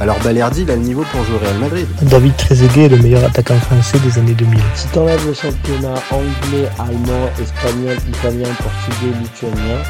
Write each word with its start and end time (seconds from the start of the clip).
alors 0.00 0.16
Balerdi, 0.22 0.62
il 0.62 0.70
a 0.70 0.76
le 0.76 0.82
niveau 0.82 1.02
pour 1.10 1.24
jouer 1.24 1.34
au 1.34 1.38
Real 1.38 1.58
Madrid. 1.58 1.86
David 2.08 2.36
Trezeguet 2.36 2.84
est 2.84 2.88
le 2.88 2.98
meilleur 2.98 3.24
attaquant 3.24 3.58
français 3.58 3.98
des 3.98 4.16
années 4.16 4.34
2000. 4.34 4.60
Si 4.76 4.86
t'enlèves 4.92 5.26
le 5.26 5.34
championnat 5.34 5.94
anglais, 6.12 6.68
allemand, 6.78 7.28
espagnol, 7.40 7.96
italien, 8.08 8.48
portugais, 8.54 9.18
lituanien, 9.20 9.82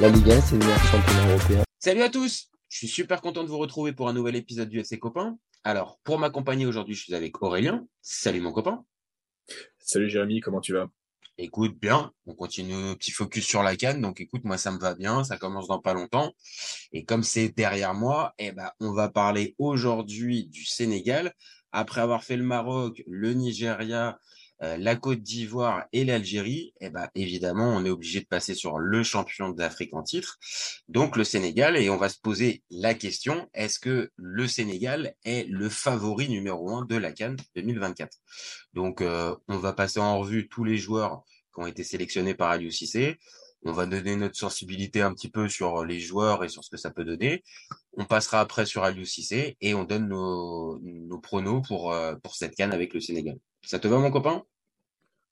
la 0.00 0.08
Ligue 0.08 0.30
1 0.30 0.40
c'est 0.40 0.52
le 0.52 0.58
meilleur 0.58 0.78
championnat 0.84 1.28
européen. 1.30 1.62
Salut 1.80 2.02
à 2.02 2.08
tous 2.08 2.48
Je 2.68 2.78
suis 2.78 2.88
super 2.88 3.20
content 3.20 3.42
de 3.42 3.48
vous 3.48 3.58
retrouver 3.58 3.92
pour 3.92 4.08
un 4.08 4.12
nouvel 4.12 4.36
épisode 4.36 4.68
du 4.68 4.78
FC 4.78 5.00
Copain. 5.00 5.36
Alors, 5.64 5.98
pour 6.04 6.20
m'accompagner 6.20 6.64
aujourd'hui, 6.64 6.94
je 6.94 7.02
suis 7.02 7.14
avec 7.16 7.42
Aurélien. 7.42 7.84
Salut 8.02 8.40
mon 8.40 8.52
copain. 8.52 8.84
Salut 9.80 10.08
Jérémy, 10.08 10.38
comment 10.38 10.60
tu 10.60 10.74
vas? 10.74 10.86
Écoute, 11.38 11.78
bien, 11.78 12.12
on 12.24 12.34
continue 12.34 12.96
petit 12.96 13.10
focus 13.10 13.44
sur 13.46 13.62
la 13.62 13.76
canne. 13.76 14.00
Donc 14.00 14.22
écoute, 14.22 14.44
moi 14.44 14.56
ça 14.56 14.70
me 14.70 14.78
va 14.78 14.94
bien, 14.94 15.22
ça 15.22 15.36
commence 15.36 15.68
dans 15.68 15.80
pas 15.80 15.92
longtemps. 15.92 16.32
Et 16.92 17.04
comme 17.04 17.22
c'est 17.22 17.50
derrière 17.50 17.92
moi, 17.92 18.32
eh 18.38 18.52
ben 18.52 18.70
on 18.80 18.92
va 18.92 19.10
parler 19.10 19.54
aujourd'hui 19.58 20.46
du 20.46 20.64
Sénégal. 20.64 21.34
Après 21.72 22.00
avoir 22.00 22.24
fait 22.24 22.38
le 22.38 22.42
Maroc, 22.42 23.02
le 23.06 23.34
Nigeria, 23.34 24.18
euh, 24.62 24.78
la 24.78 24.96
Côte 24.96 25.20
d'Ivoire 25.20 25.84
et 25.92 26.06
l'Algérie, 26.06 26.72
eh 26.80 26.88
ben 26.88 27.10
évidemment, 27.14 27.68
on 27.68 27.84
est 27.84 27.90
obligé 27.90 28.20
de 28.20 28.26
passer 28.26 28.54
sur 28.54 28.78
le 28.78 29.02
champion 29.02 29.50
d'Afrique 29.50 29.92
en 29.92 30.02
titre, 30.02 30.38
donc 30.88 31.16
le 31.16 31.24
Sénégal, 31.24 31.76
et 31.76 31.90
on 31.90 31.98
va 31.98 32.08
se 32.08 32.18
poser 32.18 32.62
la 32.70 32.94
question 32.94 33.50
est-ce 33.52 33.78
que 33.78 34.10
le 34.16 34.48
Sénégal 34.48 35.14
est 35.24 35.46
le 35.50 35.68
favori 35.68 36.30
numéro 36.30 36.70
un 36.74 36.86
de 36.86 36.96
la 36.96 37.12
Cannes 37.12 37.36
2024 37.54 38.16
Donc, 38.76 39.00
euh, 39.00 39.34
on 39.48 39.56
va 39.56 39.72
passer 39.72 40.00
en 40.00 40.18
revue 40.18 40.48
tous 40.48 40.62
les 40.62 40.76
joueurs 40.76 41.24
qui 41.54 41.62
ont 41.62 41.66
été 41.66 41.82
sélectionnés 41.82 42.34
par 42.34 42.50
Aliou 42.50 42.70
Cissé. 42.70 43.18
On 43.64 43.72
va 43.72 43.86
donner 43.86 44.16
notre 44.16 44.36
sensibilité 44.36 45.00
un 45.00 45.14
petit 45.14 45.30
peu 45.30 45.48
sur 45.48 45.82
les 45.82 45.98
joueurs 45.98 46.44
et 46.44 46.50
sur 46.50 46.62
ce 46.62 46.68
que 46.68 46.76
ça 46.76 46.90
peut 46.90 47.04
donner. 47.04 47.42
On 47.94 48.04
passera 48.04 48.38
après 48.38 48.66
sur 48.66 48.84
Aliou 48.84 49.06
Cissé 49.06 49.56
et 49.62 49.72
on 49.72 49.84
donne 49.84 50.08
nos, 50.08 50.78
nos 50.80 51.18
pronos 51.18 51.66
pour, 51.66 51.90
euh, 51.90 52.16
pour 52.16 52.34
cette 52.34 52.54
canne 52.54 52.72
avec 52.72 52.92
le 52.92 53.00
Sénégal. 53.00 53.38
Ça 53.62 53.78
te 53.78 53.88
va, 53.88 53.98
mon 53.98 54.10
copain? 54.10 54.44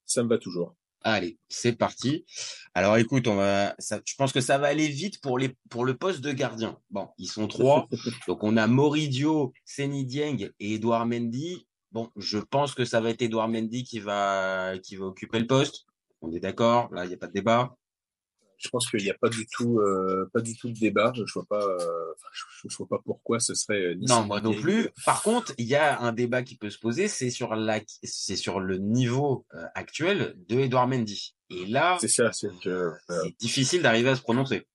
Ça 0.07 0.23
me 0.23 0.29
va 0.31 0.39
toujours. 0.39 0.75
Allez, 1.03 1.39
c'est 1.51 1.77
parti. 1.77 2.25
Alors 2.73 2.97
écoute, 2.97 3.29
on 3.29 3.37
va, 3.37 3.75
ça, 3.79 4.01
je 4.07 4.15
pense 4.15 4.33
que 4.33 4.41
ça 4.41 4.57
va 4.57 4.69
aller 4.69 4.89
vite 4.89 5.21
pour 5.21 5.39
les 5.39 5.55
pour 5.69 5.85
le 5.85 5.99
poste 5.99 6.23
de 6.23 6.33
gardien. 6.33 6.79
Bon, 6.89 7.09
ils 7.19 7.29
sont 7.29 7.47
trois. 7.47 7.89
donc 8.27 8.43
on 8.43 8.57
a 8.57 8.67
Moridio, 8.67 9.53
Seni 9.67 10.07
Dieng 10.07 10.49
et 10.59 10.75
Edouard 10.75 11.05
Mendy. 11.05 11.67
Bon, 11.95 12.11
je 12.17 12.39
pense 12.39 12.75
que 12.75 12.85
ça 12.85 13.01
va 13.01 13.11
être 13.11 13.23
Edouard 13.23 13.49
Mendy 13.49 13.85
qui 13.85 14.01
va 14.01 14.75
qui 14.83 14.97
va 14.97 15.07
occuper 15.07 15.39
le 15.39 15.47
poste. 15.47 15.87
On 16.21 16.31
est 16.33 16.41
d'accord 16.41 16.93
Là, 16.93 17.05
il 17.05 17.09
n'y 17.09 17.15
a 17.15 17.19
pas 17.19 17.29
de 17.29 17.33
débat 17.33 17.75
je 18.65 18.69
pense 18.69 18.91
qu'il 18.91 19.03
n'y 19.03 19.11
a 19.11 19.15
pas 19.15 19.29
du 19.29 19.47
tout, 19.47 19.79
euh, 19.81 20.31
pas 20.33 20.41
du 20.41 20.57
tout 20.57 20.69
de 20.71 20.79
débat. 20.79 21.13
Je 21.15 21.33
vois 21.33 21.45
pas, 21.45 21.63
euh, 21.63 22.15
je, 22.33 22.69
je, 22.69 22.77
vois 22.77 22.89
pas 22.89 22.99
pourquoi 23.05 23.41
ce 23.41 23.55
serait. 23.55 23.81
Euh, 23.81 23.95
non, 24.01 24.25
moi 24.25 24.41
non 24.41 24.55
plus. 24.55 24.89
Par 25.05 25.23
contre, 25.23 25.53
il 25.59 25.67
y 25.67 25.75
a 25.75 26.01
un 26.01 26.13
débat 26.13 26.43
qui 26.43 26.57
peut 26.57 26.71
se 26.71 26.79
poser, 26.79 27.09
c'est 27.09 27.31
sur 27.31 27.55
la, 27.55 27.81
c'est 28.03 28.37
sur 28.37 28.61
le 28.61 28.79
niveau 28.79 29.45
euh, 29.55 29.65
actuel 29.75 30.37
de 30.49 30.61
Edouard 30.61 30.89
Mendy. 30.89 31.35
Et 31.51 31.67
là, 31.67 31.99
c'est 32.01 32.09
ça, 32.09 32.31
c'est 32.33 32.49
difficile 33.39 33.83
d'arriver 33.83 34.11
à 34.11 34.17
se 34.17 34.23
prononcer. 34.23 34.67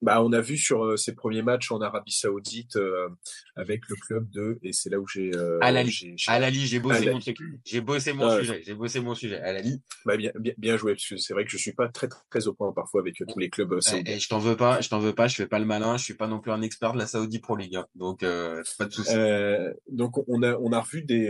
Bah, 0.00 0.22
on 0.22 0.32
a 0.32 0.40
vu 0.40 0.56
sur 0.56 0.84
euh, 0.84 0.96
ses 0.96 1.12
premiers 1.12 1.42
matchs 1.42 1.72
en 1.72 1.80
Arabie 1.80 2.12
Saoudite 2.12 2.76
euh, 2.76 3.08
avec 3.56 3.82
le 3.88 3.96
club 3.96 4.30
de 4.30 4.56
et 4.62 4.72
c'est 4.72 4.90
là 4.90 5.00
où 5.00 5.08
j'ai 5.08 5.34
euh, 5.34 5.58
Alali. 5.60 6.14
Alali, 6.28 6.66
j'ai 6.66 6.78
bossé 6.78 7.10
mon. 7.10 7.18
J'ai 7.64 7.80
bossé 7.80 8.12
mon 8.12 8.38
sujet. 8.38 8.62
J'ai 8.64 8.74
bossé 8.74 9.00
mon 9.00 9.16
sujet. 9.16 9.40
Alali. 9.40 9.82
Bah 10.04 10.16
bien, 10.16 10.30
bien, 10.38 10.54
bien 10.56 10.76
joué 10.76 10.92
parce 10.94 11.08
que 11.08 11.16
c'est 11.16 11.34
vrai 11.34 11.44
que 11.44 11.50
je 11.50 11.56
suis 11.56 11.72
pas 11.72 11.88
très 11.88 12.08
très 12.30 12.46
au 12.46 12.54
point 12.54 12.72
parfois 12.72 13.00
avec 13.00 13.16
tous 13.16 13.38
les 13.40 13.50
clubs 13.50 13.80
saoudiens. 13.80 14.12
Et, 14.12 14.16
et 14.16 14.20
je 14.20 14.28
t'en 14.28 14.38
veux 14.38 14.56
pas, 14.56 14.80
je 14.80 14.88
t'en 14.88 15.00
veux 15.00 15.14
pas. 15.14 15.26
Je 15.26 15.34
fais 15.34 15.48
pas 15.48 15.58
le 15.58 15.64
malin. 15.64 15.96
Je 15.96 16.04
suis 16.04 16.14
pas 16.14 16.28
non 16.28 16.38
plus 16.38 16.52
un 16.52 16.62
expert 16.62 16.92
de 16.92 16.98
la 16.98 17.08
Saudi 17.08 17.40
Pro 17.40 17.56
League. 17.56 17.74
Hein. 17.74 17.86
Donc 17.96 18.22
euh, 18.22 18.62
pas 18.78 18.84
de 18.84 18.92
souci. 18.92 19.16
Euh, 19.16 19.72
donc 19.90 20.16
on 20.28 20.44
a 20.44 20.54
on 20.58 20.70
a 20.70 20.80
revu 20.80 21.02
des 21.02 21.28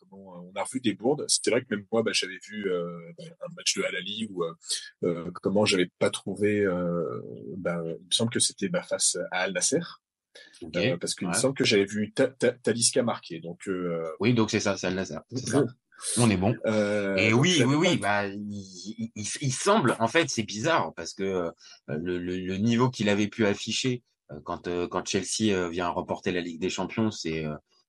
comment 0.00 0.50
on 0.52 0.58
a 0.58 0.64
revu 0.64 0.80
des 0.80 0.94
bourdes. 0.94 1.24
C'est 1.28 1.48
vrai 1.50 1.60
que 1.60 1.66
même 1.70 1.84
moi 1.92 2.02
bah, 2.02 2.10
j'avais 2.12 2.38
vu 2.48 2.68
un 2.72 3.54
match 3.56 3.76
de 3.76 3.84
Alali 3.84 4.28
où 4.30 4.42
comment 5.42 5.64
j'avais 5.64 5.88
pas 6.00 6.10
trouvé 6.10 6.66
bah, 7.56 7.67
il 7.84 8.04
me 8.06 8.10
semble 8.10 8.30
que 8.30 8.40
c'était 8.40 8.70
face 8.82 9.16
à 9.30 9.40
Al 9.40 9.52
Nasser. 9.52 9.80
Okay. 10.62 10.92
Euh, 10.92 10.96
parce 10.96 11.14
qu'il 11.14 11.26
ouais. 11.26 11.34
me 11.34 11.38
semble 11.38 11.54
que 11.54 11.64
j'avais 11.64 11.84
vu 11.84 12.12
ta, 12.12 12.28
ta, 12.28 12.52
Talisca 12.52 13.02
marquer. 13.02 13.40
Donc, 13.40 13.68
euh... 13.68 14.08
Oui, 14.20 14.34
donc 14.34 14.50
c'est 14.50 14.60
ça, 14.60 14.76
c'est 14.76 14.86
Al 14.86 14.94
Nasser. 14.94 15.18
C'est 15.32 15.48
ça. 15.48 15.64
On 16.16 16.30
est 16.30 16.36
bon. 16.36 16.54
Euh, 16.66 17.16
et 17.16 17.32
oui, 17.32 17.60
oui, 17.66 17.74
oui, 17.74 17.96
bah, 17.96 18.26
il, 18.28 19.10
il, 19.16 19.26
il, 19.40 19.52
semble, 19.52 19.96
en 19.98 20.06
fait, 20.06 20.30
c'est 20.30 20.44
bizarre 20.44 20.92
parce 20.94 21.12
que 21.12 21.24
euh, 21.24 21.50
le, 21.88 22.18
le, 22.18 22.36
le 22.36 22.56
niveau 22.56 22.88
qu'il 22.88 23.08
avait 23.08 23.26
pu 23.26 23.46
afficher 23.46 24.04
euh, 24.30 24.38
quand, 24.44 24.68
quand 24.88 25.06
Chelsea 25.06 25.68
vient 25.68 25.88
remporter 25.88 26.30
la 26.30 26.40
Ligue 26.40 26.60
des 26.60 26.70
Champions, 26.70 27.10
c'est 27.10 27.46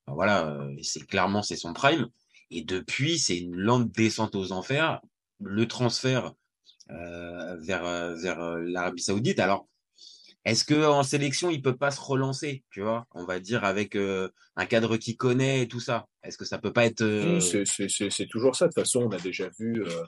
voilà, 0.07 0.57
c'est 0.81 1.05
clairement 1.05 1.43
c'est 1.43 1.55
son 1.55 1.73
prime. 1.73 2.07
Et 2.49 2.63
depuis, 2.63 3.19
c'est 3.19 3.37
une 3.37 3.55
lente 3.55 3.91
descente 3.91 4.33
aux 4.35 4.53
enfers. 4.53 5.01
Le 5.39 5.67
transfert 5.67 6.33
vers 6.89 8.15
vers 8.15 8.57
l'Arabie 8.59 9.01
Saoudite. 9.01 9.39
Alors, 9.39 9.67
est-ce 10.45 10.63
que 10.63 10.85
en 10.85 11.03
sélection, 11.03 11.49
il 11.49 11.61
peut 11.61 11.75
pas 11.75 11.91
se 11.91 11.99
relancer, 11.99 12.63
tu 12.71 12.81
vois? 12.81 13.05
On 13.11 13.25
va 13.25 13.39
dire 13.39 13.65
avec 13.65 13.95
euh, 13.95 14.29
un 14.55 14.65
cadre 14.65 14.97
qui 14.97 15.17
connaît 15.17 15.63
et 15.63 15.67
tout 15.67 15.81
ça. 15.81 16.07
Est-ce 16.23 16.37
que 16.37 16.45
ça 16.45 16.57
peut 16.57 16.71
pas 16.71 16.85
être 16.85 17.01
euh... 17.01 17.39
C'est 17.39 18.27
toujours 18.27 18.55
ça. 18.55 18.65
De 18.65 18.69
toute 18.69 18.81
façon, 18.81 19.01
on 19.01 19.11
a 19.11 19.19
déjà 19.19 19.49
vu 19.59 19.83
euh, 19.85 20.03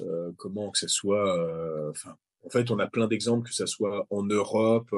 euh, 0.00 0.32
comment 0.36 0.70
que 0.70 0.78
ce 0.78 0.88
soit. 0.88 1.88
Enfin, 1.90 2.16
en 2.44 2.50
fait, 2.50 2.70
on 2.70 2.78
a 2.78 2.88
plein 2.88 3.06
d'exemples 3.06 3.48
que 3.48 3.54
ce 3.54 3.66
soit 3.66 4.06
en 4.10 4.24
Europe. 4.24 4.90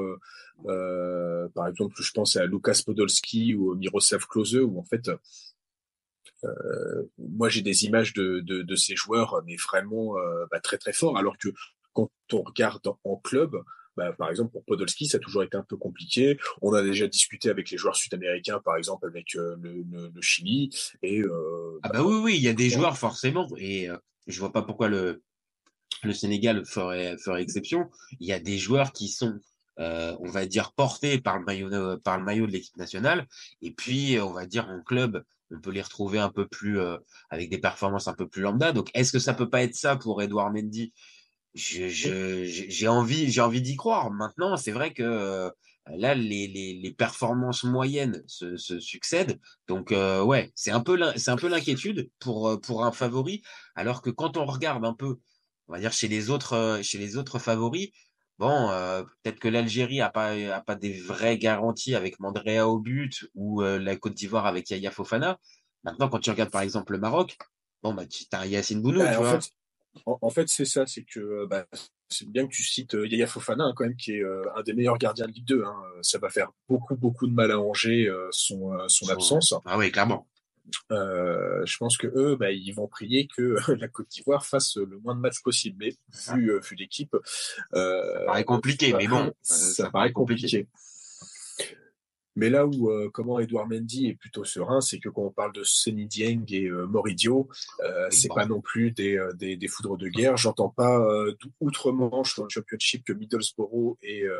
par 1.54 1.68
exemple, 1.68 1.94
je 2.00 2.10
pense 2.12 2.36
à 2.36 2.46
Lukas 2.46 2.82
Podolski 2.84 3.54
ou 3.54 3.74
Miroslav 3.74 4.26
Klose, 4.26 4.56
où 4.56 4.78
en 4.78 4.84
fait. 4.84 5.10
Moi, 7.18 7.48
j'ai 7.48 7.62
des 7.62 7.84
images 7.84 8.12
de, 8.14 8.40
de, 8.40 8.62
de, 8.62 8.76
ces 8.76 8.96
joueurs, 8.96 9.42
mais 9.46 9.56
vraiment 9.56 10.14
bah, 10.50 10.60
très 10.60 10.78
très 10.78 10.92
forts. 10.92 11.18
Alors 11.18 11.36
que 11.38 11.48
quand 11.92 12.10
on 12.32 12.42
regarde 12.42 12.86
en, 12.86 12.98
en 13.04 13.16
club, 13.16 13.56
bah, 13.98 14.12
par 14.12 14.30
exemple, 14.30 14.52
pour 14.52 14.64
Podolski, 14.64 15.08
ça 15.08 15.16
a 15.16 15.20
toujours 15.20 15.42
été 15.42 15.56
un 15.56 15.64
peu 15.64 15.76
compliqué. 15.76 16.38
On 16.62 16.72
a 16.72 16.82
déjà 16.84 17.08
discuté 17.08 17.50
avec 17.50 17.68
les 17.68 17.76
joueurs 17.76 17.96
sud-américains, 17.96 18.60
par 18.64 18.76
exemple, 18.76 19.08
avec 19.08 19.34
euh, 19.34 19.56
le, 19.60 19.84
le, 19.90 20.12
le, 20.14 20.22
Chili. 20.22 20.70
Et, 21.02 21.20
euh, 21.20 21.80
ah 21.82 21.88
bah 21.88 22.04
oui, 22.04 22.20
oui, 22.22 22.36
il 22.36 22.42
y 22.42 22.48
a 22.48 22.52
des 22.52 22.70
joueurs 22.70 22.96
forcément. 22.96 23.48
Et 23.56 23.90
euh, 23.90 23.96
je 24.28 24.38
vois 24.38 24.52
pas 24.52 24.62
pourquoi 24.62 24.88
le, 24.88 25.24
le 26.04 26.12
Sénégal 26.12 26.64
ferait, 26.64 27.16
ferait 27.18 27.42
exception. 27.42 27.90
Il 28.20 28.28
y 28.28 28.32
a 28.32 28.38
des 28.38 28.56
joueurs 28.56 28.92
qui 28.92 29.08
sont, 29.08 29.36
euh, 29.80 30.16
on 30.20 30.30
va 30.30 30.46
dire, 30.46 30.70
portés 30.74 31.20
par 31.20 31.36
le 31.36 31.44
maillot, 31.44 31.98
par 31.98 32.18
le 32.18 32.24
maillot 32.24 32.46
de 32.46 32.52
l'équipe 32.52 32.76
nationale. 32.76 33.26
Et 33.62 33.72
puis, 33.72 34.16
on 34.20 34.32
va 34.32 34.46
dire, 34.46 34.68
en 34.68 34.80
club, 34.80 35.24
on 35.50 35.60
peut 35.60 35.70
les 35.70 35.82
retrouver 35.82 36.18
un 36.18 36.30
peu 36.30 36.46
plus, 36.46 36.78
euh, 36.80 36.96
avec 37.30 37.50
des 37.50 37.58
performances 37.58 38.08
un 38.08 38.14
peu 38.14 38.28
plus 38.28 38.42
lambda. 38.42 38.72
Donc, 38.72 38.90
est-ce 38.94 39.12
que 39.12 39.18
ça 39.18 39.34
peut 39.34 39.48
pas 39.48 39.62
être 39.62 39.74
ça 39.74 39.96
pour 39.96 40.22
Edouard 40.22 40.52
Mendy? 40.52 40.92
J'ai 41.54 41.88
je, 41.88 42.44
je, 42.44 42.86
envie, 42.86 43.30
j'ai 43.30 43.40
envie 43.40 43.62
d'y 43.62 43.76
croire. 43.76 44.10
Maintenant, 44.10 44.56
c'est 44.56 44.70
vrai 44.70 44.92
que 44.92 45.02
euh, 45.02 45.50
là, 45.86 46.14
les, 46.14 46.46
les, 46.46 46.74
les, 46.74 46.92
performances 46.92 47.64
moyennes 47.64 48.22
se, 48.26 48.56
se 48.56 48.78
succèdent. 48.78 49.40
Donc, 49.66 49.90
euh, 49.90 50.22
ouais, 50.22 50.52
c'est 50.54 50.70
un 50.70 50.80
peu, 50.80 50.98
c'est 51.16 51.30
un 51.30 51.36
peu 51.36 51.48
l'inquiétude 51.48 52.10
pour 52.18 52.48
euh, 52.48 52.56
pour 52.58 52.84
un 52.84 52.92
favori. 52.92 53.42
Alors 53.74 54.02
que 54.02 54.10
quand 54.10 54.36
on 54.36 54.44
regarde 54.44 54.84
un 54.84 54.92
peu, 54.92 55.18
on 55.68 55.72
va 55.72 55.80
dire 55.80 55.92
chez 55.92 56.08
les 56.08 56.30
autres, 56.30 56.80
chez 56.82 56.98
les 56.98 57.16
autres 57.16 57.38
favoris, 57.38 57.90
bon, 58.38 58.68
peut-être 59.22 59.38
que 59.38 59.48
l'Algérie 59.48 60.00
a 60.00 60.10
pas 60.10 60.32
a 60.32 60.60
pas 60.60 60.74
des 60.74 60.92
vraies 60.92 61.38
garanties 61.38 61.94
avec 61.94 62.20
Mandrea 62.20 62.68
au 62.68 62.78
but 62.78 63.26
ou 63.34 63.62
la 63.62 63.96
Côte 63.96 64.14
d'Ivoire 64.14 64.46
avec 64.46 64.70
Yaya 64.70 64.90
Fofana. 64.90 65.38
Maintenant, 65.84 66.08
quand 66.08 66.18
tu 66.18 66.30
regardes 66.30 66.50
par 66.50 66.62
exemple 66.62 66.92
le 66.92 66.98
Maroc, 66.98 67.36
bon 67.82 67.94
bah 67.94 68.06
tu 68.06 68.24
as 68.32 68.46
Yacine 68.46 68.82
Bounou, 68.82 68.98
bah, 69.00 69.12
tu 69.12 69.18
vois. 69.18 69.40
Fait, 69.40 69.50
en, 70.06 70.18
en, 70.20 70.30
fait, 70.30 70.48
c'est 70.48 70.64
ça, 70.64 70.86
c'est 70.86 71.04
que 71.04 71.46
bah, 71.46 71.66
c'est 72.08 72.28
bien 72.28 72.46
que 72.46 72.52
tu 72.52 72.62
cites 72.62 72.94
euh, 72.94 73.06
Yaya 73.06 73.26
Fofana 73.26 73.64
hein, 73.64 73.72
quand 73.76 73.84
même, 73.84 73.96
qui 73.96 74.12
est 74.12 74.22
euh, 74.22 74.44
un 74.56 74.62
des 74.62 74.72
meilleurs 74.72 74.98
gardiens 74.98 75.26
de 75.26 75.32
Ligue 75.32 75.46
2. 75.46 75.64
Hein. 75.64 75.76
Ça 76.02 76.18
va 76.18 76.30
faire 76.30 76.50
beaucoup, 76.68 76.96
beaucoup 76.96 77.26
de 77.26 77.32
mal 77.32 77.50
à 77.50 77.60
Angers 77.60 78.06
euh, 78.08 78.28
son, 78.30 78.76
son 78.88 79.08
absence. 79.10 79.54
Ah 79.64 79.78
oui, 79.78 79.90
clairement. 79.90 80.26
Euh, 80.90 81.64
je 81.64 81.76
pense 81.78 81.96
que 81.96 82.06
eux, 82.06 82.36
bah, 82.36 82.50
ils 82.50 82.72
vont 82.72 82.88
prier 82.88 83.28
que 83.34 83.56
la 83.80 83.88
Côte 83.88 84.08
d'Ivoire 84.08 84.44
fasse 84.44 84.76
le 84.76 84.98
moins 84.98 85.14
de 85.14 85.20
matchs 85.20 85.42
possible. 85.42 85.76
Mais 85.80 85.96
vu, 86.34 86.52
euh, 86.52 86.60
vu 86.60 86.76
l'équipe, 86.76 87.14
euh, 87.74 88.18
ça 88.18 88.24
paraît 88.26 88.44
compliqué. 88.44 88.92
mais 88.92 89.06
bon, 89.06 89.32
ça, 89.42 89.84
ça 89.84 89.90
paraît 89.90 90.12
compliqué. 90.12 90.42
compliqué. 90.42 90.68
Mais 92.36 92.50
là 92.50 92.66
où 92.66 92.88
comment 93.10 93.40
Edouard 93.40 93.66
Mendy 93.66 94.06
est 94.06 94.14
plutôt 94.14 94.44
serein, 94.44 94.80
c'est 94.80 95.00
que 95.00 95.08
quand 95.08 95.22
on 95.22 95.32
parle 95.32 95.52
de 95.52 95.64
Seni 95.64 96.06
Dieng 96.06 96.44
et 96.50 96.70
Moridio, 96.70 97.48
c'est 98.10 98.28
pas 98.28 98.46
non 98.46 98.60
plus 98.60 98.92
des, 98.92 99.20
des, 99.34 99.56
des, 99.56 99.66
foudres 99.66 99.96
de 99.96 100.06
guerre. 100.06 100.36
J'entends 100.36 100.68
pas 100.68 101.04
outre-Manche 101.58 102.36
dans 102.36 102.44
le 102.44 102.48
Championship 102.48 103.02
que 103.04 103.12
Middlesbrough 103.12 103.96
et 104.02 104.22
euh, 104.22 104.36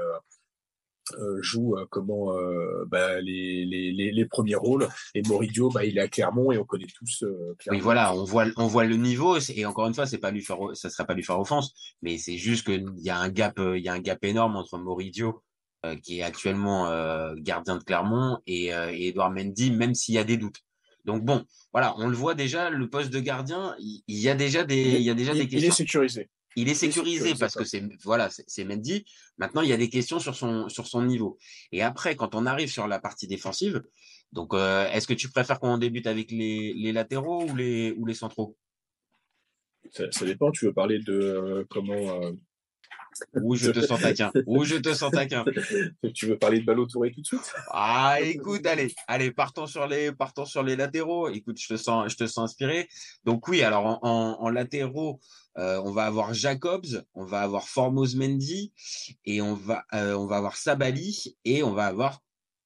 joue 1.41 1.77
euh, 1.77 1.87
comment 1.91 2.37
euh, 2.37 2.85
bah, 2.87 3.21
les, 3.21 3.65
les, 3.65 4.13
les, 4.13 4.25
premiers 4.27 4.55
rôles 4.55 4.89
et 5.15 5.23
Moridio 5.23 5.71
bah, 5.71 5.85
il 5.85 5.99
est 5.99 6.03
à 6.03 6.09
Clermont 6.09 6.53
et 6.53 6.59
on 6.59 6.65
connaît 6.65 6.87
tous 6.87 7.25
Oui 7.71 7.81
voilà, 7.81 8.15
on 8.15 8.25
voit 8.25 8.47
on 8.57 8.67
voit 8.67 8.85
le 8.85 8.97
niveau 8.97 9.39
et 9.39 9.67
encore 9.67 9.87
une 9.87 9.95
fois 9.95 10.07
c'est 10.07 10.19
pas 10.19 10.31
lui 10.31 10.43
faire 10.43 10.59
ça 10.75 10.91
sera 10.91 11.05
pas 11.05 11.15
lui 11.15 11.23
faire 11.23 11.39
offense, 11.39 11.73
mais 12.03 12.19
c'est 12.19 12.37
juste 12.37 12.67
qu'il 12.67 12.87
y 12.99 13.11
a 13.11 13.19
un 13.19 13.29
gap 13.29 13.59
il 13.59 13.83
y 13.83 13.89
a 13.89 13.93
un 13.93 14.01
gap 14.01 14.25
énorme 14.25 14.57
entre 14.57 14.79
Moridio 14.79 15.43
qui 16.03 16.19
est 16.19 16.23
actuellement 16.23 16.91
gardien 17.37 17.77
de 17.77 17.85
Clermont 17.85 18.39
et, 18.47 18.67
et 18.67 19.09
Edouard 19.09 19.31
Mendy 19.31 19.71
même 19.71 19.95
s'il 19.95 20.15
y 20.15 20.19
a 20.19 20.25
des 20.25 20.37
doutes. 20.37 20.61
Donc 21.05 21.25
bon, 21.25 21.43
voilà, 21.73 21.95
on 21.97 22.09
le 22.09 22.15
voit 22.15 22.35
déjà, 22.35 22.69
le 22.69 22.91
poste 22.91 23.11
de 23.11 23.21
gardien, 23.21 23.75
il, 23.79 24.03
y 24.09 24.29
a 24.29 24.35
déjà 24.35 24.65
des, 24.65 24.77
il, 24.77 25.03
y 25.03 25.09
a 25.09 25.15
déjà 25.15 25.33
des 25.33 25.49
questions. 25.49 25.59
Il 25.59 25.65
est 25.65 25.71
sécurisé. 25.71 26.29
Il 26.59 26.69
est 26.69 26.75
sécurisé 26.75 27.35
parce 27.39 27.55
que 27.55 27.63
c'est 27.63 27.85
voilà, 28.03 28.29
c'est 28.31 28.65
Mendy. 28.65 29.05
Maintenant, 29.37 29.63
il 29.63 29.69
y 29.69 29.73
a 29.73 29.77
des 29.77 29.89
questions 29.89 30.19
sur 30.19 30.35
son 30.35 30.69
sur 30.69 30.89
son 30.89 31.03
niveau. 31.03 31.39
Et 31.71 31.83
après, 31.83 32.17
quand 32.17 32.35
on 32.35 32.47
arrive 32.47 32.69
sur 32.69 32.89
la 32.89 32.99
partie 32.99 33.29
défensive, 33.29 33.81
donc 34.33 34.55
euh, 34.55 34.89
est-ce 34.91 35.07
que 35.07 35.15
tu 35.15 35.29
préfères 35.31 35.61
qu'on 35.61 35.79
débute 35.79 36.09
avec 36.09 36.33
les, 36.33 36.75
les 36.75 36.93
latéraux 36.93 37.45
ou 37.45 37.55
les 37.55 37.93
ou 37.93 38.07
les 38.07 38.15
centraux? 38.15 38.57
Ça, 39.93 40.11
ça, 40.11 40.25
dépend. 40.25 40.51
Tu 40.51 40.65
veux 40.65 40.73
parler 40.73 40.99
de 40.99 41.13
euh, 41.13 41.65
comment 41.71 42.23
euh, 42.25 42.33
Ou 43.35 43.55
je 43.65 43.71
te 43.71 43.81
sens 43.81 44.01
taquin. 44.01 44.33
Ou 44.47 44.65
je 44.65 44.77
te 44.77 44.93
sens 44.93 45.13
taquin. 45.13 45.45
tu 46.13 46.27
veux 46.27 46.39
parler 46.39 46.59
de 46.59 46.65
Balotouré 46.65 47.13
tout 47.13 47.21
de 47.21 47.27
suite? 47.27 47.55
Ah, 47.69 48.17
écoute, 48.23 48.67
allez, 48.67 48.93
allez, 49.07 49.31
partons 49.31 49.67
sur 49.67 49.87
les, 49.87 50.11
partons 50.11 50.45
sur 50.45 50.65
les 50.65 50.75
latéraux. 50.75 51.29
Écoute, 51.29 51.59
je 51.61 51.69
te 51.69 51.77
sens, 51.77 52.11
je 52.11 52.17
te 52.17 52.27
sens 52.27 52.51
inspiré. 52.51 52.89
Donc 53.23 53.47
oui, 53.47 53.63
alors 53.63 53.87
en, 53.87 53.99
en, 54.03 54.43
en 54.43 54.51
latéraux, 54.51 55.21
euh, 55.59 55.81
on 55.85 55.91
va 55.91 56.07
avoir 56.07 56.35
Jacobs, 56.35 57.05
on 57.15 57.25
va 57.25 57.41
avoir 57.41 57.69
Formos 57.69 58.15
Mendy 58.15 58.73
et 59.25 59.43
on 59.43 59.55
va 59.55 59.85
euh, 59.93 60.15
on 60.15 60.27
va 60.27 60.37
avoir 60.37 60.57
Sabali 60.57 61.37
et 61.45 61.63
on 61.63 61.73
va 61.73 61.87
avoir 61.87 62.21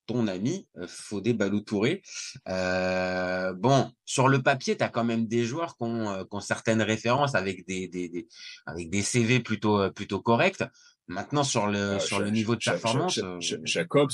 ton 0.06 0.26
ami 0.26 0.68
euh, 0.76 0.86
Fodé 0.86 1.32
Balou-Touré. 1.32 2.02
bon, 2.46 3.92
sur 4.04 4.28
le 4.28 4.42
papier, 4.42 4.76
tu 4.76 4.84
as 4.84 4.88
quand 4.88 5.04
même 5.04 5.26
des 5.26 5.44
joueurs 5.44 5.76
qui 5.76 5.84
ont, 5.84 6.40
certaines 6.40 6.82
références 6.82 7.34
avec 7.34 7.66
des, 7.66 7.88
des, 7.88 8.28
avec 8.66 8.90
des 8.90 9.02
CV 9.02 9.40
plutôt 9.40 9.90
plutôt 9.92 10.20
corrects. 10.20 10.64
Maintenant 11.08 11.44
sur 11.44 11.66
le 11.66 11.98
sur 11.98 12.20
le 12.20 12.30
niveau 12.30 12.56
de 12.56 12.62
performance, 12.64 13.20
Jacobs 13.64 14.12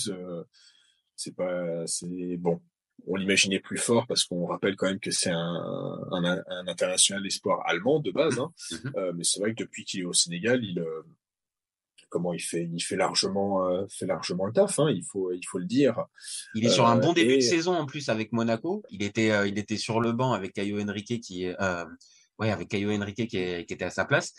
c'est 1.17 1.35
pas 1.35 1.85
c'est 1.87 2.37
bon 2.37 2.61
on 3.07 3.17
l'imaginait 3.17 3.61
plus 3.61 3.79
fort 3.79 4.07
parce 4.07 4.25
qu'on 4.25 4.47
rappelle 4.47 4.77
quand 4.77 4.87
même 4.87 5.01
que 5.01 5.11
c'est 5.11 5.31
un, 5.31 6.07
un, 6.11 6.25
un, 6.25 6.67
international 6.67 7.27
espoir 7.27 7.63
allemand 7.67 8.01
de 8.01 8.11
base, 8.11 8.39
hein. 8.39 8.53
Mhm. 8.71 8.93
euh, 8.97 9.13
mais 9.17 9.25
c'est 9.25 9.41
vrai 9.41 9.55
que 9.55 9.63
depuis 9.63 9.85
qu'il 9.85 10.01
est 10.01 10.05
au 10.05 10.13
Sénégal, 10.13 10.65
il 10.65 10.81
euh, 10.81 11.03
comment 12.09 12.33
il 12.33 12.41
fait, 12.41 12.69
il 12.73 12.81
fait 12.81 12.97
largement, 12.97 13.67
euh, 13.67 13.87
fait 13.89 14.07
largement 14.07 14.47
le 14.47 14.53
taf, 14.53 14.79
hein, 14.79 14.91
il 14.91 15.05
faut, 15.05 15.33
il 15.33 15.45
faut 15.47 15.59
le 15.59 15.67
dire. 15.67 16.05
Il 16.55 16.65
est 16.67 16.71
sur 16.71 16.87
un 16.87 16.97
bon 16.97 17.13
début 17.13 17.37
de 17.37 17.43
saison 17.43 17.75
en 17.75 17.87
plus 17.87 18.09
avec 18.09 18.33
Monaco. 18.33 18.83
Il 18.91 19.03
était, 19.03 19.49
il 19.49 19.59
était 19.59 19.77
sur 19.77 20.01
le 20.01 20.13
banc 20.13 20.33
avec 20.33 20.55
Caio 20.55 20.81
Henrique 20.81 21.21
qui, 21.21 21.47
ouais, 22.39 22.51
avec 22.51 22.69
Caio 22.69 22.91
Henrique 22.91 23.17
qui, 23.17 23.29
qui, 23.29 23.39
était 23.39 23.85
à 23.85 23.91
sa 23.91 24.05
place. 24.05 24.35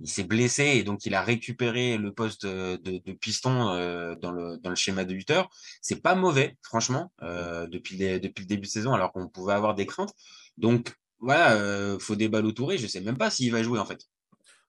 Il 0.00 0.08
s'est 0.08 0.24
blessé 0.24 0.64
et 0.64 0.82
donc 0.82 1.04
il 1.06 1.14
a 1.14 1.22
récupéré 1.22 1.98
le 1.98 2.12
poste 2.12 2.46
de, 2.46 2.76
de 2.76 3.12
piston 3.12 3.70
euh, 3.70 4.14
dans, 4.16 4.32
le, 4.32 4.58
dans 4.58 4.70
le 4.70 4.76
schéma 4.76 5.04
de 5.04 5.12
lutteur. 5.12 5.50
C'est 5.82 6.02
pas 6.02 6.14
mauvais, 6.14 6.56
franchement, 6.62 7.12
euh, 7.22 7.66
depuis, 7.66 7.96
depuis 7.96 8.42
le 8.42 8.48
début 8.48 8.66
de 8.66 8.72
saison, 8.72 8.92
alors 8.92 9.12
qu'on 9.12 9.28
pouvait 9.28 9.54
avoir 9.54 9.74
des 9.74 9.86
craintes. 9.86 10.14
Donc 10.56 10.94
voilà, 11.20 11.52
euh, 11.54 11.98
faut 11.98 12.16
des 12.16 12.28
balles 12.28 12.52
Touré. 12.54 12.78
Je 12.78 12.86
sais 12.86 13.00
même 13.00 13.18
pas 13.18 13.30
s'il 13.30 13.52
va 13.52 13.62
jouer 13.62 13.78
en 13.78 13.86
fait. 13.86 14.00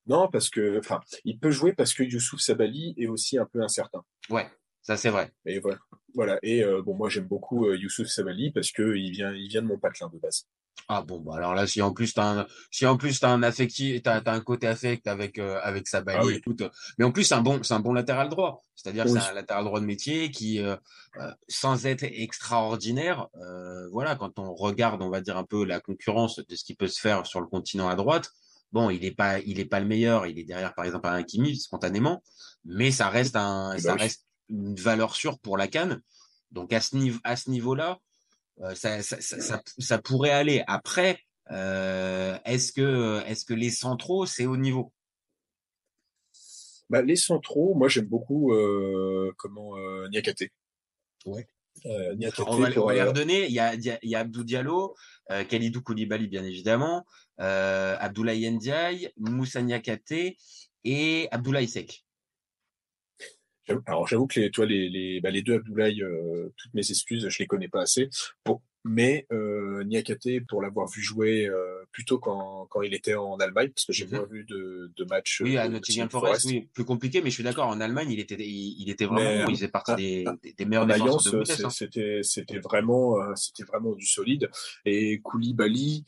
Non, 0.08 0.28
parce 0.30 0.50
que, 0.50 0.80
enfin, 0.80 1.00
il 1.24 1.40
peut 1.40 1.52
jouer 1.52 1.74
parce 1.74 1.94
que 1.94 2.04
Youssouf 2.04 2.40
Sabali 2.40 2.94
est 2.98 3.08
aussi 3.08 3.38
un 3.38 3.46
peu 3.46 3.62
incertain. 3.62 4.04
Ouais, 4.30 4.48
ça 4.82 4.98
c'est 4.98 5.10
vrai. 5.10 5.32
Et 5.46 5.60
voilà. 5.60 5.80
Voilà. 6.14 6.40
Et 6.44 6.64
euh, 6.64 6.82
bon, 6.82 6.96
moi 6.96 7.10
j'aime 7.10 7.28
beaucoup 7.28 7.68
euh, 7.68 7.78
Youssouf 7.78 8.08
Sabali 8.08 8.52
parce 8.52 8.72
que 8.72 8.96
il 8.96 9.12
vient, 9.12 9.34
il 9.34 9.48
vient 9.48 9.62
de 9.62 9.68
mon 9.68 9.78
patelin 9.78 10.10
de 10.10 10.20
base. 10.20 10.48
Ah 10.88 11.02
bon, 11.02 11.22
bah 11.22 11.36
alors 11.38 11.56
là, 11.56 11.68
si 11.68 11.82
en 11.82 11.94
plus 11.94 12.14
t'as 12.14 12.42
un, 12.42 12.48
si 12.70 12.86
en 12.86 12.98
plus 12.98 13.20
t'as 13.20 13.30
un 13.30 13.44
affectif, 13.44 14.02
t'as, 14.04 14.22
as 14.26 14.32
un 14.34 14.42
côté 14.42 14.68
affect 14.68 15.08
avec 15.08 15.38
euh, 15.38 15.60
avec 15.64 15.88
Sabali 15.88 16.36
et 16.36 16.42
tout, 16.42 16.56
mais 16.98 17.06
en 17.06 17.12
plus 17.12 17.24
c'est 17.24 17.36
un 17.36 17.42
bon, 17.42 17.64
c'est 17.64 17.74
un 17.74 17.80
bon 17.80 17.94
latéral 17.94 18.28
droit. 18.28 18.66
C'est-à-dire 18.76 19.08
c'est 19.08 19.18
un 19.18 19.34
latéral 19.34 19.64
droit 19.64 19.80
de 19.80 19.86
métier 19.86 20.32
qui, 20.32 20.60
euh, 20.60 20.76
sans 21.48 21.86
être 21.86 22.04
extraordinaire, 22.04 23.28
voilà, 23.92 24.16
quand 24.16 24.40
on 24.40 24.54
regarde, 24.54 25.02
on 25.02 25.10
va 25.10 25.22
dire 25.22 25.38
un 25.38 25.46
peu 25.46 25.64
la 25.64 25.80
concurrence 25.80 26.40
de 26.40 26.56
ce 26.56 26.64
qui 26.64 26.76
peut 26.76 26.88
se 26.88 27.00
faire 27.00 27.26
sur 27.26 27.40
le 27.40 27.48
continent 27.48 27.88
à 27.88 27.96
droite, 27.96 28.32
bon, 28.72 28.90
il 28.90 29.06
est 29.06 29.16
pas, 29.16 29.40
il 29.40 29.60
est 29.60 29.66
pas 29.66 29.80
le 29.80 29.86
meilleur, 29.86 30.26
il 30.26 30.40
est 30.40 30.44
derrière 30.44 30.74
par 30.74 30.86
exemple 30.86 31.08
un 31.08 31.24
Kimi 31.24 31.56
spontanément, 31.56 32.24
mais 32.66 32.92
ça 32.92 33.10
reste 33.10 33.36
un, 33.36 33.74
eh 33.74 33.76
ben 33.76 33.82
ça 33.82 33.94
reste 33.96 34.26
une 34.50 34.76
valeur 34.76 35.16
sûre 35.16 35.40
pour 35.40 35.58
la 35.58 35.68
canne. 35.68 36.02
Donc 36.52 36.74
à 36.74 36.82
ce 36.82 36.98
niveau, 36.98 37.20
à 37.24 37.36
ce 37.36 37.50
niveau-là, 37.50 37.92
euh, 37.92 37.96
ça, 38.76 39.02
ça, 39.02 39.22
ça, 39.22 39.62
ça, 39.78 39.98
pourrait 39.98 40.32
aller. 40.32 40.64
Après, 40.68 41.20
euh, 41.52 42.38
est-ce 42.46 42.72
que, 42.72 43.22
est-ce 43.26 43.46
que 43.46 43.54
les 43.54 43.72
centraux, 43.72 44.26
c'est 44.26 44.46
au 44.46 44.58
niveau? 44.58 44.94
Bah, 46.90 47.02
Les 47.02 47.16
centraux, 47.16 47.74
moi 47.74 47.88
j'aime 47.88 48.06
beaucoup 48.06 48.54
euh, 48.54 49.32
comment 49.38 49.78
euh, 49.78 50.08
Niakate. 50.10 50.44
Ouais. 51.26 51.48
Euh, 51.86 52.16
on 52.46 52.58
va, 52.58 52.70
on 52.78 52.86
va 52.86 52.94
les 52.94 53.04
redonner. 53.04 53.46
Il 53.48 53.54
y 53.54 53.60
a, 53.60 53.74
il 53.74 54.10
y 54.10 54.16
a 54.16 54.20
Abdou 54.20 54.44
Diallo, 54.44 54.96
euh, 55.32 55.44
Khalidou 55.46 55.82
Koulibaly 55.82 56.28
bien 56.28 56.44
évidemment, 56.44 57.06
euh, 57.40 57.96
Abdoulaye 58.00 58.52
Ndiaye, 58.52 59.10
Moussa 59.18 59.62
Niakate 59.62 60.36
et 60.84 61.28
Abdoulaye 61.32 61.68
Sek. 61.68 62.04
Alors 63.86 64.08
j'avoue 64.08 64.28
que 64.28 64.40
les, 64.40 64.52
toi, 64.52 64.66
les, 64.66 64.90
les, 64.90 65.22
bah, 65.22 65.30
les 65.30 65.42
deux 65.42 65.56
Abdoulaye, 65.56 66.02
euh, 66.02 66.52
toutes 66.58 66.74
mes 66.74 66.90
excuses, 66.90 67.28
je 67.30 67.40
les 67.40 67.48
connais 67.48 67.68
pas 67.68 67.82
assez. 67.82 68.10
Pour, 68.44 68.62
mais 68.84 69.28
euh, 69.32 69.84
Niakate, 69.84 70.46
pour 70.48 70.62
l'avoir 70.62 70.88
vu 70.88 71.02
jouer 71.02 71.46
euh, 71.46 71.84
plutôt 71.92 72.18
quand, 72.18 72.66
quand 72.70 72.82
il 72.82 72.94
était 72.94 73.14
en 73.14 73.38
Allemagne, 73.38 73.70
parce 73.70 73.86
que 73.86 73.94
j'ai 73.94 74.06
mm 74.06 74.26
vu 74.30 74.44
de, 74.46 74.92
de 74.96 75.06
matchs. 75.06 75.42
Oui, 75.42 75.58
à 75.58 75.70
Nottingham 75.70 76.10
Forest, 76.10 76.46
oui, 76.46 76.70
plus 76.74 76.86
compliqué, 76.86 77.22
mais 77.22 77.30
je 77.30 77.36
suis 77.36 77.44
d'accord. 77.44 77.68
En 77.68 77.80
Allemagne, 77.80 78.10
il 78.10 78.20
était, 78.20 78.36
il, 78.40 78.90
était 78.90 79.06
vraiment, 79.06 79.46
bon, 79.46 79.52
il 79.52 79.56
faisait 79.56 79.68
partie 79.68 79.96
des, 79.96 80.26
des, 80.58 80.66
meilleurs 80.66 80.88
défenseurs 80.88 81.44
de 81.44 81.66
hein. 81.66 81.70
C'était, 81.70 82.22
c'était 82.24 82.60
vraiment, 82.60 83.20
euh, 83.20 83.34
c'était 83.36 83.64
vraiment 83.64 83.94
du 83.94 84.06
solide. 84.06 84.50
Et 84.86 85.20
Koulibaly, 85.22 86.06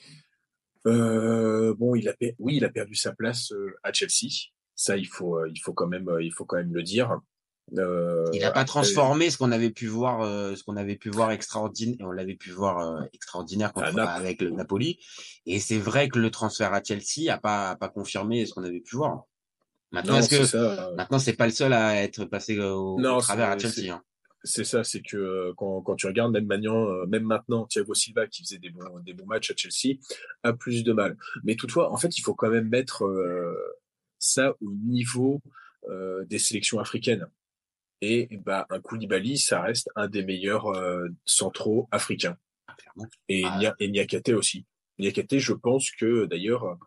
euh, 0.88 1.76
bon, 1.76 1.96
il 1.96 2.10
a, 2.10 2.14
oui, 2.40 2.58
il 2.58 2.66
a 2.66 2.70
perdu 2.70 2.96
sa 2.96 3.14
place 3.14 3.52
euh, 3.52 3.76
à 3.84 3.94
Chelsea. 3.94 4.50
Ça, 4.76 4.98
il 4.98 5.08
faut, 5.08 5.46
il 5.46 5.60
faut 5.60 5.74
quand 5.74 5.88
même, 5.88 6.10
il 6.22 6.34
faut 6.34 6.46
quand 6.46 6.58
même 6.58 6.74
le 6.74 6.82
dire. 6.82 7.20
Euh, 7.78 8.26
il 8.34 8.42
n'a 8.42 8.52
pas 8.52 8.66
transformé 8.66 9.30
ce 9.30 9.38
qu'on 9.38 9.52
avait 9.52 9.70
pu 9.70 9.88
voir, 9.88 10.22
euh, 10.22 10.56
ce 10.56 10.64
qu'on 10.64 10.76
avait 10.76 10.96
pu 10.96 11.10
voir 11.10 11.32
extraordinaire, 11.32 11.98
on 12.02 12.12
l'avait 12.12 12.36
pu 12.36 12.52
voir 12.52 12.80
euh, 12.80 13.02
extraordinaire 13.14 13.74
contre, 13.74 13.98
avec 14.00 14.42
le 14.42 14.52
Napoli. 14.52 15.00
Et 15.46 15.60
c'est 15.60 15.78
vrai 15.78 16.10
que 16.10 16.20
le 16.20 16.30
transfert 16.30 16.74
à 16.74 16.84
Chelsea 16.84 17.32
a 17.34 17.38
pas, 17.38 17.72
a 17.72 17.76
pas 17.76 17.90
confirmé 17.90 18.46
ce 18.46 18.54
qu'on 18.54 18.64
avait 18.64 18.82
pu 18.82 18.96
voir. 18.96 19.24
Maintenant, 19.92 20.18
est-ce 20.18 20.30
que 20.30 20.96
maintenant 20.96 21.20
c'est 21.20 21.34
pas 21.34 21.46
le 21.46 21.52
seul 21.52 21.72
à 21.72 22.02
être 22.02 22.26
passé 22.26 22.60
au, 22.60 23.00
travers 23.20 23.50
à 23.50 23.58
Chelsea 23.58 23.92
hein. 23.92 24.02
C'est 24.46 24.66
ça, 24.66 24.84
c'est 24.84 25.02
que 25.02 25.54
quand, 25.56 25.82
quand 25.84 25.96
tu 25.96 26.06
regardes 26.06 26.34
même 26.34 26.48
maintenant, 26.48 26.86
même 27.08 27.24
maintenant, 27.24 27.66
Thiago 27.66 27.94
Silva 27.94 28.28
qui 28.28 28.44
faisait 28.44 28.58
des 28.58 28.72
bons, 28.72 29.00
des 29.00 29.14
bons 29.14 29.26
matchs 29.26 29.52
à 29.52 29.54
Chelsea 29.56 30.00
a 30.44 30.52
plus 30.52 30.84
de 30.84 30.92
mal. 30.92 31.16
Mais 31.46 31.56
toutefois, 31.56 31.94
en 31.94 31.98
fait, 31.98 32.18
il 32.18 32.22
faut 32.22 32.34
quand 32.34 32.50
même 32.50 32.68
mettre 32.68 33.10
ça 34.20 34.54
au 34.60 34.74
niveau 34.86 35.42
des 36.28 36.40
sélections 36.40 36.80
africaines. 36.80 37.26
Et 38.06 38.28
bah, 38.46 38.68
un 38.70 38.82
Koulibaly, 38.82 39.38
ça 39.38 39.62
reste 39.62 39.90
un 39.96 40.10
des 40.10 40.26
meilleurs 40.26 40.68
euh, 40.68 41.08
centraux 41.24 41.88
africains. 41.90 42.36
Et, 43.30 43.44
ah. 43.46 43.74
et 43.80 43.88
Niakate 43.88 44.30
aussi. 44.30 44.66
Niakate, 45.00 45.38
je 45.38 45.54
pense 45.54 45.90
que 45.92 46.26
d'ailleurs, 46.26 46.78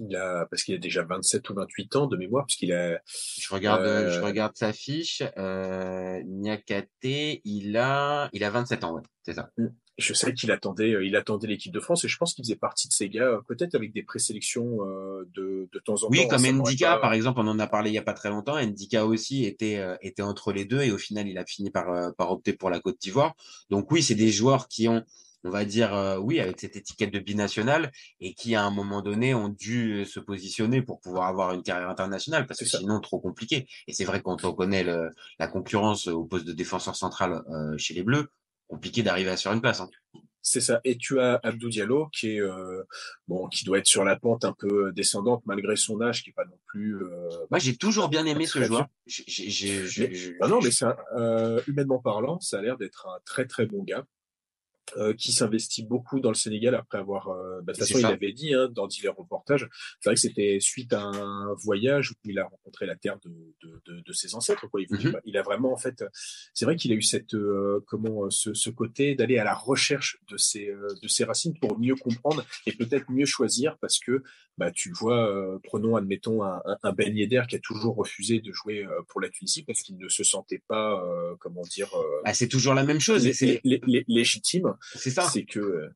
il 0.00 0.16
a, 0.16 0.46
parce 0.46 0.64
qu'il 0.64 0.74
a 0.74 0.78
déjà 0.78 1.04
27 1.04 1.48
ou 1.50 1.54
28 1.54 1.96
ans 1.96 2.06
de 2.08 2.16
mémoire, 2.16 2.46
puisqu'il 2.46 2.72
a. 2.72 3.00
Je 3.06 3.54
regarde, 3.54 3.82
euh, 3.82 4.10
je 4.10 4.20
regarde 4.20 4.56
sa 4.56 4.72
fiche. 4.72 5.22
Euh, 5.38 6.20
Niakate, 6.26 6.88
il 7.04 7.76
a, 7.76 8.28
il 8.32 8.42
a 8.42 8.50
27 8.50 8.82
ans, 8.82 8.94
ouais, 8.94 9.02
c'est 9.22 9.34
ça. 9.34 9.50
Je 9.96 10.12
sais 10.12 10.34
qu'il 10.34 10.50
attendait, 10.50 10.92
euh, 10.92 11.04
il 11.04 11.14
attendait 11.14 11.46
l'équipe 11.46 11.72
de 11.72 11.80
France 11.80 12.04
et 12.04 12.08
je 12.08 12.16
pense 12.16 12.34
qu'il 12.34 12.44
faisait 12.44 12.56
partie 12.56 12.88
de 12.88 12.92
ces 12.92 13.08
gars, 13.08 13.24
euh, 13.24 13.40
peut-être 13.46 13.74
avec 13.74 13.92
des 13.92 14.02
présélections 14.02 14.78
euh, 14.82 15.28
de, 15.34 15.68
de 15.72 15.78
temps 15.78 15.94
en 15.94 15.96
temps. 15.98 16.08
Oui, 16.10 16.26
comme 16.28 16.44
Ndika, 16.46 16.98
par 16.98 17.12
exemple, 17.12 17.40
on 17.40 17.46
en 17.46 17.58
a 17.58 17.66
parlé 17.66 17.90
il 17.90 17.94
y 17.94 17.98
a 17.98 18.02
pas 18.02 18.14
très 18.14 18.30
longtemps. 18.30 18.60
Ndika 18.60 19.06
aussi 19.06 19.44
était 19.44 19.80
était 20.02 20.22
entre 20.22 20.52
les 20.52 20.64
deux 20.64 20.82
et 20.82 20.90
au 20.90 20.98
final, 20.98 21.28
il 21.28 21.38
a 21.38 21.44
fini 21.44 21.70
par 21.70 22.14
par 22.16 22.30
opter 22.32 22.52
pour 22.52 22.70
la 22.70 22.80
Côte 22.80 23.00
d'Ivoire. 23.00 23.34
Donc 23.70 23.90
oui, 23.92 24.02
c'est 24.02 24.14
des 24.14 24.30
joueurs 24.30 24.68
qui 24.68 24.88
ont 24.88 25.04
on 25.44 25.50
va 25.50 25.64
dire, 25.64 25.94
euh, 25.94 26.18
oui, 26.18 26.40
avec 26.40 26.58
cette 26.58 26.76
étiquette 26.76 27.12
de 27.12 27.18
binational 27.18 27.92
et 28.20 28.34
qui, 28.34 28.54
à 28.54 28.64
un 28.64 28.70
moment 28.70 29.02
donné, 29.02 29.34
ont 29.34 29.50
dû 29.50 30.04
se 30.06 30.18
positionner 30.18 30.80
pour 30.80 31.00
pouvoir 31.00 31.28
avoir 31.28 31.52
une 31.52 31.62
carrière 31.62 31.90
internationale 31.90 32.46
parce 32.46 32.60
que 32.60 32.66
sinon, 32.66 32.98
trop 33.00 33.20
compliqué. 33.20 33.68
Et 33.86 33.92
c'est 33.92 34.04
vrai, 34.04 34.22
quand 34.22 34.44
on 34.44 34.54
connaît 34.54 34.84
le, 34.84 35.10
la 35.38 35.46
concurrence 35.46 36.08
au 36.08 36.24
poste 36.24 36.46
de 36.46 36.52
défenseur 36.52 36.96
central 36.96 37.42
euh, 37.50 37.76
chez 37.76 37.92
les 37.92 38.02
Bleus, 38.02 38.28
compliqué 38.68 39.02
d'arriver 39.02 39.30
à 39.30 39.36
se 39.36 39.42
faire 39.42 39.52
une 39.52 39.60
place. 39.60 39.80
Hein. 39.80 39.90
C'est 40.46 40.60
ça. 40.60 40.80
Et 40.84 40.98
tu 40.98 41.20
as 41.20 41.40
Abdou 41.42 41.70
Diallo 41.70 42.08
qui 42.12 42.36
est 42.36 42.40
euh, 42.40 42.82
bon, 43.28 43.48
qui 43.48 43.64
doit 43.64 43.78
être 43.78 43.86
sur 43.86 44.04
la 44.04 44.16
pente 44.16 44.44
un 44.44 44.52
peu 44.52 44.92
descendante 44.92 45.42
malgré 45.46 45.74
son 45.74 46.02
âge, 46.02 46.22
qui 46.22 46.30
est 46.30 46.34
pas 46.34 46.44
non 46.44 46.58
plus. 46.66 47.02
Euh, 47.02 47.30
Moi, 47.50 47.58
j'ai 47.58 47.76
toujours 47.76 48.10
bien 48.10 48.26
aimé 48.26 48.44
ce 48.44 48.62
joueur. 48.62 48.86
Bah 50.38 50.48
non, 50.48 50.60
mais 50.62 50.68
euh, 51.16 51.62
humainement 51.66 51.98
parlant, 51.98 52.38
ça 52.40 52.58
a 52.58 52.62
l'air 52.62 52.76
d'être 52.76 53.08
un 53.08 53.18
très 53.24 53.46
très 53.46 53.64
bon 53.64 53.82
gars. 53.82 54.04
Euh, 54.96 55.12
qui 55.14 55.32
s'investit 55.32 55.82
beaucoup 55.82 56.20
dans 56.20 56.28
le 56.28 56.36
Sénégal 56.36 56.74
après 56.74 56.98
avoir. 56.98 57.28
Euh, 57.28 57.60
bah, 57.62 57.72
de 57.72 57.78
toute 57.78 57.88
façon, 57.88 57.98
il 57.98 58.06
avait 58.06 58.32
dit 58.32 58.54
hein, 58.54 58.68
dans 58.70 58.86
divers 58.86 59.16
reportages. 59.16 59.68
C'est 59.98 60.10
vrai 60.10 60.14
que 60.14 60.20
c'était 60.20 60.58
suite 60.60 60.92
à 60.92 61.00
un 61.00 61.52
voyage 61.54 62.12
où 62.12 62.14
il 62.24 62.38
a 62.38 62.44
rencontré 62.44 62.86
la 62.86 62.94
terre 62.94 63.18
de, 63.24 63.30
de, 63.62 63.80
de, 63.86 64.00
de 64.02 64.12
ses 64.12 64.34
ancêtres. 64.36 64.68
Quoi. 64.68 64.82
Il, 64.82 64.88
mm-hmm. 64.88 65.20
il, 65.24 65.36
a 65.36 65.42
vraiment 65.42 65.72
en 65.72 65.76
fait. 65.76 66.04
C'est 66.52 66.64
vrai 66.64 66.76
qu'il 66.76 66.92
a 66.92 66.94
eu 66.94 67.02
cette 67.02 67.34
euh, 67.34 67.82
comment 67.88 68.30
ce, 68.30 68.54
ce 68.54 68.70
côté 68.70 69.14
d'aller 69.16 69.38
à 69.38 69.44
la 69.44 69.54
recherche 69.54 70.18
de 70.30 70.36
ses 70.36 70.72
de 71.02 71.08
ses 71.08 71.24
racines 71.24 71.58
pour 71.58 71.78
mieux 71.78 71.96
comprendre 71.96 72.44
et 72.66 72.72
peut-être 72.72 73.10
mieux 73.10 73.26
choisir 73.26 73.78
parce 73.78 73.98
que 73.98 74.22
bah 74.58 74.70
tu 74.70 74.92
vois, 74.92 75.58
prenons 75.64 75.96
admettons 75.96 76.44
un, 76.44 76.62
un 76.82 76.92
Ben 76.92 77.16
Yedder 77.16 77.42
qui 77.48 77.56
a 77.56 77.58
toujours 77.58 77.96
refusé 77.96 78.40
de 78.40 78.52
jouer 78.52 78.86
pour 79.08 79.20
la 79.20 79.28
Tunisie 79.28 79.64
parce 79.64 79.80
qu'il 79.80 79.96
ne 79.96 80.08
se 80.08 80.22
sentait 80.22 80.62
pas 80.68 81.02
comment 81.40 81.62
dire. 81.62 81.90
Ah, 82.24 82.34
c'est 82.34 82.48
toujours 82.48 82.74
la 82.74 82.84
même 82.84 83.00
chose. 83.00 83.28
C'est 83.32 83.60
légitime 83.64 84.73
c'est 84.80 85.10
ça. 85.10 85.22
C'est 85.22 85.44
que 85.44 85.90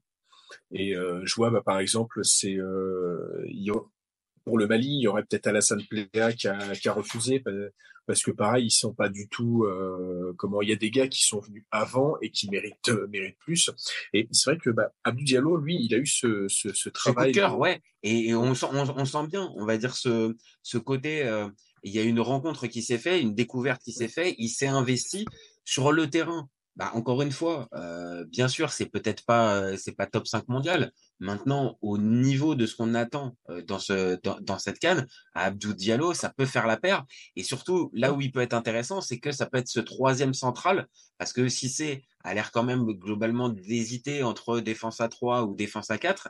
et 0.71 0.95
euh, 0.95 1.23
je 1.25 1.35
vois 1.35 1.51
bah, 1.51 1.63
par 1.65 1.79
exemple, 1.79 2.21
c'est 2.25 2.57
euh, 2.57 3.45
pour 4.45 4.59
le 4.59 4.67
Mali, 4.67 4.89
il 4.89 5.03
y 5.03 5.09
aurait 5.09 5.25
peut-être 5.25 5.47
Alassane 5.47 5.83
Pléa 5.89 6.33
qui 6.33 6.49
a, 6.49 6.75
qui 6.75 6.89
a 6.89 6.93
refusé 6.93 7.43
parce 8.07 8.23
que 8.23 8.31
pareil, 8.31 8.67
ils 8.67 8.71
sont 8.71 8.95
pas 8.95 9.11
du 9.11 9.29
tout 9.29 9.65
euh, 9.65 10.35
comment. 10.39 10.63
Il 10.63 10.71
y 10.71 10.73
a 10.73 10.77
des 10.77 10.91
gars 10.91 11.09
qui 11.09 11.23
sont 11.23 11.41
venus 11.41 11.65
avant 11.71 12.17
et 12.23 12.31
qui 12.31 12.49
méritent 12.49 12.91
méritent 13.11 13.39
plus. 13.39 13.71
Et 14.15 14.27
c'est 14.33 14.51
vrai 14.51 14.59
que 14.59 14.71
bah, 14.71 14.91
Abdou 15.05 15.25
Diallo, 15.25 15.57
lui, 15.59 15.77
il 15.79 15.95
a 15.95 15.99
eu 15.99 16.07
ce, 16.07 16.47
ce, 16.49 16.73
ce 16.73 16.89
travail. 16.89 17.33
de 17.33 17.43
ouais. 17.43 17.83
Et, 18.03 18.35
on, 18.35 18.55
sent, 18.55 18.67
on, 18.73 19.05
sent 19.05 19.27
bien, 19.29 19.53
on 19.57 19.67
va 19.67 19.77
dire 19.77 19.95
ce 19.95 20.35
ce 20.63 20.79
côté. 20.79 21.31
il 21.83 21.93
y 21.93 21.99
a 21.99 22.03
une 22.03 22.21
rencontre 22.21 22.67
qui 22.67 22.83
s'est 22.83 22.99
faite, 22.99 23.21
une 23.21 23.35
découverte 23.35 23.83
qui 23.83 23.93
s'est 23.93 24.09
faite. 24.09 24.35
Il 24.39 24.49
s'est 24.49 24.67
investi 24.67 25.27
sur 25.67 25.93
le 25.93 26.09
terrain 26.09 26.49
bah, 26.79 26.93
encore 26.95 27.23
une 27.23 27.33
fois, 27.33 27.69
euh, 27.75 28.25
bien 28.27 28.47
sûr, 28.47 28.71
c'est 28.71 28.87
peut-être 28.87 29.25
pas 29.27 29.57
euh, 29.57 29.77
c'est 29.77 29.97
pas 29.97 30.07
top 30.07 30.29
5 30.29 30.47
mondial. 30.47 30.93
Maintenant, 31.19 31.77
au 31.83 31.99
niveau 31.99 32.55
de 32.55 32.67
ce 32.67 32.77
qu'on 32.77 32.95
attend 32.95 33.37
euh, 33.51 33.63
dans 33.63 33.81
ce 33.81 34.17
dans, 34.23 34.39
dans, 34.41 34.61
cette 34.61 34.79
canne, 34.79 35.09
à 35.35 35.47
Abdou 35.47 35.75
Diallo, 35.75 36.15
ça 36.15 36.29
peut 36.31 36.47
faire 36.47 36.69
la 36.69 36.77
paire. 36.77 37.05
Et 37.35 37.43
surtout, 37.43 37.91
là 37.95 38.13
où 38.13 38.21
il 38.21 38.31
peut 38.31 38.43
être 38.43 38.55
intéressant, 38.55 39.01
c'est 39.01 39.19
que 39.19 39.33
ça 39.33 39.47
peut 39.47 39.59
être 39.59 39.67
ce 39.67 39.81
troisième 39.81 40.35
central, 40.35 40.87
parce 41.19 41.33
que 41.33 41.49
si 41.49 41.69
c'est 41.69 42.05
a 42.23 42.35
l'air 42.35 42.53
quand 42.53 42.63
même 42.63 42.85
globalement 42.85 43.49
d'hésiter 43.49 44.23
entre 44.23 44.61
défense 44.61 45.01
à 45.01 45.09
3 45.09 45.47
ou 45.47 45.57
défense 45.57 45.91
à 45.91 45.99
4, 45.99 46.29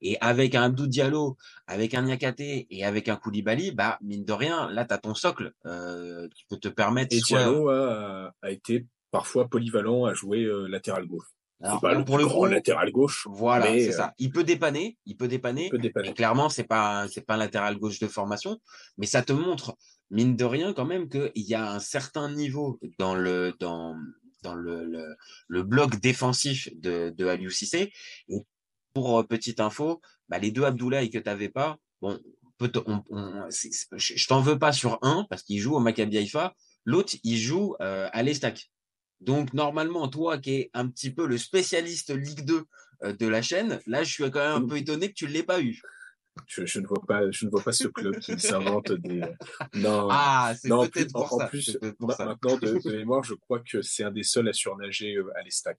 et 0.00 0.16
avec 0.22 0.54
un 0.54 0.62
Abdou 0.62 0.86
Diallo, 0.86 1.36
avec 1.66 1.92
un 1.92 2.02
Niakate 2.02 2.40
et 2.40 2.84
avec 2.86 3.10
un 3.10 3.16
Koulibaly, 3.16 3.72
bah 3.72 3.98
mine 4.00 4.24
de 4.24 4.32
rien, 4.32 4.70
là 4.70 4.86
tu 4.86 4.94
as 4.94 4.98
ton 4.98 5.14
socle 5.14 5.52
euh, 5.66 6.26
qui 6.34 6.46
peut 6.48 6.56
te 6.56 6.68
permettre. 6.68 7.14
Et 7.14 7.20
Diallo 7.20 7.68
a, 7.68 8.32
a 8.40 8.50
été 8.50 8.86
parfois 9.10 9.48
polyvalent 9.48 10.04
à 10.04 10.14
jouer 10.14 10.44
euh, 10.44 10.66
latéral 10.66 11.06
gauche. 11.06 11.26
Alors, 11.62 11.80
pas 11.80 12.02
pour 12.02 12.16
le 12.16 12.24
grand 12.24 12.46
latéral 12.46 12.90
gauche. 12.90 13.26
Voilà, 13.30 13.66
c'est 13.66 13.92
ça. 13.92 14.06
Euh, 14.06 14.12
il 14.18 14.30
peut 14.30 14.44
dépanner, 14.44 14.96
il 15.04 15.16
peut 15.16 15.28
dépanner. 15.28 15.66
Il 15.66 15.70
peut 15.70 15.78
dépanner. 15.78 16.14
clairement, 16.14 16.48
c'est 16.48 16.64
pas 16.64 17.06
c'est 17.08 17.20
pas 17.20 17.34
un 17.34 17.38
latéral 17.38 17.76
gauche 17.76 17.98
de 17.98 18.06
formation, 18.06 18.58
mais 18.96 19.06
ça 19.06 19.22
te 19.22 19.34
montre 19.34 19.76
mine 20.10 20.36
de 20.36 20.44
rien 20.44 20.72
quand 20.72 20.86
même 20.86 21.08
qu'il 21.08 21.30
y 21.34 21.54
a 21.54 21.70
un 21.70 21.78
certain 21.78 22.30
niveau 22.32 22.80
dans 22.98 23.14
le 23.14 23.54
dans 23.60 23.94
dans 24.42 24.54
le, 24.54 24.86
le, 24.86 25.14
le 25.48 25.62
bloc 25.62 26.00
défensif 26.00 26.70
de, 26.74 27.10
de 27.10 27.26
Aliou 27.26 27.50
Cissé. 27.50 27.92
Et 28.28 28.38
pour 28.94 29.18
euh, 29.18 29.22
petite 29.22 29.60
info, 29.60 30.00
bah, 30.30 30.38
les 30.38 30.50
deux 30.50 30.64
Abdoulaye 30.64 31.10
que 31.10 31.18
tu 31.18 31.28
n'avais 31.28 31.50
pas, 31.50 31.76
bon, 32.00 32.18
peut 32.56 32.72
on, 32.86 33.02
on, 33.10 33.48
je 33.50 34.26
t'en 34.26 34.40
veux 34.40 34.58
pas 34.58 34.72
sur 34.72 34.98
un 35.02 35.26
parce 35.28 35.42
qu'il 35.42 35.58
joue 35.58 35.76
au 35.76 35.80
Maccabi 35.80 36.16
Haïfa, 36.16 36.54
l'autre 36.86 37.16
il 37.22 37.36
joue 37.36 37.76
euh, 37.82 38.08
à 38.12 38.22
l'Estac. 38.22 38.70
Donc 39.20 39.52
normalement, 39.52 40.08
toi 40.08 40.38
qui 40.38 40.54
es 40.54 40.70
un 40.74 40.88
petit 40.88 41.10
peu 41.10 41.26
le 41.26 41.38
spécialiste 41.38 42.14
Ligue 42.14 42.44
2 42.44 42.64
euh, 43.02 43.12
de 43.12 43.26
la 43.26 43.42
chaîne, 43.42 43.80
là 43.86 44.02
je 44.02 44.12
suis 44.12 44.30
quand 44.30 44.40
même 44.40 44.64
un 44.64 44.66
peu 44.66 44.76
étonné 44.76 45.08
que 45.08 45.14
tu 45.14 45.26
ne 45.26 45.32
l'aies 45.32 45.42
pas 45.42 45.60
eu. 45.60 45.80
Je, 46.46 46.64
je, 46.64 46.80
ne 46.80 46.86
vois 46.86 47.02
pas, 47.06 47.30
je 47.30 47.44
ne 47.44 47.50
vois 47.50 47.62
pas 47.62 47.72
ce 47.72 47.88
club 47.88 48.18
qui 48.18 48.38
s'invente 48.38 48.92
des. 48.92 49.20
Non. 49.74 50.08
Ah, 50.10 50.52
c'est 50.58 50.68
peut-être 50.68 51.12
pour 51.12 51.32
en, 51.32 51.38
ça. 51.38 51.44
En 51.44 51.48
plus, 51.48 51.78
maintenant 51.98 52.56
de, 52.56 52.80
de, 52.82 52.90
mémoire, 52.96 53.22
je 53.24 53.34
crois 53.34 53.60
que 53.60 53.82
c'est 53.82 54.04
un 54.04 54.10
des 54.10 54.22
seuls 54.22 54.48
à 54.48 54.52
surnager 54.52 55.16
euh, 55.16 55.30
à 55.36 55.42
l'Estac. 55.42 55.78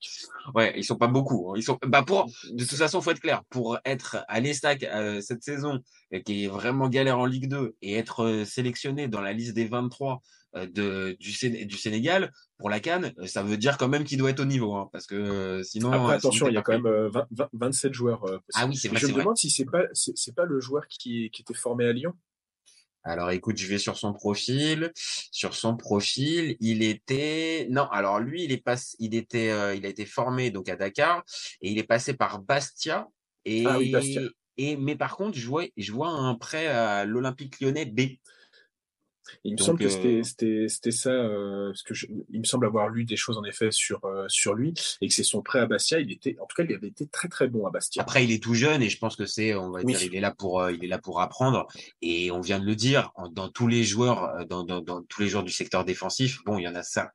Ouais, 0.54 0.74
ils 0.78 0.84
sont 0.84 0.98
pas 0.98 1.08
beaucoup. 1.08 1.52
Hein. 1.52 1.54
Ils 1.58 1.64
sont. 1.64 1.80
Bah 1.88 2.04
pour. 2.04 2.30
De 2.52 2.64
toute 2.64 2.78
façon, 2.78 3.02
faut 3.02 3.12
être 3.12 3.22
clair. 3.22 3.44
Pour 3.50 3.80
être 3.86 4.24
à 4.28 4.40
l'Estac 4.40 4.84
euh, 4.84 5.22
cette 5.22 5.44
saison, 5.44 5.80
qui 6.26 6.46
est 6.46 6.48
vraiment 6.48 6.90
galère 6.90 7.20
en 7.20 7.26
Ligue 7.26 7.50
2, 7.50 7.76
et 7.82 7.96
être 7.96 8.44
sélectionné 8.46 9.08
dans 9.08 9.22
la 9.22 9.34
liste 9.34 9.54
des 9.54 9.66
23 9.66 10.16
euh, 10.16 10.18
de, 10.54 11.16
du, 11.20 11.66
du 11.66 11.78
Sénégal 11.78 12.32
pour 12.58 12.70
la 12.70 12.80
Cannes, 12.80 13.14
euh, 13.20 13.26
ça 13.26 13.44
veut 13.44 13.58
dire 13.58 13.78
quand 13.78 13.88
même 13.88 14.04
qu'il 14.04 14.18
doit 14.18 14.30
être 14.30 14.40
au 14.40 14.46
niveau, 14.46 14.76
hein, 14.76 14.90
parce 14.92 15.08
que 15.08 15.16
euh, 15.16 15.64
sinon. 15.64 15.92
Après, 15.92 16.16
attention, 16.16 16.48
il 16.48 16.54
y 16.54 16.58
a 16.58 16.62
quand 16.62 16.80
même 16.80 17.10
20, 17.32 17.50
27 17.54 17.94
joueurs. 17.94 18.26
ah 18.54 18.68
oui, 18.68 18.76
c'est 18.76 18.90
vrai. 18.90 19.00
Je 19.00 19.08
me 19.08 19.14
demande 19.14 19.38
si 19.38 19.50
c'est 19.50 19.66
pas 19.66 19.86
c'est 19.94 20.36
pas 20.36 20.46
le 20.46 20.60
joueur 20.60 20.88
qui, 20.88 21.30
qui 21.32 21.42
était 21.42 21.54
formé 21.54 21.86
à 21.86 21.94
Lyon. 21.94 22.14
Alors 23.04 23.32
écoute, 23.32 23.58
je 23.58 23.66
vais 23.66 23.80
sur 23.80 23.98
son 23.98 24.14
profil. 24.14 24.92
Sur 24.96 25.56
son 25.56 25.76
profil, 25.76 26.56
il 26.60 26.84
était 26.84 27.68
non. 27.72 27.90
Alors 27.90 28.20
lui, 28.20 28.44
il 28.44 28.52
est 28.52 28.64
pas, 28.64 28.76
il 29.00 29.16
était, 29.16 29.76
il 29.76 29.86
a 29.86 29.90
été 29.90 30.06
formé 30.06 30.52
donc 30.52 30.70
à 30.70 30.76
Dakar 30.76 31.24
et 31.62 31.72
il 31.72 31.80
est 31.80 31.84
passé 31.84 32.14
par 32.14 32.42
Bastia 32.42 33.08
et 33.46 33.66
ah 33.66 33.80
oui, 33.80 33.90
Bastia. 33.90 34.22
et 34.58 34.76
mais 34.78 34.96
par 34.96 35.18
contre, 35.18 35.36
je 35.38 35.48
vois, 35.48 35.66
je 35.78 35.92
vois 35.92 36.10
un 36.10 36.36
prêt 36.36 36.68
à 36.68 37.06
l'Olympique 37.06 37.60
Lyonnais 37.60 37.86
B. 37.86 38.02
Il 39.44 39.54
me 39.54 39.58
semble 39.58 39.80
que 39.80 39.86
euh, 39.86 40.24
c'était 40.24 40.68
c'était 40.68 40.92
ça 40.92 41.12
euh, 41.12 41.70
parce 41.70 41.84
que 41.84 41.94
je, 41.94 42.08
il 42.30 42.40
me 42.40 42.46
semble 42.46 42.66
avoir 42.66 42.90
lu 42.90 43.06
des 43.06 43.16
choses 43.16 43.38
en 43.38 43.44
effet 43.44 43.72
sur 43.72 44.04
euh, 44.06 44.26
sur 44.28 44.54
lui 44.54 44.74
et 45.02 45.08
que 45.08 45.14
c'est 45.14 45.24
son 45.24 45.42
prêt 45.42 45.60
à 45.60 45.66
Bastia. 45.66 46.00
Il 46.00 46.12
était 46.12 46.38
en 46.40 46.46
tout 46.46 46.56
cas 46.56 46.64
il 46.64 46.74
avait 46.74 46.88
été 46.88 47.08
très 47.08 47.28
très 47.28 47.48
bon 47.48 47.66
à 47.66 47.72
Bastia. 47.72 48.02
Après 48.02 48.24
il 48.24 48.32
est 48.32 48.42
tout 48.42 48.54
jeune 48.54 48.82
et 48.82 48.90
je 48.90 48.98
pense 48.98 49.16
que 49.16 49.26
c'est 49.26 49.56
on 49.56 49.72
va 49.72 49.84
dire 49.84 50.02
il 50.02 50.16
est 50.16 50.20
là 50.20 50.32
pour 50.32 50.70
il 50.70 50.84
est 50.84 50.88
là 50.88 51.00
pour 51.00 51.22
apprendre 51.22 51.68
et 52.02 52.32
on 52.32 52.42
vient 52.42 52.60
de 52.60 52.66
le 52.66 52.76
dire 52.76 53.12
dans 53.32 53.50
tous 53.50 53.68
les 53.68 53.84
joueurs 53.84 54.46
dans, 54.48 54.64
dans, 54.64 54.82
dans 54.82 55.02
tous 55.04 55.22
les 55.22 55.28
joueurs 55.28 55.44
du 55.44 55.52
secteur 55.52 55.86
défensif. 55.86 56.44
Bon 56.46 56.58
il 56.58 56.64
y 56.64 56.68
en 56.68 56.76
a 56.76 56.84
ça. 56.84 57.12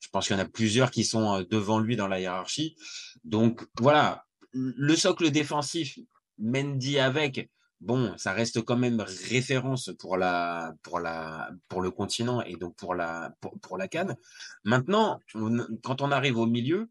Je 0.00 0.08
pense 0.10 0.26
qu'il 0.26 0.36
y 0.36 0.38
en 0.38 0.42
a 0.42 0.48
plusieurs 0.48 0.90
qui 0.90 1.04
sont 1.04 1.44
devant 1.50 1.78
lui 1.78 1.96
dans 1.96 2.08
la 2.08 2.20
hiérarchie. 2.20 2.76
Donc 3.24 3.62
voilà 3.80 4.24
le 4.52 4.94
socle 4.96 5.30
défensif 5.30 5.98
Mendy 6.38 6.98
avec 6.98 7.48
bon, 7.84 8.16
ça 8.16 8.32
reste 8.32 8.62
quand 8.62 8.76
même 8.76 9.00
référence 9.00 9.90
pour 9.98 10.16
la 10.16 10.74
pour 10.82 10.98
la 11.00 11.50
pour 11.68 11.82
le 11.82 11.90
continent 11.90 12.42
et 12.42 12.56
donc 12.56 12.74
pour 12.76 12.94
la 12.94 13.34
pour, 13.40 13.78
la 13.78 13.88
Cannes. 13.88 14.16
Maintenant, 14.64 15.20
quand 15.82 16.00
on 16.00 16.10
arrive 16.10 16.38
au 16.38 16.46
milieu, 16.46 16.90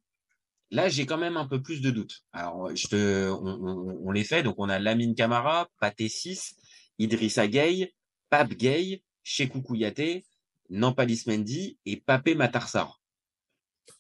là 0.71 0.89
j'ai 0.89 1.05
quand 1.05 1.17
même 1.17 1.37
un 1.37 1.47
peu 1.47 1.61
plus 1.61 1.81
de 1.81 1.91
doutes. 1.91 2.23
Alors 2.31 2.73
je 2.75 3.29
on, 3.31 4.11
les 4.11 4.23
fait 4.23 4.43
donc 4.43 4.55
on 4.57 4.69
a 4.69 4.79
Lamine 4.79 5.15
Camara, 5.15 5.67
Paté 5.79 6.07
6, 6.07 6.55
Idrissa 6.99 7.47
Gueye, 7.47 7.93
Pape 8.29 8.53
Gueye, 8.53 9.03
Chekou 9.23 9.61
Kouyaté, 9.61 10.25
Nampalis 10.69 11.23
Mendy 11.27 11.77
et 11.85 11.97
Papé 11.97 12.35
Matarsar. 12.35 12.99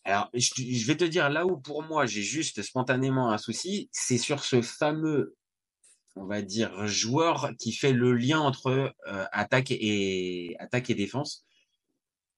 Alors, 0.05 0.29
je, 0.33 0.85
vais 0.85 0.97
te 0.97 1.05
dire 1.05 1.29
là 1.29 1.45
où 1.45 1.57
pour 1.57 1.81
moi 1.83 2.05
j'ai 2.05 2.23
juste 2.23 2.61
spontanément 2.61 3.31
un 3.31 3.37
souci, 3.37 3.89
c'est 3.91 4.17
sur 4.17 4.43
ce 4.43 4.61
fameux 4.61 5.35
on 6.15 6.25
va 6.25 6.41
dire, 6.41 6.87
joueur 6.87 7.51
qui 7.59 7.71
fait 7.71 7.93
le 7.93 8.13
lien 8.13 8.39
entre 8.39 8.67
euh, 9.07 9.25
attaque 9.31 9.71
et 9.71 10.55
attaque 10.59 10.89
et 10.89 10.95
défense. 10.95 11.45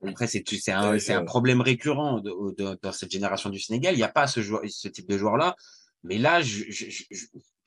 Après, 0.05 0.27
c'est 0.27 0.72
un, 0.72 0.94
un 0.94 1.25
problème 1.25 1.62
récurrent 1.62 2.20
de, 2.20 2.77
dans 2.82 2.91
cette 2.91 3.12
génération 3.12 3.50
du 3.50 3.60
Sénégal. 3.60 3.96
Il 3.96 3.98
n'y 3.98 4.03
a 4.03 4.10
pas 4.10 4.27
ce 4.27 4.41
joueur, 4.41 4.62
ce 4.67 4.88
type 4.88 5.10
de 5.10 5.17
joueur 5.17 5.38
là. 5.38 5.55
Mais 6.03 6.20
là, 6.20 6.41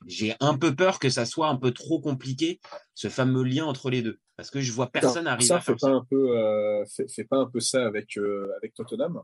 j'ai 0.05 0.35
un 0.39 0.57
peu 0.57 0.73
peur 0.73 0.99
que 0.99 1.09
ça 1.09 1.25
soit 1.25 1.49
un 1.49 1.57
peu 1.57 1.71
trop 1.71 1.99
compliqué, 1.99 2.61
ce 2.95 3.09
fameux 3.09 3.43
lien 3.43 3.65
entre 3.65 3.89
les 3.89 4.01
deux, 4.01 4.17
parce 4.37 4.49
que 4.49 4.61
je 4.61 4.71
vois 4.71 4.89
personne 4.89 5.27
arriver 5.27 5.47
ça 5.47 5.57
à 5.57 5.59
faire 5.59 5.75
fait 5.75 5.87
pas 5.87 5.91
un 5.91 6.05
peu, 6.09 6.37
euh, 6.37 6.85
fait, 6.85 7.23
pas 7.25 7.37
un 7.37 7.49
peu 7.49 7.59
ça 7.59 7.85
avec 7.85 8.17
euh, 8.17 8.49
avec 8.57 8.73
Tottenham. 8.73 9.21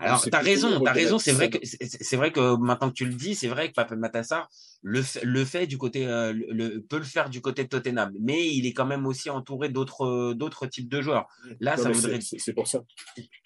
Alors, 0.00 0.24
t'as 0.30 0.40
raison, 0.40 0.80
t'as 0.80 0.92
raison. 0.92 1.18
C'est 1.18 1.32
vrai 1.32 1.50
que 1.50 1.58
c'est 1.62 2.16
vrai 2.16 2.30
que 2.30 2.56
maintenant 2.56 2.88
que 2.88 2.94
tu 2.94 3.04
le 3.04 3.14
dis, 3.14 3.34
c'est 3.34 3.48
vrai 3.48 3.68
que 3.68 3.74
Pape 3.74 3.90
Matassar 3.92 4.48
le 4.82 5.02
fait, 5.02 5.24
le 5.24 5.44
fait 5.44 5.66
du 5.66 5.76
côté, 5.76 6.06
euh, 6.06 6.32
le, 6.32 6.80
peut 6.80 6.98
le 6.98 7.04
faire 7.04 7.30
du 7.30 7.40
côté 7.40 7.64
de 7.64 7.68
Tottenham, 7.68 8.12
mais 8.20 8.46
il 8.48 8.64
est 8.66 8.72
quand 8.72 8.86
même 8.86 9.06
aussi 9.06 9.28
entouré 9.28 9.68
d'autres 9.70 10.34
d'autres 10.34 10.66
types 10.66 10.88
de 10.88 11.00
joueurs. 11.00 11.26
Là, 11.58 11.76
ça 11.76 11.90
voudrait, 11.90 12.20
c'est 12.20 12.52
pour 12.52 12.68
ça. 12.68 12.84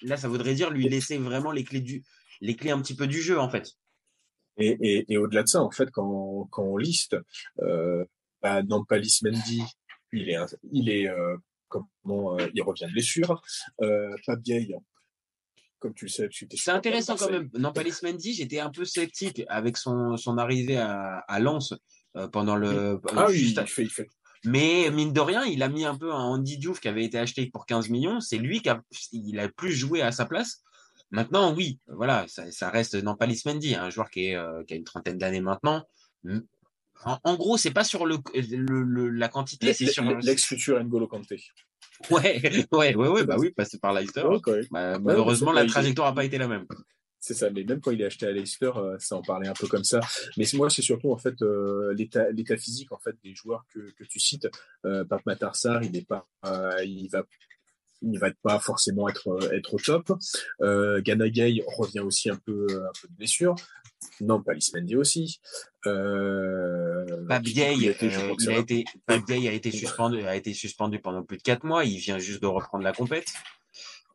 Là, 0.03 0.17
ça 0.17 0.29
voudrait 0.29 0.55
dire 0.55 0.71
lui 0.71 0.89
laisser 0.89 1.17
vraiment 1.17 1.53
les 1.53 1.65
clés 1.65 1.81
du, 1.81 2.05
les 2.43 2.55
clés 2.55 2.71
un 2.71 2.81
petit 2.83 2.97
peu 2.97 3.07
du 3.07 3.23
jeu 3.23 3.41
en 3.41 3.49
fait. 3.49 3.73
Et, 4.59 4.77
et, 4.83 5.13
et 5.13 5.17
au-delà 5.17 5.45
de 5.45 5.49
ça, 5.49 5.63
en 5.63 5.71
fait, 5.71 5.91
quand, 5.91 6.47
quand 6.51 6.65
on 6.65 6.77
liste, 6.77 7.17
euh, 7.63 8.05
bah, 8.43 8.63
Nampalis 8.63 9.21
Mendy, 9.23 9.63
il 10.13 10.29
est, 10.29 10.37
il 10.71 10.91
est, 10.91 11.09
euh, 11.09 11.37
comment, 11.69 12.39
euh, 12.39 12.47
il 12.53 12.63
revient 12.63 12.85
de 12.87 12.93
blessure. 12.93 13.41
Euh, 13.81 14.15
comme 15.83 15.95
tu 15.95 16.05
le 16.05 16.11
sais, 16.11 16.29
C'est 16.55 16.71
intéressant 16.71 17.17
quand 17.17 17.29
même. 17.29 17.51
Nampalis 17.55 17.97
Mendy, 18.05 18.33
j'étais 18.35 18.61
un 18.61 18.71
peu 18.71 18.85
sceptique 18.85 19.43
avec 19.49 19.77
son, 19.77 20.17
son 20.17 20.39
arrivée 20.39 20.77
à, 20.77 21.19
à 21.27 21.41
Lens 21.41 21.75
euh, 22.17 22.29
pendant 22.29 22.55
le. 22.55 23.01
Ah 23.17 23.27
oui, 23.29 23.37
juste 23.37 23.59
il 23.61 23.67
fait, 23.67 23.83
il 23.83 23.91
fait. 23.91 24.09
Mais 24.45 24.91
mine 24.91 25.12
de 25.12 25.21
rien, 25.21 25.45
il 25.45 25.62
a 25.62 25.69
mis 25.69 25.85
un 25.85 25.97
peu 25.97 26.12
un 26.12 26.21
Andy 26.23 26.59
Diouf 26.59 26.81
qui 26.81 26.89
avait 26.89 27.05
été 27.05 27.19
acheté 27.19 27.47
pour 27.47 27.67
15 27.67 27.91
millions. 27.91 28.21
C'est 28.21 28.39
lui 28.39 28.61
qui 28.61 28.69
a, 28.69 28.81
il 29.11 29.39
a 29.41 29.49
plus 29.49 29.73
joué 29.73 30.03
à 30.03 30.12
sa 30.12 30.25
place. 30.25 30.62
Maintenant, 31.11 31.55
oui, 31.55 31.79
voilà, 31.89 32.27
ça, 32.29 32.51
ça 32.53 32.71
reste 32.71 32.95
Nampalis 32.95 33.43
Mendy, 33.45 33.75
un 33.75 33.91
joueur 33.91 34.09
qui, 34.09 34.29
est, 34.29 34.37
euh, 34.37 34.62
qui 34.65 34.75
a 34.75 34.77
une 34.77 34.85
trentaine 34.85 35.19
d'années 35.19 35.41
maintenant. 35.41 35.85
En, 37.05 37.19
en 37.25 37.35
gros, 37.37 37.57
c'est 37.57 37.73
pas 37.73 37.85
sur 37.85 38.07
le, 38.07 38.19
le, 38.35 38.83
le 38.83 39.09
la 39.11 39.29
quantité, 39.29 39.75
c'est 39.75 39.87
sur 39.87 40.05
l'ex-futur 40.05 40.83
N'Golo 40.83 41.09
Kanté. 41.09 41.43
Ouais, 42.11 42.67
ouais, 42.73 42.95
ouais, 42.95 43.09
ouais, 43.09 43.25
bah 43.25 43.37
oui, 43.39 43.51
passé 43.51 43.79
par 43.79 43.93
Leicester. 43.93 44.25
Ouais, 44.25 44.39
ouais. 44.47 44.67
Bah, 44.71 44.99
malheureusement, 44.99 45.53
la 45.53 45.67
trajectoire 45.67 46.09
n'a 46.09 46.15
pas 46.15 46.25
été 46.25 46.39
la 46.39 46.49
même. 46.49 46.67
C'est 47.21 47.35
ça, 47.35 47.51
mais 47.51 47.63
même 47.63 47.81
quand 47.81 47.93
il 47.93 48.03
est 48.03 48.07
acheté 48.07 48.27
à 48.27 48.33
Leicester, 48.33 48.73
euh, 48.77 48.97
ça 48.99 49.17
en 49.17 49.23
parlait 49.23 49.47
un 49.47 49.53
peu 49.53 49.69
comme 49.69 49.85
ça. 49.85 50.01
Mais 50.37 50.45
moi, 50.55 50.69
c'est 50.71 50.83
surtout 50.83 51.13
en 51.13 51.19
fait 51.19 51.41
euh, 51.43 51.95
l'état 51.95 52.57
physique 52.57 52.91
en 52.91 52.99
fait 52.99 53.15
des 53.23 53.33
joueurs 53.33 53.65
que, 53.73 53.79
que 53.93 54.03
tu 54.03 54.19
cites. 54.19 54.49
Euh, 54.85 55.05
Pape 55.05 55.25
Matarsar, 55.25 55.85
il 55.85 55.93
n'est 55.93 56.03
pas, 56.03 56.27
euh, 56.47 56.83
il 56.85 57.09
va 57.09 57.23
il 58.03 58.19
va 58.19 58.31
pas 58.43 58.59
forcément 58.59 59.09
être 59.09 59.39
être 59.53 59.75
au 59.75 59.79
top. 59.79 60.13
Euh, 60.63 61.01
Gana 61.01 61.29
Gay 61.29 61.63
revient 61.79 62.01
aussi 62.01 62.29
un 62.29 62.37
peu 62.37 62.67
un 62.69 62.93
peu 63.01 63.09
de 63.09 63.15
blessure. 63.15 63.55
Non, 64.21 64.43
pas 64.43 64.53
Mendy 64.75 64.97
aussi. 64.97 65.41
Euh, 65.87 67.05
Gay, 67.43 67.75
il, 67.77 67.89
euh, 67.89 68.35
il 68.41 68.51
a 68.51 68.59
été, 68.59 68.85
Pape 69.07 69.27
Gay 69.27 69.49
a 69.49 69.53
été 69.53 69.71
suspendu, 69.71 70.23
a 70.25 70.37
été 70.37 70.55
suspendu 70.55 70.99
pendant 70.99 71.23
plus 71.23 71.39
de 71.39 71.43
quatre 71.43 71.65
mois. 71.65 71.85
Il 71.85 71.99
vient 71.99 72.19
juste 72.19 72.43
de 72.43 72.47
reprendre 72.47 72.85
la 72.85 72.93
compète. 72.93 73.33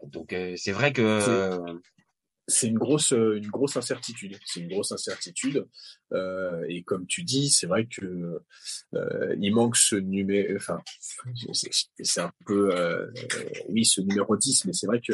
Donc 0.03 0.33
euh, 0.33 0.53
c'est 0.57 0.71
vrai 0.71 0.93
que 0.93 1.59
c'est 2.47 2.67
une 2.67 2.77
grosse 2.77 3.11
une 3.11 3.47
grosse 3.47 3.75
incertitude 3.75 4.37
c'est 4.45 4.61
une 4.61 4.69
grosse 4.69 4.93
incertitude 4.93 5.67
euh, 6.13 6.63
et 6.69 6.81
comme 6.83 7.05
tu 7.05 7.23
dis 7.23 7.49
c'est 7.49 7.67
vrai 7.67 7.87
que 7.87 8.41
euh, 8.93 9.35
il 9.39 9.53
manque 9.53 9.75
ce 9.75 9.97
numéro 9.97 10.55
enfin 10.55 10.81
c'est 12.01 12.21
un 12.21 12.31
peu 12.45 12.73
euh, 12.73 13.11
oui 13.67 13.85
ce 13.85 13.99
numéro 13.99 14.37
10 14.37 14.65
mais 14.65 14.73
c'est 14.73 14.87
vrai 14.87 15.01
que 15.05 15.13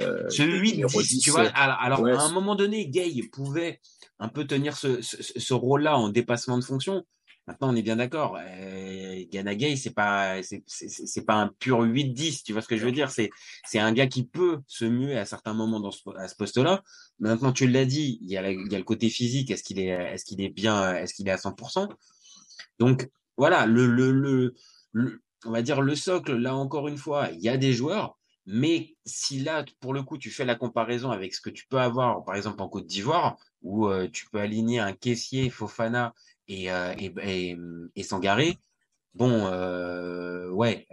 euh, 0.00 0.28
ce 0.28 0.42
8 0.42 0.84
10, 0.86 1.20
tu 1.20 1.30
vois 1.30 1.46
alors 1.48 2.00
ouais, 2.00 2.12
à 2.12 2.20
un 2.22 2.32
moment 2.32 2.56
donné 2.56 2.88
Gay 2.88 3.12
pouvait 3.32 3.80
un 4.18 4.28
peu 4.28 4.44
tenir 4.44 4.76
ce, 4.76 5.00
ce, 5.02 5.16
ce 5.22 5.54
rôle 5.54 5.82
là 5.82 5.96
en 5.96 6.08
dépassement 6.08 6.58
de 6.58 6.64
fonction 6.64 7.04
Maintenant, 7.46 7.72
on 7.72 7.76
est 7.76 7.82
bien 7.82 7.96
d'accord. 7.96 8.38
Euh, 8.40 9.22
Gay, 9.30 9.76
c'est 9.76 9.92
pas, 9.92 10.40
c'est 10.42 11.26
pas 11.26 11.34
un 11.34 11.48
pur 11.48 11.82
8-10. 11.82 12.42
Tu 12.42 12.52
vois 12.54 12.62
ce 12.62 12.68
que 12.68 12.76
je 12.76 12.84
veux 12.84 12.92
dire? 12.92 13.10
C'est, 13.10 13.28
c'est 13.66 13.78
un 13.78 13.92
gars 13.92 14.06
qui 14.06 14.24
peut 14.24 14.60
se 14.66 14.86
muer 14.86 15.18
à 15.18 15.26
certains 15.26 15.52
moments 15.52 15.80
dans 15.80 15.90
ce, 15.90 16.00
à 16.16 16.26
ce 16.26 16.36
poste-là. 16.36 16.82
Maintenant, 17.18 17.52
tu 17.52 17.66
l'as 17.66 17.84
dit, 17.84 18.18
il 18.22 18.30
y 18.30 18.38
a, 18.38 18.42
la, 18.42 18.50
il 18.50 18.72
y 18.72 18.74
a 18.74 18.78
le 18.78 18.84
côté 18.84 19.10
physique. 19.10 19.50
Est-ce 19.50 19.62
qu'il 19.62 19.78
est, 19.78 19.88
est-ce 19.88 20.24
qu'il 20.24 20.40
est 20.40 20.48
bien, 20.48 20.94
est-ce 20.94 21.12
qu'il 21.12 21.28
est 21.28 21.32
à 21.32 21.36
100% 21.36 21.88
Donc 22.78 23.10
voilà, 23.36 23.66
le, 23.66 23.86
le, 23.86 24.10
le, 24.10 24.54
le, 24.92 25.22
on 25.44 25.50
va 25.50 25.60
dire 25.60 25.82
le 25.82 25.94
socle. 25.94 26.36
Là 26.36 26.56
encore 26.56 26.88
une 26.88 26.98
fois, 26.98 27.28
il 27.30 27.40
y 27.40 27.50
a 27.50 27.58
des 27.58 27.74
joueurs. 27.74 28.18
Mais 28.46 28.94
si 29.06 29.40
là, 29.40 29.64
pour 29.80 29.94
le 29.94 30.02
coup, 30.02 30.18
tu 30.18 30.30
fais 30.30 30.44
la 30.44 30.54
comparaison 30.54 31.10
avec 31.10 31.34
ce 31.34 31.40
que 31.40 31.50
tu 31.50 31.66
peux 31.66 31.78
avoir, 31.78 32.24
par 32.24 32.36
exemple 32.36 32.62
en 32.62 32.68
Côte 32.68 32.86
d'Ivoire, 32.86 33.36
où 33.62 33.88
euh, 33.88 34.08
tu 34.12 34.28
peux 34.28 34.38
aligner 34.38 34.80
un 34.80 34.92
caissier 34.92 35.48
Fofana 35.48 36.12
et, 36.46 36.70
euh, 36.70 37.88
Sangaré, 38.02 38.58
bon, 39.14 39.46
euh, 39.46 40.50
ouais, 40.50 40.86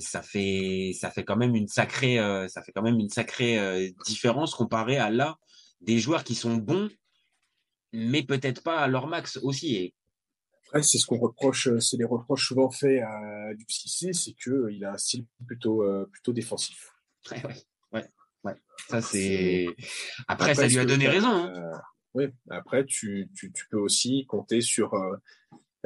ça 0.00 0.22
fait 0.22 0.92
ça 0.98 1.10
fait 1.10 1.24
quand 1.24 1.36
même 1.36 1.54
une 1.54 1.68
sacrée 1.68 2.16
ça 2.48 2.62
fait 2.62 2.72
quand 2.72 2.82
même 2.82 2.98
une 2.98 3.10
sacrée 3.10 3.94
différence 4.06 4.54
comparé 4.54 4.98
à 4.98 5.10
là 5.10 5.36
des 5.80 5.98
joueurs 5.98 6.24
qui 6.24 6.34
sont 6.34 6.56
bons, 6.56 6.90
mais 7.92 8.22
peut-être 8.22 8.62
pas 8.62 8.80
à 8.80 8.88
leur 8.88 9.06
max 9.06 9.36
aussi. 9.38 9.94
Ouais, 10.72 10.82
c'est 10.82 10.98
ce 10.98 11.06
qu'on 11.06 11.18
reproche, 11.18 11.68
c'est 11.78 11.96
les 11.96 12.04
reproches 12.04 12.46
souvent 12.46 12.70
faits 12.70 13.02
à 13.02 13.54
du 13.54 13.64
Cissé, 13.68 14.12
c'est 14.12 14.32
que 14.32 14.70
il 14.70 14.84
a 14.84 14.92
un 14.92 14.98
style 14.98 15.26
plutôt 15.46 15.82
euh, 15.82 16.08
plutôt 16.12 16.32
défensif. 16.32 16.92
Ouais, 17.30 17.42
ouais, 17.44 17.54
ouais, 17.92 18.04
ouais. 18.44 18.54
Ça 18.88 19.02
c'est. 19.02 19.66
Après, 20.28 20.50
Après, 20.50 20.54
ça 20.54 20.68
lui 20.68 20.78
a 20.78 20.84
donné 20.84 21.08
raison. 21.08 21.28
Hein. 21.28 21.52
Euh, 21.56 21.76
oui. 22.14 22.24
Après, 22.50 22.84
tu, 22.84 23.28
tu, 23.34 23.52
tu, 23.52 23.66
peux 23.68 23.78
aussi 23.78 24.26
compter 24.26 24.60
sur 24.60 24.94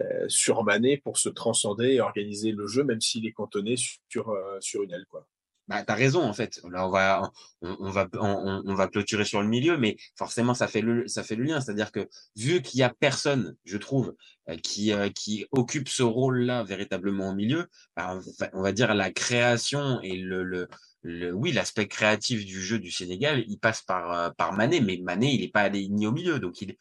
euh, 0.01 0.25
sur 0.27 0.65
Mané 0.65 0.97
pour 0.97 1.19
se 1.19 1.29
transcender 1.29 1.93
et 1.93 2.01
organiser 2.01 2.51
le 2.51 2.67
jeu, 2.67 2.83
même 2.83 3.01
s'il 3.01 3.27
est 3.27 3.33
cantonné 3.33 3.77
sur 4.09 4.31
euh, 4.31 4.59
sur 4.61 4.83
une 4.83 4.91
aile, 4.91 5.07
quoi. 5.09 5.29
Bah, 5.67 5.83
t'as 5.83 5.95
raison 5.95 6.23
en 6.23 6.35
fait. 6.35 6.61
Là, 6.71 6.87
on 6.87 6.91
va, 6.91 7.31
on, 7.63 7.91
va, 7.91 8.07
on, 8.21 8.75
va 8.75 8.87
clôturer 8.87 9.25
sur 9.25 9.41
le 9.41 9.49
milieu, 9.49 9.79
mais 9.79 9.97
forcément, 10.17 10.53
ça 10.53 10.69
fait 10.69 10.83
le, 10.83 11.09
ça 11.09 11.23
fait 11.23 11.37
le 11.37 11.45
lien. 11.45 11.61
C'est-à-dire 11.61 11.91
que 11.91 12.07
vu 12.37 12.61
qu'il 12.61 12.81
y 12.81 12.83
a 12.83 12.91
personne, 12.91 13.57
je 13.65 13.79
trouve, 13.79 14.15
qui, 14.63 14.93
qui 15.15 15.47
occupe 15.53 15.89
ce 15.89 16.03
rôle-là 16.03 16.65
véritablement 16.65 17.31
au 17.31 17.35
milieu, 17.35 17.67
bah, 17.97 18.19
on 18.53 18.63
va 18.63 18.73
dire 18.73 18.95
la 18.95 19.11
création 19.11 20.01
et 20.03 20.19
le, 20.19 20.45
le, 20.45 20.69
le 21.01 21.33
oui, 21.33 21.53
l'aspect 21.53 21.89
créatif 21.89 22.45
du 22.45 22.61
jeu 22.63 22.79
du 22.79 22.91
Sénégal, 22.91 23.45
il 23.49 23.59
passe 23.59 23.81
par 23.83 24.35
par 24.37 24.53
Mané, 24.53 24.81
mais 24.81 25.01
Mané, 25.03 25.33
il 25.33 25.43
est 25.43 25.53
pas 25.53 25.63
aligné 25.63 26.07
au 26.07 26.13
milieu, 26.13 26.41
donc 26.41 26.61
il, 26.61 26.77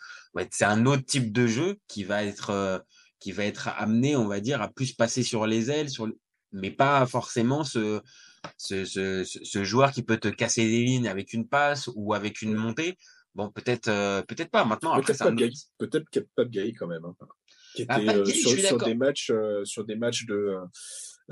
c'est 0.51 0.65
un 0.65 0.85
autre 0.85 1.05
type 1.05 1.31
de 1.31 1.47
jeu 1.47 1.79
qui 1.87 2.03
va 2.03 2.23
être, 2.25 2.83
qui 3.19 3.31
va 3.31 3.45
être 3.45 3.69
amené, 3.77 4.17
on 4.17 4.27
va 4.27 4.41
dire, 4.41 4.61
à 4.61 4.67
plus 4.67 4.93
passer 4.93 5.23
sur 5.23 5.47
les 5.47 5.71
ailes, 5.71 5.89
sur, 5.89 6.07
mais 6.51 6.71
pas 6.71 7.05
forcément 7.05 7.63
ce 7.63 8.01
ce, 8.57 8.85
ce, 8.85 9.23
ce, 9.23 9.63
joueur 9.63 9.91
qui 9.91 10.03
peut 10.03 10.17
te 10.17 10.27
casser 10.27 10.65
des 10.65 10.83
lignes 10.83 11.07
avec 11.07 11.33
une 11.33 11.47
passe 11.47 11.89
ou 11.95 12.13
avec 12.13 12.41
une 12.41 12.55
montée. 12.55 12.97
Bon, 13.35 13.49
peut-être, 13.49 13.87
euh, 13.87 14.21
peut-être 14.21 14.51
pas. 14.51 14.65
Maintenant, 14.65 14.99
peut-être 15.01 15.19
pas, 15.19 15.31
Gay, 15.31 15.51
peut-être 15.77 16.07
pas 16.35 16.45
Gay 16.45 16.73
quand 16.73 16.87
même. 16.87 17.03
Hein, 17.05 17.15
qui 17.75 17.81
était 17.83 17.93
ah, 17.93 17.99
euh, 17.99 18.25
sur, 18.25 18.51
sur 18.59 18.77
des 18.77 18.93
matchs, 18.93 19.31
euh, 19.31 19.65
sur 19.65 19.83
des 19.83 19.95
matchs 19.95 20.25
de, 20.25 20.55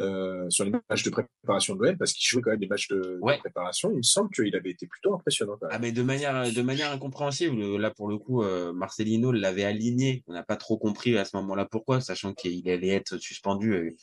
euh, 0.02 0.50
sur 0.50 0.66
les 0.66 0.72
matchs 0.72 1.04
de 1.04 1.10
préparation 1.10 1.76
de 1.76 1.84
l'OM 1.84 1.98
parce 1.98 2.14
qu'il 2.14 2.28
jouait 2.28 2.42
quand 2.42 2.52
même 2.52 2.60
des 2.60 2.68
matchs 2.68 2.88
de, 2.90 3.20
ouais. 3.22 3.36
de, 3.36 3.40
préparation. 3.42 3.92
Il 3.92 3.98
me 3.98 4.02
semble 4.02 4.30
qu'il 4.32 4.56
avait 4.56 4.72
été 4.72 4.88
plutôt 4.88 5.14
impressionnant. 5.14 5.58
Quand 5.60 5.68
même. 5.68 5.76
Ah 5.76 5.80
mais 5.80 5.92
de 5.92 6.02
manière 6.02 6.52
de 6.52 6.62
manière 6.62 6.92
incompréhensible. 6.92 7.78
Là 7.78 7.92
pour 7.92 8.08
le 8.08 8.18
coup, 8.18 8.44
euh, 8.44 8.74
Marcelino 8.74 9.32
l'avait 9.32 9.64
aligné. 9.64 10.24
On 10.28 10.34
n'a 10.34 10.44
pas 10.44 10.58
trop 10.58 10.78
compris 10.78 11.18
à 11.18 11.26
ce 11.26 11.36
moment-là 11.38 11.66
pourquoi, 11.66 12.02
sachant 12.02 12.34
qu'il 12.34 12.70
allait 12.70 12.90
être 12.90 13.18
suspendu 13.18 13.74
euh, 13.74 13.96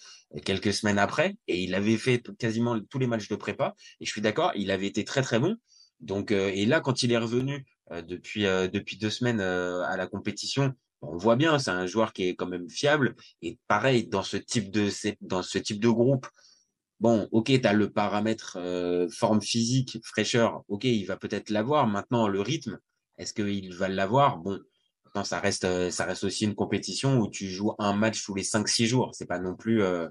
quelques 0.44 0.72
semaines 0.72 0.98
après 0.98 1.36
et 1.46 1.62
il 1.62 1.74
avait 1.74 1.96
fait 1.96 2.22
quasiment 2.38 2.78
tous 2.80 2.98
les 2.98 3.06
matchs 3.06 3.28
de 3.28 3.36
prépa. 3.36 3.74
Et 4.00 4.06
je 4.06 4.10
suis 4.10 4.22
d'accord, 4.22 4.52
il 4.54 4.70
avait 4.70 4.86
été 4.86 5.04
très 5.04 5.22
très 5.22 5.38
bon. 5.38 5.56
Donc 6.00 6.30
euh, 6.30 6.50
et 6.54 6.64
là 6.64 6.80
quand 6.80 7.02
il 7.02 7.12
est 7.12 7.18
revenu 7.18 7.66
depuis 7.90 8.42
depuis 8.42 8.98
deux 8.98 9.08
semaines 9.08 9.40
à 9.40 9.96
la 9.96 10.06
compétition, 10.06 10.74
on 11.02 11.16
voit 11.16 11.36
bien, 11.36 11.58
c'est 11.58 11.70
un 11.70 11.86
joueur 11.86 12.12
qui 12.12 12.24
est 12.28 12.34
quand 12.34 12.46
même 12.46 12.68
fiable. 12.68 13.14
Et 13.42 13.58
pareil, 13.68 14.06
dans 14.06 14.22
ce 14.22 14.36
type 14.36 14.70
de, 14.70 14.88
dans 15.20 15.42
ce 15.42 15.58
type 15.58 15.80
de 15.80 15.88
groupe, 15.88 16.26
bon, 17.00 17.28
ok, 17.32 17.46
tu 17.46 17.66
as 17.66 17.72
le 17.72 17.90
paramètre 17.90 18.58
euh, 18.60 19.08
forme 19.10 19.40
physique, 19.40 19.98
fraîcheur, 20.04 20.62
ok, 20.68 20.84
il 20.84 21.04
va 21.04 21.16
peut-être 21.16 21.50
l'avoir. 21.50 21.86
Maintenant, 21.86 22.28
le 22.28 22.40
rythme, 22.40 22.78
est-ce 23.18 23.32
qu'il 23.34 23.74
va 23.74 23.88
l'avoir? 23.88 24.38
Bon, 24.38 24.58
maintenant, 25.04 25.24
ça 25.24 25.40
reste, 25.40 25.90
ça 25.90 26.04
reste 26.04 26.24
aussi 26.24 26.44
une 26.44 26.54
compétition 26.54 27.18
où 27.18 27.28
tu 27.28 27.48
joues 27.48 27.74
un 27.78 27.92
match 27.94 28.24
tous 28.24 28.34
les 28.34 28.42
5-6 28.42 28.86
jours. 28.86 29.10
C'est 29.14 29.26
pas 29.26 29.38
non 29.38 29.54
plus, 29.54 29.82
euh, 29.82 30.08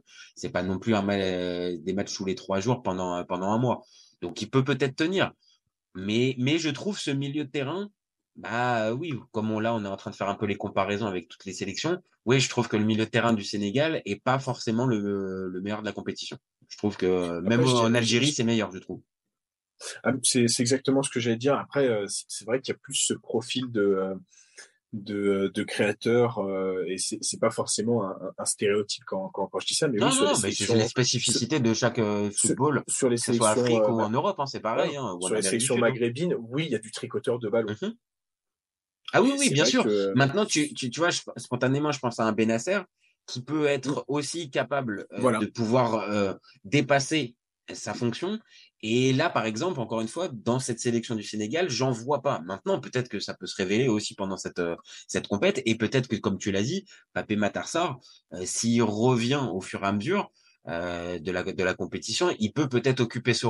pas 0.54 0.64
non 0.64 0.80
plus 0.80 0.96
un, 0.96 1.08
euh, 1.10 1.78
des 1.82 1.94
matchs 1.94 2.14
tous 2.14 2.26
les 2.26 2.36
3 2.36 2.60
jours 2.60 2.82
pendant, 2.82 3.24
pendant 3.26 3.52
un 3.52 3.58
mois. 3.58 3.84
Donc, 4.22 4.42
il 4.42 4.50
peut 4.50 4.64
peut-être 4.64 4.96
tenir. 4.96 5.32
Mais, 5.96 6.36
mais 6.38 6.60
je 6.60 6.70
trouve 6.70 7.00
ce 7.00 7.12
milieu 7.12 7.44
de 7.46 7.50
terrain, 7.50 7.90
bah 8.38 8.94
oui, 8.94 9.14
comme 9.32 9.52
on 9.52 9.60
là, 9.60 9.74
on 9.74 9.84
est 9.84 9.88
en 9.88 9.98
train 9.98 10.12
de 10.12 10.16
faire 10.16 10.30
un 10.30 10.36
peu 10.36 10.46
les 10.46 10.56
comparaisons 10.56 11.08
avec 11.08 11.28
toutes 11.28 11.46
les 11.46 11.54
sélections. 11.54 12.02
Oui, 12.26 12.40
je 12.40 12.50
trouve 12.50 12.68
que 12.68 12.78
le 12.78 12.86
milieu 12.86 13.06
de 13.06 13.10
terrain 13.10 13.34
du 13.34 13.44
Sénégal 13.44 14.02
est 14.06 14.22
pas 14.24 14.40
forcément 14.40 14.86
le, 14.86 15.48
le 15.48 15.62
meilleur 15.62 15.82
de 15.82 15.86
la 15.86 15.94
compétition. 15.94 16.38
Je 16.70 16.78
trouve 16.78 16.98
que 16.98 17.40
même 17.42 17.62
Après, 17.62 17.74
en 17.74 17.94
Algérie, 17.94 18.32
c'est 18.32 18.44
meilleur, 18.44 18.72
je 18.72 18.80
trouve. 18.80 19.02
Ah, 20.04 20.12
c'est 20.24 20.46
exactement 20.60 21.04
ce 21.04 21.10
que 21.10 21.20
j'allais 21.20 21.38
dire. 21.38 21.56
Après, 21.56 21.90
c'est 22.08 22.46
vrai 22.46 22.62
qu'il 22.62 22.74
y 22.74 22.76
a 22.76 22.80
plus 22.80 22.96
ce 22.96 23.14
profil 23.14 23.72
de 23.72 24.18
de, 24.94 25.52
de 25.54 25.64
créateurs 25.64 26.40
euh, 26.40 26.86
et 26.88 26.98
c'est 26.98 27.40
pas 27.40 27.50
forcément 27.50 28.06
un, 28.06 28.18
un, 28.38 28.46
stéréotype 28.46 29.04
quand, 29.06 29.30
quand, 29.30 29.48
quand 29.48 29.60
je 29.60 29.68
dis 29.68 29.76
ça 29.76 29.88
mais 29.88 29.98
non, 29.98 30.10
oui, 30.10 30.22
non, 30.22 30.34
mais 30.42 30.52
c'est 30.52 30.76
la 30.76 30.88
spécificité 30.88 31.58
sur, 31.58 31.64
de 31.64 31.74
chaque 31.74 32.00
euh, 32.00 32.32
football 32.36 32.84
sur, 32.88 32.98
sur 32.98 33.10
les 33.10 33.18
que 33.18 33.22
ce 33.22 33.34
soit 33.34 33.50
Afrique 33.50 33.88
ou 33.88 34.00
en 34.00 34.10
Europe 34.10 34.40
hein, 34.40 34.46
c'est 34.46 34.62
pareil 34.62 34.96
hein, 34.96 35.18
sur 35.22 35.36
les 35.36 35.42
sélections 35.42 35.78
maghrébines 35.78 36.36
oui 36.40 36.66
il 36.66 36.72
y 36.72 36.76
a 36.76 36.80
du 36.80 36.92
tricoteur 36.92 37.38
de 37.38 37.50
ballon 37.50 37.74
mm 37.74 37.86
-hmm. 37.86 37.94
Ah 39.14 39.22
oui, 39.22 39.34
oui, 39.40 39.50
bien 39.52 39.66
sûr. 39.66 39.84
Que... 39.84 40.14
Maintenant, 40.16 40.46
tu, 40.46 40.74
tu, 40.74 40.90
tu 40.90 41.00
vois, 41.00 41.10
je, 41.10 41.22
spontanément, 41.38 41.92
je 41.92 42.00
pense 42.00 42.20
à 42.20 42.24
un 42.24 42.32
Benasser 42.32 42.80
qui 43.26 43.42
peut 43.42 43.66
être 43.66 44.06
aussi 44.08 44.50
capable 44.50 45.06
euh, 45.12 45.20
voilà. 45.20 45.40
de 45.40 45.46
pouvoir 45.46 45.96
euh, 45.96 46.34
dépasser 46.64 47.36
sa 47.74 47.94
fonction. 47.94 48.40
Et 48.82 49.12
là, 49.12 49.30
par 49.30 49.46
exemple, 49.46 49.80
encore 49.80 50.00
une 50.00 50.08
fois, 50.08 50.30
dans 50.32 50.60
cette 50.60 50.80
sélection 50.80 51.16
du 51.16 51.24
Sénégal, 51.24 51.70
j'en 51.70 51.92
vois 51.92 52.22
pas. 52.22 52.40
Maintenant, 52.46 52.80
peut-être 52.80 53.10
que 53.10 53.20
ça 53.20 53.34
peut 53.34 53.48
se 53.48 53.56
révéler 53.56 53.90
aussi 53.90 54.16
pendant 54.16 54.38
cette 54.38 54.60
euh, 54.60 54.76
cette 55.08 55.28
compète, 55.28 55.62
et 55.66 55.76
peut-être 55.76 56.08
que, 56.08 56.16
comme 56.16 56.38
tu 56.38 56.52
l'as 56.52 56.64
dit, 56.64 56.86
Papé 57.14 57.36
Matarsar, 57.36 58.00
euh, 58.34 58.44
s'il 58.46 58.84
revient 58.84 59.46
au 59.52 59.62
fur 59.62 59.84
et 59.84 59.88
à 59.88 59.92
mesure 59.92 60.32
de 60.66 61.32
la 61.32 61.44
de 61.44 61.64
la 61.64 61.74
compétition, 61.76 62.36
il 62.40 62.52
peut 62.52 62.68
peut-être 62.68 63.00
occuper 63.00 63.34
ce, 63.34 63.48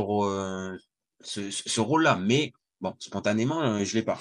ce, 1.22 1.50
ce 1.50 1.82
rôle-là. 1.82 2.16
Mais 2.16 2.54
bon, 2.82 2.94
spontanément, 3.00 3.84
je 3.84 3.94
l'ai 3.96 4.04
pas. 4.04 4.20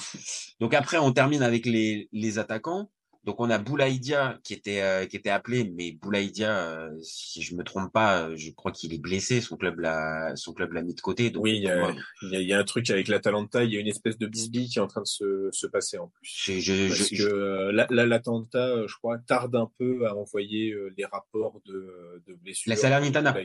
Donc 0.60 0.74
après, 0.74 0.98
on 0.98 1.12
termine 1.12 1.42
avec 1.42 1.66
les 1.66 2.08
les 2.12 2.38
attaquants. 2.38 2.88
Donc 3.26 3.40
on 3.40 3.50
a 3.50 3.58
Boulaïdia 3.58 4.38
qui 4.44 4.54
était 4.54 4.82
euh, 4.82 5.04
qui 5.04 5.16
était 5.16 5.30
appelé, 5.30 5.68
mais 5.76 5.90
Boulaïdia, 5.90 6.58
euh, 6.58 6.96
si 7.02 7.42
je 7.42 7.56
me 7.56 7.64
trompe 7.64 7.92
pas, 7.92 8.28
euh, 8.28 8.36
je 8.36 8.52
crois 8.52 8.70
qu'il 8.70 8.94
est 8.94 8.98
blessé. 8.98 9.40
Son 9.40 9.56
club 9.56 9.80
l'a 9.80 10.36
son 10.36 10.52
club 10.52 10.72
l'a 10.72 10.82
mis 10.82 10.94
de 10.94 11.00
côté. 11.00 11.30
Donc, 11.30 11.42
oui, 11.42 11.56
il 11.56 11.64
y, 11.64 11.68
a, 11.68 11.92
il, 12.22 12.30
y 12.30 12.36
a, 12.36 12.40
il 12.40 12.46
y, 12.46 12.52
a, 12.52 12.58
un 12.60 12.64
truc 12.64 12.88
avec 12.88 13.08
l'Atalanta. 13.08 13.64
Il 13.64 13.72
y 13.72 13.78
a 13.78 13.80
une 13.80 13.88
espèce 13.88 14.16
de 14.16 14.28
bisbille 14.28 14.68
qui 14.68 14.78
est 14.78 14.82
en 14.82 14.86
train 14.86 15.00
de 15.00 15.08
se, 15.08 15.48
se 15.50 15.66
passer 15.66 15.98
en 15.98 16.06
plus. 16.06 16.30
Je, 16.30 16.60
je, 16.60 16.86
Parce 16.86 17.12
je, 17.12 17.26
que 17.26 17.70
l'Atalanta, 18.04 18.86
je 18.86 18.94
crois, 18.94 19.18
tarde 19.18 19.56
un 19.56 19.72
peu 19.76 20.06
à 20.06 20.14
envoyer 20.14 20.72
les 20.96 21.04
rapports 21.04 21.60
de, 21.66 22.22
de 22.28 22.34
blessures. 22.34 22.70
La 22.70 22.76
Salernitana. 22.76 23.36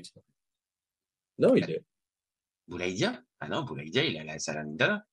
Non, 1.39 1.55
il 1.55 1.67
est. 1.71 1.83
Boulaïdia. 2.71 3.21
Ah 3.41 3.49
non, 3.49 3.61
Boulaïdia, 3.63 4.03
il 4.05 4.15
est 4.15 4.19
à 4.19 4.23
la 4.23 4.39
Salernitana. 4.39 5.05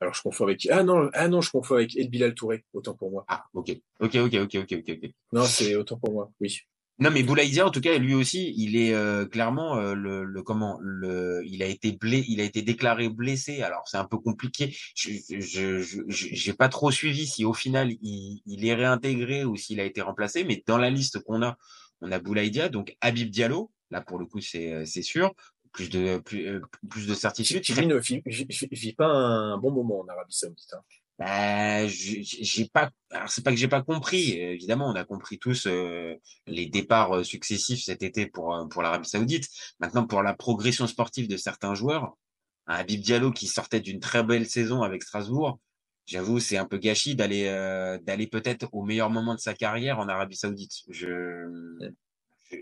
Alors 0.00 0.14
je 0.14 0.22
confonds 0.22 0.44
avec 0.44 0.68
ah 0.70 0.82
non 0.84 1.08
ah 1.14 1.26
non 1.26 1.40
je 1.40 1.50
confonds 1.50 1.76
avec 1.76 1.96
El 1.96 2.08
Bilal 2.08 2.34
Touré 2.34 2.64
autant 2.74 2.94
pour 2.94 3.10
moi. 3.10 3.24
Ah 3.28 3.44
ok. 3.54 3.70
Ok 3.98 4.14
ok 4.16 4.34
ok 4.34 4.54
ok 4.56 4.72
ok 4.72 4.88
ok. 4.88 5.10
Non 5.32 5.44
c'est 5.44 5.74
autant 5.74 5.98
pour 5.98 6.12
moi 6.12 6.30
oui. 6.38 6.60
Non 6.98 7.10
mais 7.10 7.22
Boulaïdia 7.22 7.66
en 7.66 7.70
tout 7.70 7.80
cas 7.80 7.96
lui 7.98 8.14
aussi 8.14 8.54
il 8.56 8.76
est 8.76 8.94
euh, 8.94 9.24
clairement 9.24 9.78
euh, 9.78 9.94
le, 9.94 10.24
le, 10.24 10.42
comment 10.42 10.78
le 10.80 11.42
il 11.46 11.62
a 11.62 11.66
été 11.66 11.92
blé 11.92 12.24
il 12.28 12.40
a 12.40 12.44
été 12.44 12.60
déclaré 12.62 13.08
blessé. 13.08 13.62
Alors 13.62 13.88
c'est 13.88 13.96
un 13.96 14.04
peu 14.04 14.18
compliqué. 14.18 14.76
Je 14.94 15.10
je 15.40 16.02
j'ai 16.08 16.52
pas 16.52 16.68
trop 16.68 16.90
suivi 16.90 17.26
si 17.26 17.44
au 17.46 17.54
final 17.54 17.90
il, 18.02 18.42
il 18.46 18.66
est 18.66 18.74
réintégré 18.74 19.44
ou 19.44 19.56
s'il 19.56 19.80
a 19.80 19.84
été 19.84 20.02
remplacé 20.02 20.44
mais 20.44 20.62
dans 20.66 20.78
la 20.78 20.90
liste 20.90 21.20
qu'on 21.20 21.42
a 21.42 21.56
on 22.02 22.12
a 22.12 22.18
Boulaïdia 22.20 22.68
donc 22.68 22.96
Habib 23.00 23.30
Diallo. 23.30 23.72
Là 23.90 24.00
pour 24.02 24.18
le 24.18 24.26
coup 24.26 24.40
c'est 24.40 24.86
c'est 24.86 25.02
sûr 25.02 25.34
plus 25.74 25.90
de 25.90 26.18
plus, 26.18 26.62
plus 26.88 27.06
de 27.06 27.14
certitude. 27.14 27.60
Tu 27.60 27.74
ne 27.84 27.96
vis, 27.96 28.22
vis 28.70 28.92
pas 28.94 29.08
un 29.08 29.58
bon 29.58 29.72
moment 29.72 30.00
en 30.00 30.08
Arabie 30.08 30.32
Saoudite. 30.32 30.72
Hein. 30.72 30.80
Bah, 31.18 31.86
j'ai 31.86 32.68
pas. 32.72 32.90
Alors 33.10 33.28
c'est 33.28 33.44
pas 33.44 33.50
que 33.50 33.56
j'ai 33.56 33.68
pas 33.68 33.82
compris. 33.82 34.32
Évidemment, 34.32 34.88
on 34.88 34.94
a 34.94 35.04
compris 35.04 35.38
tous 35.38 35.66
euh, 35.66 36.14
les 36.46 36.66
départs 36.66 37.24
successifs 37.24 37.84
cet 37.84 38.02
été 38.02 38.26
pour 38.26 38.66
pour 38.70 38.82
l'Arabie 38.82 39.08
Saoudite. 39.08 39.48
Maintenant, 39.80 40.06
pour 40.06 40.22
la 40.22 40.34
progression 40.34 40.86
sportive 40.86 41.28
de 41.28 41.36
certains 41.36 41.74
joueurs, 41.74 42.16
un 42.66 42.76
Habib 42.76 43.00
Diallo 43.00 43.32
qui 43.32 43.46
sortait 43.46 43.80
d'une 43.80 44.00
très 44.00 44.22
belle 44.22 44.46
saison 44.46 44.82
avec 44.82 45.02
Strasbourg, 45.02 45.58
j'avoue, 46.06 46.38
c'est 46.38 46.56
un 46.56 46.66
peu 46.66 46.78
gâchis 46.78 47.16
d'aller 47.16 47.46
euh, 47.48 47.98
d'aller 47.98 48.28
peut-être 48.28 48.68
au 48.72 48.84
meilleur 48.84 49.10
moment 49.10 49.34
de 49.34 49.40
sa 49.40 49.54
carrière 49.54 49.98
en 49.98 50.08
Arabie 50.08 50.36
Saoudite. 50.36 50.82
Je 50.88 51.48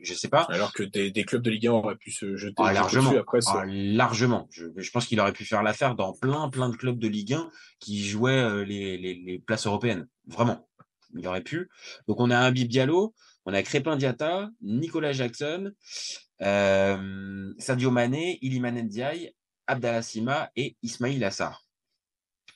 je 0.02 0.14
sais 0.14 0.28
pas. 0.28 0.42
Alors 0.50 0.72
que 0.72 0.82
des, 0.82 1.10
des, 1.10 1.24
clubs 1.24 1.42
de 1.42 1.50
Ligue 1.50 1.66
1 1.66 1.72
auraient 1.72 1.96
pu 1.96 2.10
se 2.10 2.36
jeter 2.36 2.54
ah, 2.58 2.72
largement. 2.72 3.10
Après, 3.10 3.40
ah, 3.46 3.64
largement. 3.66 4.48
Je, 4.50 4.66
je, 4.76 4.90
pense 4.90 5.06
qu'il 5.06 5.20
aurait 5.20 5.32
pu 5.32 5.44
faire 5.44 5.62
l'affaire 5.62 5.94
dans 5.94 6.12
plein, 6.12 6.48
plein 6.48 6.68
de 6.68 6.76
clubs 6.76 6.98
de 6.98 7.08
Ligue 7.08 7.34
1 7.34 7.50
qui 7.78 8.04
jouaient 8.06 8.32
euh, 8.32 8.64
les, 8.64 8.96
les, 8.98 9.14
les, 9.14 9.38
places 9.38 9.66
européennes. 9.66 10.06
Vraiment. 10.26 10.68
Il 11.14 11.26
aurait 11.26 11.42
pu. 11.42 11.68
Donc, 12.08 12.20
on 12.20 12.30
a 12.30 12.38
un 12.38 12.52
Diallo, 12.52 13.14
on 13.44 13.52
a 13.52 13.62
Crépin 13.62 13.96
Diata, 13.96 14.50
Nicolas 14.62 15.12
Jackson, 15.12 15.72
euh, 16.42 17.52
Sadio 17.58 17.90
Mané, 17.90 18.38
Iliman 18.42 18.74
Ndiaye, 18.82 19.34
Abdallah 19.66 20.02
Sima 20.02 20.50
et 20.56 20.76
Ismail 20.82 21.22
Assar. 21.24 21.64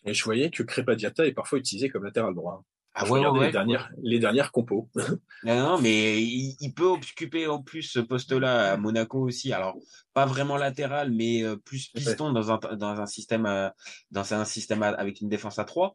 Et 0.04 0.14
je 0.14 0.24
voyais 0.24 0.50
que 0.50 0.62
Crépin 0.62 0.94
Diata 0.94 1.26
est 1.26 1.32
parfois 1.32 1.58
utilisé 1.58 1.88
comme 1.88 2.04
latéral 2.04 2.34
droit. 2.34 2.64
Ah 2.98 3.04
ouais, 3.10 3.26
ouais, 3.26 3.46
les 3.46 3.52
dernières, 3.52 3.90
les 4.02 4.18
dernières 4.18 4.52
compos. 4.52 4.88
non, 5.44 5.56
non, 5.56 5.80
mais 5.80 6.22
il, 6.22 6.56
il, 6.60 6.72
peut 6.72 6.86
occuper 6.86 7.46
en 7.46 7.62
plus 7.62 7.82
ce 7.82 8.00
poste-là 8.00 8.72
à 8.72 8.76
Monaco 8.78 9.20
aussi. 9.20 9.52
Alors, 9.52 9.76
pas 10.14 10.24
vraiment 10.24 10.56
latéral, 10.56 11.12
mais 11.12 11.44
plus 11.64 11.88
piston 11.88 12.32
dans 12.32 12.50
un, 12.50 12.58
dans 12.76 13.00
un 13.00 13.06
système, 13.06 13.70
dans 14.10 14.34
un 14.34 14.44
système 14.46 14.82
avec 14.82 15.20
une 15.20 15.28
défense 15.28 15.58
à 15.58 15.64
trois. 15.64 15.94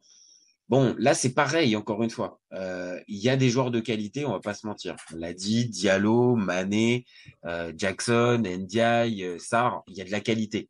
Bon, 0.71 0.95
là, 0.97 1.13
c'est 1.13 1.33
pareil, 1.33 1.75
encore 1.75 2.01
une 2.01 2.09
fois. 2.09 2.39
Euh, 2.53 2.97
il 3.09 3.17
y 3.17 3.27
a 3.27 3.35
des 3.35 3.49
joueurs 3.49 3.71
de 3.71 3.81
qualité, 3.81 4.25
on 4.25 4.31
va 4.31 4.39
pas 4.39 4.53
se 4.53 4.65
mentir. 4.65 4.95
On 5.13 5.17
l'a 5.17 5.33
dit, 5.33 5.67
Diallo, 5.67 6.37
Mané, 6.37 7.03
euh, 7.45 7.73
Jackson, 7.75 8.41
Ndiaye, 8.41 9.21
euh, 9.25 9.37
Sarr, 9.37 9.83
il 9.87 9.97
y 9.97 10.01
a 10.01 10.05
de 10.05 10.11
la 10.11 10.21
qualité. 10.21 10.69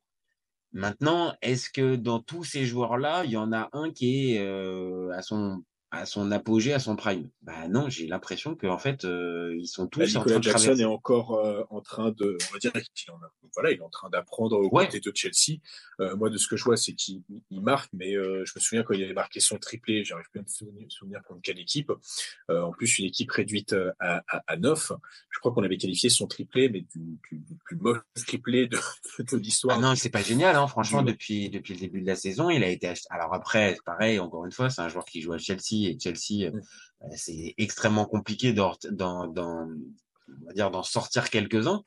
Maintenant, 0.73 1.35
est-ce 1.43 1.69
que 1.69 1.95
dans 1.95 2.19
tous 2.19 2.43
ces 2.43 2.65
joueurs-là, 2.65 3.25
il 3.25 3.31
y 3.31 3.37
en 3.37 3.53
a 3.53 3.69
un 3.73 3.91
qui 3.91 4.33
est 4.33 4.39
à 5.13 5.21
son 5.21 5.63
à 5.91 6.05
son 6.05 6.31
apogée, 6.31 6.73
à 6.73 6.79
son 6.79 6.95
prime. 6.95 7.29
Bah 7.41 7.67
non, 7.67 7.89
j'ai 7.89 8.07
l'impression 8.07 8.55
qu'en 8.55 8.77
fait, 8.77 9.03
euh, 9.03 9.55
ils 9.59 9.67
sont 9.67 9.87
tous 9.87 10.13
bah, 10.13 10.21
en 10.21 10.23
train 10.23 10.37
de 10.37 10.43
Jackson 10.43 10.75
est 10.77 10.85
encore 10.85 11.33
euh, 11.35 11.63
en 11.69 11.81
train 11.81 12.11
de, 12.11 12.37
on 12.49 12.53
va 12.53 12.59
dire 12.59 12.71
qu'il 12.95 13.11
en 13.11 13.17
a, 13.17 13.31
voilà, 13.53 13.71
il 13.71 13.77
est 13.77 13.81
en 13.81 13.89
train 13.89 14.09
d'apprendre 14.09 14.57
au 14.57 14.69
ouais. 14.69 14.85
côté 14.85 15.01
de 15.01 15.11
Chelsea. 15.13 15.59
Euh, 15.99 16.15
moi, 16.15 16.29
de 16.29 16.37
ce 16.37 16.47
que 16.47 16.55
je 16.55 16.63
vois, 16.63 16.77
c'est 16.77 16.93
qu'il 16.93 17.21
marque, 17.51 17.89
mais 17.91 18.13
je 18.13 18.51
me 18.55 18.59
souviens 18.59 18.83
quand 18.83 18.93
il 18.93 19.03
avait 19.03 19.13
marqué 19.13 19.41
son 19.41 19.57
triplé, 19.57 20.05
j'arrive 20.05 20.25
plus 20.31 20.39
à 20.39 20.43
me 20.43 20.47
souvenir, 20.47 20.85
souvenir 20.89 21.21
contre 21.23 21.41
quelle 21.41 21.59
équipe. 21.59 21.91
En 22.47 22.71
plus, 22.71 22.99
une 22.99 23.05
équipe 23.05 23.31
réduite 23.31 23.75
à, 23.99 24.23
à, 24.29 24.43
à 24.47 24.57
9. 24.57 24.93
Je 25.29 25.39
crois 25.39 25.51
qu'on 25.51 25.63
avait 25.63 25.77
qualifié 25.77 26.09
son 26.09 26.27
triplé, 26.27 26.69
mais 26.69 26.81
du, 26.81 27.19
du, 27.29 27.39
du 27.39 27.55
plus 27.65 27.75
mauvais 27.75 27.99
triplé 28.25 28.67
de, 28.67 28.77
de 29.19 29.37
l'histoire. 29.37 29.77
Ah 29.77 29.81
non, 29.81 29.95
c'est 29.95 30.09
pas 30.09 30.21
génial, 30.21 30.55
hein, 30.55 30.67
franchement, 30.67 31.03
depuis 31.03 31.49
depuis 31.49 31.73
le 31.73 31.81
début 31.81 32.01
de 32.01 32.07
la 32.07 32.15
saison, 32.15 32.49
il 32.49 32.63
a 32.63 32.69
été 32.69 32.87
acheté. 32.87 33.07
Alors 33.09 33.33
après, 33.33 33.77
pareil, 33.85 34.19
encore 34.19 34.45
une 34.45 34.51
fois, 34.51 34.69
c'est 34.69 34.81
un 34.81 34.87
joueur 34.87 35.05
qui 35.05 35.21
joue 35.21 35.33
à 35.33 35.37
Chelsea 35.37 35.80
et 35.87 35.97
Chelsea, 35.99 36.51
mmh. 36.51 36.61
c'est 37.15 37.53
extrêmement 37.57 38.05
compliqué 38.05 38.53
d'en, 38.53 38.73
sortir 40.83 41.29
quelques-uns. 41.29 41.83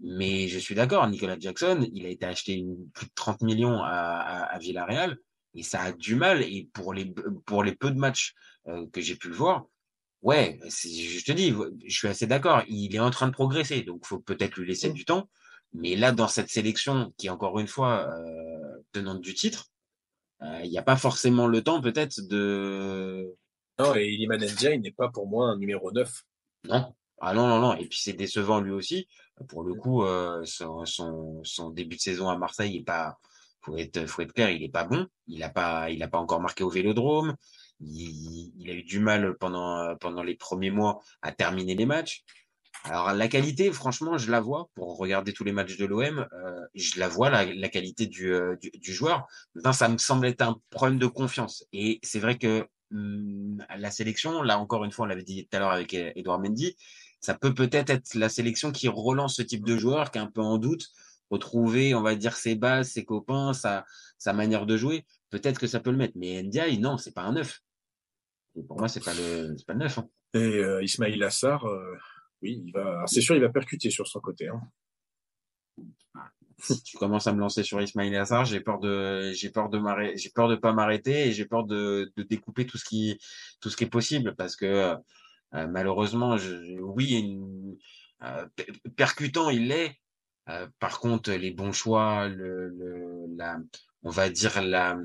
Mais 0.00 0.48
je 0.48 0.58
suis 0.58 0.74
d'accord, 0.74 1.06
Nicolas 1.08 1.38
Jackson, 1.38 1.88
il 1.94 2.04
a 2.04 2.10
été 2.10 2.26
acheté 2.26 2.52
une, 2.54 2.90
plus 2.90 3.06
de 3.06 3.12
30 3.14 3.40
millions 3.40 3.82
à, 3.82 3.88
à, 3.88 4.42
à, 4.54 4.58
Villarreal 4.58 5.16
et 5.54 5.62
ça 5.62 5.80
a 5.80 5.92
du 5.92 6.16
mal. 6.16 6.42
Et 6.42 6.68
pour 6.74 6.92
les, 6.92 7.06
pour 7.46 7.64
les 7.64 7.74
peu 7.74 7.90
de 7.90 7.98
matchs 7.98 8.34
euh, 8.68 8.86
que 8.92 9.00
j'ai 9.00 9.16
pu 9.16 9.28
le 9.28 9.34
voir, 9.34 9.64
ouais, 10.20 10.60
je 10.64 11.24
te 11.24 11.32
dis, 11.32 11.54
je 11.86 11.96
suis 11.96 12.08
assez 12.08 12.26
d'accord. 12.26 12.62
Il 12.68 12.94
est 12.94 13.00
en 13.00 13.10
train 13.10 13.26
de 13.26 13.32
progresser, 13.32 13.82
donc 13.82 14.04
faut 14.06 14.18
peut-être 14.18 14.56
lui 14.56 14.66
laisser 14.66 14.90
mmh. 14.90 14.94
du 14.94 15.04
temps. 15.06 15.28
Mais 15.72 15.96
là, 15.96 16.12
dans 16.12 16.28
cette 16.28 16.48
sélection, 16.48 17.12
qui 17.16 17.26
est 17.26 17.30
encore 17.30 17.58
une 17.58 17.66
fois 17.66 18.08
euh, 18.08 18.82
tenante 18.92 19.20
du 19.20 19.34
titre, 19.34 19.66
euh, 19.66 19.75
il 20.42 20.70
n'y 20.70 20.78
a 20.78 20.82
pas 20.82 20.96
forcément 20.96 21.46
le 21.46 21.62
temps 21.62 21.80
peut-être 21.80 22.20
de 22.20 23.36
non, 23.78 23.94
et 23.94 24.08
Iliman 24.08 24.40
Ndiaye 24.40 24.78
n'est 24.78 24.92
pas 24.92 25.08
pour 25.08 25.26
moi 25.26 25.48
un 25.48 25.58
numéro 25.58 25.92
9. 25.92 26.24
Non. 26.68 26.94
Ah 27.20 27.34
non, 27.34 27.46
non, 27.46 27.60
non. 27.60 27.74
Et 27.76 27.86
puis 27.86 27.98
c'est 28.00 28.14
décevant 28.14 28.60
lui 28.60 28.72
aussi. 28.72 29.06
Pour 29.48 29.62
le 29.64 29.74
coup, 29.74 30.04
euh, 30.04 30.44
son, 30.44 30.84
son, 30.86 31.42
son, 31.44 31.70
début 31.70 31.96
de 31.96 32.00
saison 32.00 32.28
à 32.30 32.38
Marseille 32.38 32.78
est 32.78 32.84
pas, 32.84 33.18
faut 33.60 33.76
être, 33.76 34.06
faut 34.06 34.22
être 34.22 34.32
clair, 34.32 34.50
il 34.50 34.62
est 34.62 34.70
pas 34.70 34.84
bon. 34.84 35.06
Il 35.26 35.42
a 35.42 35.50
pas, 35.50 35.90
il 35.90 36.02
a 36.02 36.08
pas 36.08 36.18
encore 36.18 36.40
marqué 36.40 36.64
au 36.64 36.70
Vélodrome. 36.70 37.36
Il, 37.80 38.52
il 38.58 38.70
a 38.70 38.72
eu 38.72 38.82
du 38.82 38.98
mal 38.98 39.36
pendant, 39.38 39.94
pendant 39.96 40.22
les 40.22 40.36
premiers 40.36 40.70
mois 40.70 41.02
à 41.20 41.32
terminer 41.32 41.74
les 41.74 41.86
matchs. 41.86 42.24
Alors 42.84 43.12
la 43.12 43.28
qualité, 43.28 43.72
franchement, 43.72 44.16
je 44.16 44.30
la 44.30 44.40
vois 44.40 44.68
pour 44.74 44.96
regarder 44.96 45.32
tous 45.32 45.44
les 45.44 45.52
matchs 45.52 45.76
de 45.76 45.86
l'OM. 45.86 46.26
Euh, 46.32 46.60
je 46.74 47.00
la 47.00 47.08
vois 47.08 47.30
la, 47.30 47.44
la 47.44 47.68
qualité 47.68 48.06
du, 48.06 48.32
euh, 48.32 48.56
du, 48.56 48.70
du, 48.70 48.92
joueur. 48.92 49.26
Maintenant, 49.54 49.72
ça 49.72 49.88
me 49.88 49.98
semble 49.98 50.26
être 50.26 50.42
un 50.42 50.60
problème 50.70 50.98
de 50.98 51.06
confiance. 51.06 51.64
Et 51.72 51.98
c'est 52.02 52.20
vrai 52.20 52.38
que 52.38 52.66
la 52.90 53.90
sélection, 53.90 54.42
là 54.42 54.58
encore 54.58 54.84
une 54.84 54.92
fois, 54.92 55.06
on 55.06 55.08
l'avait 55.08 55.24
dit 55.24 55.46
tout 55.46 55.56
à 55.56 55.60
l'heure 55.60 55.72
avec 55.72 55.92
Edouard 55.94 56.38
Mendy, 56.38 56.76
ça 57.20 57.34
peut 57.34 57.54
peut-être 57.54 57.90
être 57.90 58.14
la 58.14 58.28
sélection 58.28 58.70
qui 58.70 58.88
relance 58.88 59.36
ce 59.36 59.42
type 59.42 59.64
de 59.64 59.76
joueur 59.76 60.10
qui 60.12 60.18
est 60.18 60.20
un 60.20 60.30
peu 60.30 60.42
en 60.42 60.58
doute, 60.58 60.88
retrouver, 61.30 61.94
on 61.94 62.02
va 62.02 62.14
dire, 62.14 62.36
ses 62.36 62.54
bases, 62.54 62.90
ses 62.90 63.04
copains, 63.04 63.52
sa, 63.52 63.84
sa 64.18 64.32
manière 64.32 64.66
de 64.66 64.76
jouer. 64.76 65.04
Peut-être 65.30 65.58
que 65.58 65.66
ça 65.66 65.80
peut 65.80 65.90
le 65.90 65.96
mettre. 65.96 66.14
Mais 66.16 66.42
Ndiaye, 66.42 66.78
non, 66.78 66.96
c'est 66.96 67.12
pas 67.12 67.22
un 67.22 67.32
neuf. 67.32 67.60
Pour 68.68 68.78
moi, 68.78 68.88
c'est 68.88 69.04
pas 69.04 69.14
le, 69.14 69.56
c'est 69.58 69.66
pas 69.66 69.72
le 69.72 69.80
neuf. 69.80 69.98
Hein. 69.98 70.08
Et 70.34 70.38
euh, 70.38 70.82
Ismail 70.82 71.22
Assar, 71.24 71.66
euh, 71.66 71.96
oui, 72.42 72.72
c'est 73.06 73.20
sûr, 73.20 73.34
il 73.34 73.42
va 73.42 73.48
percuter 73.48 73.90
sur 73.90 74.06
son 74.06 74.20
côté. 74.20 74.48
Hein. 74.48 74.60
tu 76.84 76.96
commences 76.96 77.26
à 77.26 77.32
me 77.32 77.40
lancer 77.40 77.62
sur 77.62 77.80
Ismail 77.80 78.16
Assar, 78.16 78.44
j'ai 78.44 78.60
peur 78.60 78.78
de, 78.78 79.32
j'ai 79.32 79.52
j'ai 80.14 80.30
peur 80.30 80.48
de 80.48 80.56
pas 80.56 80.72
m'arrêter 80.72 81.28
et 81.28 81.32
j'ai 81.32 81.46
peur 81.46 81.64
de, 81.64 82.12
découper 82.16 82.66
tout 82.66 82.78
ce 82.78 82.84
qui, 82.84 83.18
tout 83.60 83.70
est 83.82 83.86
possible 83.86 84.34
parce 84.36 84.56
que 84.56 84.96
euh, 85.54 85.66
malheureusement, 85.68 86.36
oui, 86.80 87.38
euh, 88.22 88.46
percutant 88.96 89.50
il 89.50 89.68
l'est. 89.68 89.96
Euh, 90.48 90.68
par 90.78 91.00
contre, 91.00 91.32
les 91.32 91.50
bons 91.50 91.72
choix, 91.72 92.28
le, 92.28 93.26
on 94.02 94.10
va 94.10 94.30
dire 94.30 94.62
la, 94.62 94.96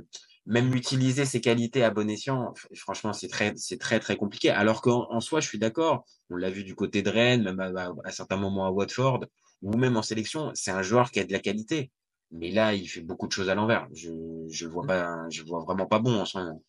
même 0.45 0.73
utiliser 0.75 1.25
ses 1.25 1.41
qualités 1.41 1.83
à 1.83 1.91
bon 1.91 2.09
escient, 2.09 2.53
franchement, 2.75 3.13
c'est 3.13 3.27
très, 3.27 3.53
c'est 3.57 3.77
très, 3.77 3.99
très 3.99 4.15
compliqué. 4.17 4.49
Alors 4.49 4.81
qu'en 4.81 5.07
en 5.11 5.19
soi, 5.19 5.39
je 5.39 5.47
suis 5.47 5.59
d'accord. 5.59 6.05
On 6.29 6.35
l'a 6.35 6.49
vu 6.49 6.63
du 6.63 6.75
côté 6.75 7.01
de 7.01 7.09
Rennes, 7.09 7.43
même 7.43 7.59
à, 7.59 7.93
à, 8.03 8.11
certains 8.11 8.37
moments 8.37 8.65
à 8.65 8.71
Watford 8.71 9.25
ou 9.61 9.77
même 9.77 9.97
en 9.97 10.01
sélection, 10.01 10.51
c'est 10.55 10.71
un 10.71 10.81
joueur 10.81 11.11
qui 11.11 11.19
a 11.19 11.23
de 11.23 11.31
la 11.31 11.39
qualité. 11.39 11.91
Mais 12.31 12.51
là, 12.51 12.73
il 12.73 12.87
fait 12.87 13.01
beaucoup 13.01 13.27
de 13.27 13.31
choses 13.31 13.49
à 13.49 13.55
l'envers. 13.55 13.87
Je 13.93 14.09
je 14.49 14.65
le 14.65 14.71
vois 14.71 14.85
pas, 14.85 15.29
je 15.29 15.43
vois 15.43 15.63
vraiment 15.63 15.85
pas 15.85 15.99
bon 15.99 16.19
en 16.19 16.25
ce 16.25 16.37
moment. 16.37 16.63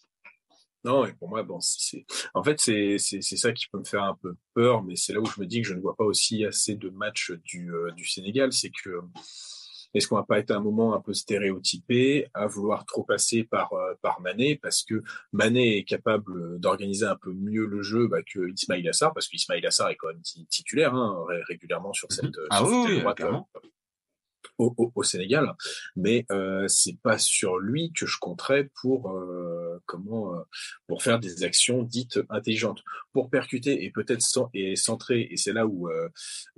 Non, 0.85 1.07
et 1.07 1.13
pour 1.13 1.29
moi, 1.29 1.43
bon, 1.45 1.61
c'est, 1.61 2.05
en 2.35 2.43
fait, 2.43 2.59
c'est, 2.59 2.97
c'est, 2.99 3.21
c'est 3.23 3.37
ça 3.37 3.53
qui 3.53 3.69
peut 3.69 3.79
me 3.79 3.85
faire 3.85 4.03
un 4.03 4.17
peu 4.21 4.35
peur, 4.53 4.83
mais 4.83 4.97
c'est 4.97 5.13
là 5.13 5.21
où 5.21 5.27
je 5.27 5.41
me 5.41 5.47
dis 5.47 5.63
que 5.63 5.69
je 5.69 5.75
ne 5.75 5.81
vois 5.81 5.95
pas 5.95 6.05
aussi 6.05 6.45
assez 6.45 6.75
de 6.75 6.91
matchs 6.91 7.31
du, 7.45 7.73
euh, 7.73 7.93
du 7.93 8.05
Sénégal. 8.05 8.53
C'est 8.53 8.71
que, 8.71 9.01
est-ce 9.95 10.09
qu'on 10.09 10.17
va 10.17 10.25
pas 10.25 10.39
être 10.39 10.51
à 10.51 10.57
un 10.57 10.61
moment 10.61 10.95
un 10.95 11.01
peu 11.01 11.13
stéréotypé 11.15 12.29
à 12.35 12.47
vouloir 12.47 12.87
trop 12.87 13.05
passer 13.05 13.45
par, 13.45 13.73
euh, 13.75 13.95
par 14.03 14.21
Mané 14.21 14.57
parce 14.57 14.83
que 14.83 15.03
Mané 15.33 15.79
est 15.79 15.85
capable 15.85 16.59
d'organiser 16.59 17.07
un 17.07 17.17
peu 17.17 17.33
mieux 17.33 17.67
le 17.67 17.83
jeu 17.83 18.07
bah, 18.07 18.23
que 18.23 18.51
Ismail 18.51 18.89
Assar, 18.89 19.13
parce 19.13 19.29
qu'Ismail 19.29 19.65
Assar 19.67 19.91
est 19.91 19.97
quand 19.97 20.09
même 20.09 20.23
titulaire 20.49 20.95
hein, 20.95 21.25
régulièrement 21.49 21.93
sur 21.93 22.11
cette, 22.11 22.37
ah 22.51 22.59
sur 22.59 22.67
oui, 22.69 22.83
cette 22.83 22.91
oui, 22.91 23.01
droite, 23.01 23.17
clairement. 23.17 23.49
au, 24.59 24.75
au, 24.77 24.93
au 24.95 25.03
Sénégal, 25.03 25.55
mais 25.97 26.25
euh, 26.31 26.67
c'est 26.69 26.99
pas 27.03 27.19
sur 27.19 27.59
lui 27.59 27.93
que 27.93 28.07
je 28.07 28.19
compterais 28.19 28.71
pour 28.81 29.11
euh, 29.11 29.81
comment 29.87 30.35
euh, 30.35 30.43
pour 30.87 31.03
faire 31.03 31.19
des 31.19 31.45
actions 31.45 31.83
dites 31.83 32.21
intelligentes, 32.31 32.83
pour 33.13 33.31
percuter 33.31 33.85
et 33.85 33.91
peut-être 33.91 34.23
et 34.55 34.77
centrer. 34.77 35.29
Et 35.31 35.37
c'est 35.37 35.53
là 35.53 35.67
où 35.67 35.89
euh, 35.89 36.09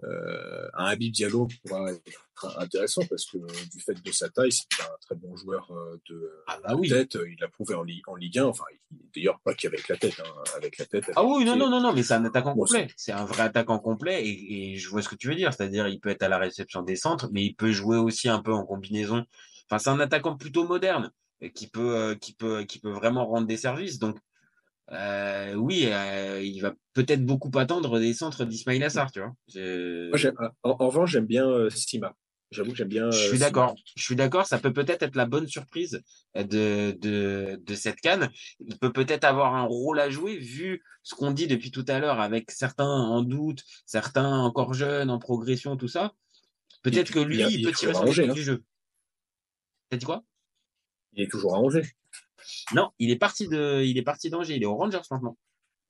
euh, 0.05 0.69
un 0.75 0.87
Habib 0.87 1.13
Diallo 1.13 1.49
pourra 1.67 1.93
être 1.93 2.24
intéressant 2.59 3.03
parce 3.09 3.25
que 3.27 3.39
euh, 3.39 3.47
du 3.73 3.81
fait 3.81 3.95
de 3.95 4.13
sa 4.13 4.29
taille, 4.29 4.53
c'est 4.53 4.67
un 4.83 4.97
très 5.01 5.15
bon 5.15 5.37
joueur 5.37 5.71
euh, 5.71 5.97
de, 6.11 6.31
Ah 6.47 6.59
bah 6.63 6.71
de 6.75 6.79
oui. 6.79 6.89
tête. 6.89 7.17
Il 7.29 7.37
l'a 7.41 7.49
prouvé 7.49 7.75
en, 7.75 7.83
Ligue 7.83 8.03
en 8.09 8.17
Ligue 8.17 8.39
1. 8.39 8.45
Enfin, 8.47 8.65
il- 8.91 8.99
d'ailleurs 9.15 9.41
pas 9.41 9.55
qu'avec 9.55 9.89
la 9.89 9.97
tête, 9.97 10.19
hein, 10.21 10.43
avec 10.57 10.79
la 10.79 10.85
tête. 10.87 11.05
Ah 11.17 11.25
oui, 11.25 11.45
non, 11.45 11.57
non, 11.57 11.69
non, 11.71 11.81
non, 11.81 11.93
mais 11.93 12.03
c'est 12.03 12.15
un 12.15 12.25
attaquant 12.25 12.55
Bon, 12.55 12.63
complet. 12.65 12.89
C'est 12.97 13.13
un 13.13 13.25
vrai 13.25 13.43
attaquant 13.43 13.79
complet 13.79 14.27
et, 14.27 14.73
et 14.73 14.77
je 14.77 14.89
vois 14.89 15.03
ce 15.03 15.09
que 15.09 15.17
tu 15.17 15.29
veux 15.29 15.35
dire. 15.37 15.53
C'est-à-dire, 15.53 15.87
il 15.89 16.01
peut 16.01 16.11
être 16.11 16.23
à 16.23 16.29
la 16.29 16.39
réception 16.39 16.83
des 16.83 16.97
centres, 16.97 17.29
mais 17.33 17.45
il 17.45 17.55
peut 17.55 17.71
jouer 17.73 17.97
aussi 17.99 18.29
un 18.29 18.41
peu 18.43 18.53
en 18.53 18.65
combinaison. 18.65 19.25
Enfin, 19.71 19.79
c'est 19.79 19.91
un 19.91 20.01
attaquant 20.01 20.37
plutôt 20.37 20.67
moderne 20.67 21.11
euh, 21.43 21.49
qui 21.49 21.69
peut, 21.69 21.97
euh, 21.97 22.15
qui 22.15 22.35
peut, 22.35 22.65
qui 22.65 22.79
peut 22.81 22.91
vraiment 22.93 23.27
rendre 23.27 23.47
des 23.47 23.57
services. 23.57 23.99
Donc, 23.99 24.19
euh, 24.93 25.55
oui, 25.55 25.87
euh, 25.87 26.43
il 26.43 26.61
va 26.61 26.75
peut-être 26.93 27.25
beaucoup 27.25 27.51
attendre 27.59 27.99
des 27.99 28.13
centres 28.13 28.45
d'Ismail 28.45 28.85
Assar, 28.85 29.11
tu 29.11 29.21
vois. 29.21 29.33
Je- 29.49 30.11
Moi, 30.11 30.53
en, 30.63 30.71
en 30.79 30.89
revanche, 30.89 31.13
j'aime 31.13 31.25
bien 31.27 31.49
euh, 31.49 31.71
Sima. 31.71 32.15
J'avoue 32.51 32.71
que 32.71 32.77
j'aime 32.77 32.89
bien. 32.89 33.11
Je 33.11 33.17
euh, 33.17 33.29
suis 33.31 33.39
d'accord. 33.39 33.75
Je 33.97 34.03
suis 34.03 34.17
d'accord. 34.17 34.47
Ça 34.47 34.59
peut 34.59 34.73
peut-être 34.73 35.03
être 35.03 35.17
la 35.17 35.27
bonne 35.27 35.49
surprise 35.49 36.03
de, 36.37 36.97
de, 37.01 37.61
de 37.61 37.75
cette 37.75 38.01
canne. 38.01 38.31
Il 38.61 38.79
peut 38.79 38.93
peut-être 38.93 39.25
avoir 39.25 39.55
un 39.57 39.65
rôle 39.65 39.99
à 39.99 40.09
jouer 40.11 40.37
vu 40.37 40.83
ce 41.03 41.15
qu'on 41.15 41.33
dit 41.33 41.47
depuis 41.47 41.71
tout 41.71 41.85
à 41.89 41.99
l'heure 41.99 42.21
avec 42.21 42.51
certains 42.51 42.89
en 42.89 43.23
doute, 43.23 43.65
certains 43.87 44.39
encore 44.39 44.73
jeunes, 44.75 45.11
en 45.11 45.19
progression, 45.19 45.77
tout 45.77 45.89
ça. 45.89 46.13
Peut-être 46.83 47.11
que 47.11 47.19
lui, 47.19 47.41
il- 47.41 47.51
il, 47.51 47.61
il 47.61 47.65
peut 47.67 47.73
tirer 47.73 47.95
son 47.95 48.03
Angers, 48.03 48.29
hein. 48.29 48.33
du 48.35 48.43
jeu. 48.43 48.63
T'as 49.91 49.97
dit 49.97 50.07
quoi? 50.07 50.23
Il 51.15 51.25
est 51.25 51.31
toujours 51.31 51.55
à 51.55 51.59
Angers. 51.59 51.95
Non, 52.75 52.91
il 52.99 53.11
est 53.11 53.17
parti 53.17 53.49
de, 53.49 53.83
il 53.83 53.97
est 53.97 54.03
parti 54.03 54.29
d'Angers. 54.31 54.55
Il 54.57 54.63
est 54.63 54.67
aux 54.67 54.77
Rangers 54.77 55.01
maintenant. 55.11 55.37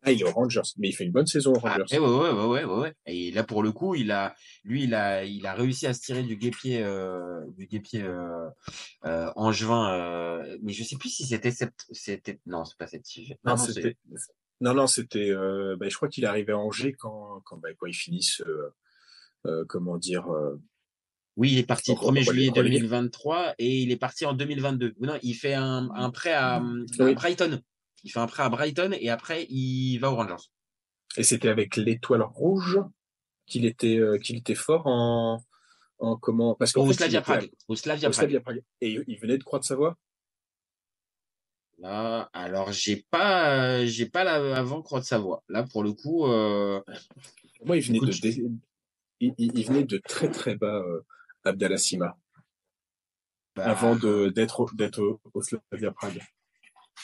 Ah, 0.05 0.12
il 0.12 0.21
est 0.21 0.25
aux 0.25 0.33
Rangers, 0.33 0.61
mais 0.79 0.88
il 0.88 0.93
fait 0.93 1.05
une 1.05 1.12
bonne 1.12 1.27
saison 1.27 1.53
aux 1.55 1.61
Ah, 1.64 1.71
Rangers. 1.79 1.85
eh 1.93 1.99
ouais, 1.99 2.07
ouais, 2.07 2.31
ouais, 2.31 2.45
ouais, 2.47 2.64
ouais, 2.64 2.75
ouais. 2.81 2.95
Et 3.07 3.31
là, 3.31 3.43
pour 3.43 3.62
le 3.62 3.73
coup, 3.73 3.95
il 3.95 4.11
a, 4.12 4.35
lui, 4.64 4.85
il 4.85 4.95
a, 4.95 5.25
il 5.25 5.47
a 5.47 5.55
réussi 5.55 5.87
à 5.87 5.95
se 5.95 6.01
tirer 6.03 6.23
du 6.23 6.37
guépier, 6.37 6.83
euh, 6.83 7.40
du 7.57 7.67
guépier 7.67 8.03
euh, 8.03 8.49
euh, 9.07 9.31
angevin. 9.37 9.93
Euh, 9.95 10.59
mais 10.62 10.73
je 10.73 10.85
sais 10.85 10.97
plus 10.97 11.09
si 11.09 11.25
c'était 11.27 11.51
sept, 11.51 11.73
c'était, 11.90 12.38
non, 12.47 12.64
c'est 12.64 12.77
pas 12.77 12.87
cette 12.87 13.05
Non, 13.17 13.25
Non, 13.45 13.51
non, 13.53 13.57
c'était. 13.57 13.97
Non, 14.61 14.75
non, 14.75 14.87
c'était. 14.87 15.31
Euh, 15.31 15.77
bah, 15.79 15.88
je 15.88 15.97
crois 15.97 16.09
qu'il 16.09 16.25
est 16.25 16.29
arrivé 16.29 16.53
à 16.53 16.59
Angers 16.59 16.93
quand, 16.93 17.40
quand, 17.45 17.57
bah, 17.57 17.71
quand 17.77 17.87
ils 17.87 17.95
finissent. 17.95 18.43
Euh, 19.47 19.64
comment 19.69 19.99
dire. 19.99 20.27
Oui, 21.37 21.51
il 21.53 21.59
est 21.59 21.67
parti 21.67 21.90
le 21.90 21.97
Oh, 22.01 22.12
1er 22.12 22.25
oh, 22.29 22.33
juillet 22.33 22.51
oh, 22.57 22.62
les- 22.62 22.71
2023 22.79 23.55
et 23.59 23.81
il 23.83 23.90
est 23.90 23.97
parti 23.97 24.25
en 24.25 24.35
2022. 24.35 24.95
Non, 25.01 25.19
il 25.23 25.35
fait 25.35 25.55
un, 25.55 25.90
un 25.93 26.11
prêt 26.11 26.33
à, 26.33 26.57
à 26.57 26.62
Oui. 27.01 27.14
Brighton. 27.14 27.61
Il 28.05 28.11
fait 28.11 28.21
un 28.21 28.27
prêt 28.27 28.43
à 28.43 28.49
Brighton 28.49 28.93
et 28.99 29.11
après 29.11 29.47
il 29.51 29.99
va 29.99 30.11
aux 30.11 30.17
Rangers. 30.17 30.45
et 31.17 31.23
c'était 31.23 31.49
avec 31.49 31.77
l'étoile 31.77 32.23
rouge 32.23 32.81
qu'il 33.47 33.64
était, 33.67 33.99
euh, 33.99 34.19
qu'il 34.19 34.37
était 34.37 34.55
fort 34.55 34.87
en, 34.87 35.43
en 35.99 36.17
comment. 36.17 36.55
Parce 36.55 36.73
qu'en 36.73 36.87
Au 36.87 36.93
Slavia 36.93 37.21
Prague. 37.21 37.51
Au 37.69 37.77
Slavia 37.77 38.11
Prague. 38.40 38.62
Et 38.81 39.01
il 39.07 39.19
venait 39.19 39.38
de 39.38 39.45
Croix-de-Savoie. 39.45 39.97
Là, 41.79 42.31
alors 42.33 42.73
j'ai 42.73 43.05
pas, 43.11 43.57
euh, 43.57 43.87
j'ai 43.87 44.07
pas 44.07 44.25
la 44.25 44.57
avant 44.57 44.83
Croix 44.83 45.01
de 45.01 45.05
Savoie. 45.05 45.43
Là, 45.49 45.64
pour 45.64 45.83
le 45.83 45.93
coup, 45.93 46.27
euh, 46.27 46.81
Moi, 47.64 47.77
il 47.77 47.83
venait 47.83 47.99
Écoute, 47.99 48.23
de, 48.23 48.51
il, 49.21 49.67
venait 49.67 49.85
de 49.85 49.99
très 49.99 50.31
très 50.31 50.55
bas, 50.55 50.77
euh, 50.77 51.05
Abdallah 51.45 51.77
Sima, 51.77 52.17
bah, 53.57 53.64
avant 53.64 53.97
de 53.97 54.29
d'être 54.29 54.67
d'être 54.75 55.03
au, 55.03 55.21
au 55.33 55.43
Slavia 55.43 55.90
Prague. 55.90 56.23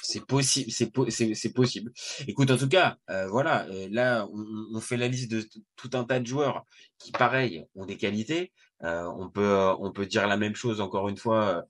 C'est 0.03 0.25
possible, 0.25 0.71
c'est 0.71 0.91
po- 0.91 1.07
possible. 1.55 1.93
Écoute, 2.27 2.51
en 2.51 2.57
tout 2.57 2.69
cas, 2.69 2.97
euh, 3.11 3.29
voilà, 3.29 3.67
euh, 3.69 3.89
là, 3.91 4.27
on, 4.33 4.45
on 4.77 4.81
fait 4.81 4.97
la 4.97 5.09
liste 5.09 5.31
de 5.31 5.47
tout 5.77 5.91
un 5.95 6.05
tas 6.05 6.21
de 6.21 6.27
joueurs 6.27 6.65
qui, 6.99 7.13
pareil, 7.13 7.67
ont 7.75 7.85
des 7.87 7.97
qualités. 7.97 8.53
Euh, 8.83 9.05
on 9.19 9.29
peut, 9.29 9.57
on 9.79 9.93
peut 9.93 10.07
dire 10.07 10.27
la 10.27 10.37
même 10.37 10.55
chose 10.55 10.81
encore 10.81 11.09
une 11.09 11.19
fois. 11.19 11.65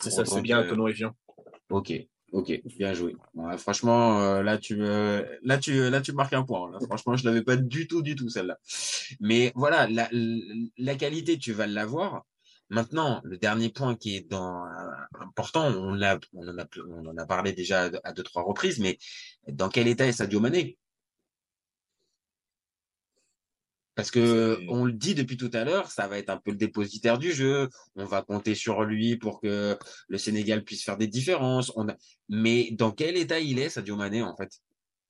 C'est 0.00 0.10
ça, 0.10 0.24
c'est 0.24 0.40
bien, 0.42 0.62
Tonon 0.64 0.88
et 0.88 0.92
Vian. 0.92 1.14
Ok, 1.68 1.92
ok, 2.32 2.60
bien 2.76 2.92
joué. 2.94 3.14
Ouais, 3.34 3.56
franchement, 3.58 4.40
là 4.42 4.58
tu 4.58 4.76
là 4.76 5.58
tu, 5.58 5.90
là 5.90 6.00
tu 6.00 6.12
marques 6.12 6.32
un 6.32 6.42
point. 6.42 6.70
Là. 6.72 6.78
Franchement, 6.80 7.16
je 7.16 7.24
l'avais 7.24 7.42
pas 7.42 7.56
du 7.56 7.86
tout, 7.86 8.02
du 8.02 8.16
tout 8.16 8.28
celle-là. 8.28 8.58
Mais 9.20 9.52
voilà, 9.54 9.86
la, 9.86 10.08
la 10.78 10.94
qualité, 10.96 11.38
tu 11.38 11.52
vas 11.52 11.66
l'avoir. 11.66 12.24
Maintenant, 12.70 13.20
le 13.24 13.36
dernier 13.36 13.68
point 13.68 13.96
qui 13.96 14.16
est 14.16 14.30
dans, 14.30 14.64
euh, 14.64 14.70
important, 15.20 15.66
on 15.66 15.92
l'a, 15.92 16.20
on 16.32 16.46
en 16.48 16.58
a, 16.58 16.66
on 16.88 17.06
en 17.06 17.16
a 17.16 17.26
parlé 17.26 17.52
déjà 17.52 17.90
à 18.04 18.12
deux 18.12 18.22
trois 18.22 18.42
reprises, 18.44 18.78
mais 18.78 18.96
dans 19.48 19.68
quel 19.68 19.88
état 19.88 20.06
est 20.06 20.12
Sadio 20.12 20.38
Mané? 20.38 20.78
Parce 23.96 24.12
que 24.12 24.60
on 24.68 24.84
le 24.84 24.92
dit 24.92 25.14
depuis 25.14 25.36
tout 25.36 25.50
à 25.52 25.64
l'heure, 25.64 25.90
ça 25.90 26.06
va 26.06 26.16
être 26.18 26.30
un 26.30 26.38
peu 26.38 26.52
le 26.52 26.56
dépositaire 26.56 27.18
du 27.18 27.32
jeu. 27.32 27.68
On 27.96 28.06
va 28.06 28.22
compter 28.22 28.54
sur 28.54 28.84
lui 28.84 29.16
pour 29.16 29.40
que 29.40 29.76
le 30.08 30.18
Sénégal 30.18 30.64
puisse 30.64 30.84
faire 30.84 30.96
des 30.96 31.08
différences. 31.08 31.72
On 31.76 31.88
a... 31.88 31.94
Mais 32.28 32.70
dans 32.70 32.92
quel 32.92 33.16
état 33.16 33.40
il 33.40 33.58
est, 33.58 33.68
Sadio 33.68 33.96
Mané, 33.96 34.22
en 34.22 34.36
fait? 34.36 34.60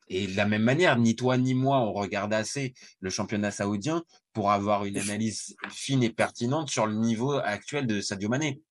Et 0.09 0.27
de 0.27 0.37
la 0.37 0.44
même 0.46 0.64
manière, 0.64 0.99
ni 0.99 1.14
toi 1.14 1.37
ni 1.37 1.55
moi, 1.55 1.79
on 1.79 1.92
regarde 1.92 2.33
assez 2.33 2.75
le 2.99 3.11
championnat 3.11 3.53
saoudien 3.53 4.03
pour 4.32 4.50
avoir 4.50 4.84
une 4.84 4.96
analyse 4.96 5.56
fine 5.70 6.02
et 6.02 6.10
pertinente 6.10 6.68
sur 6.70 6.86
le 6.86 6.94
niveau 6.94 7.32
actuel 7.32 7.86
de 7.86 8.00
Sadio 8.00 8.28
Mané. 8.28 8.62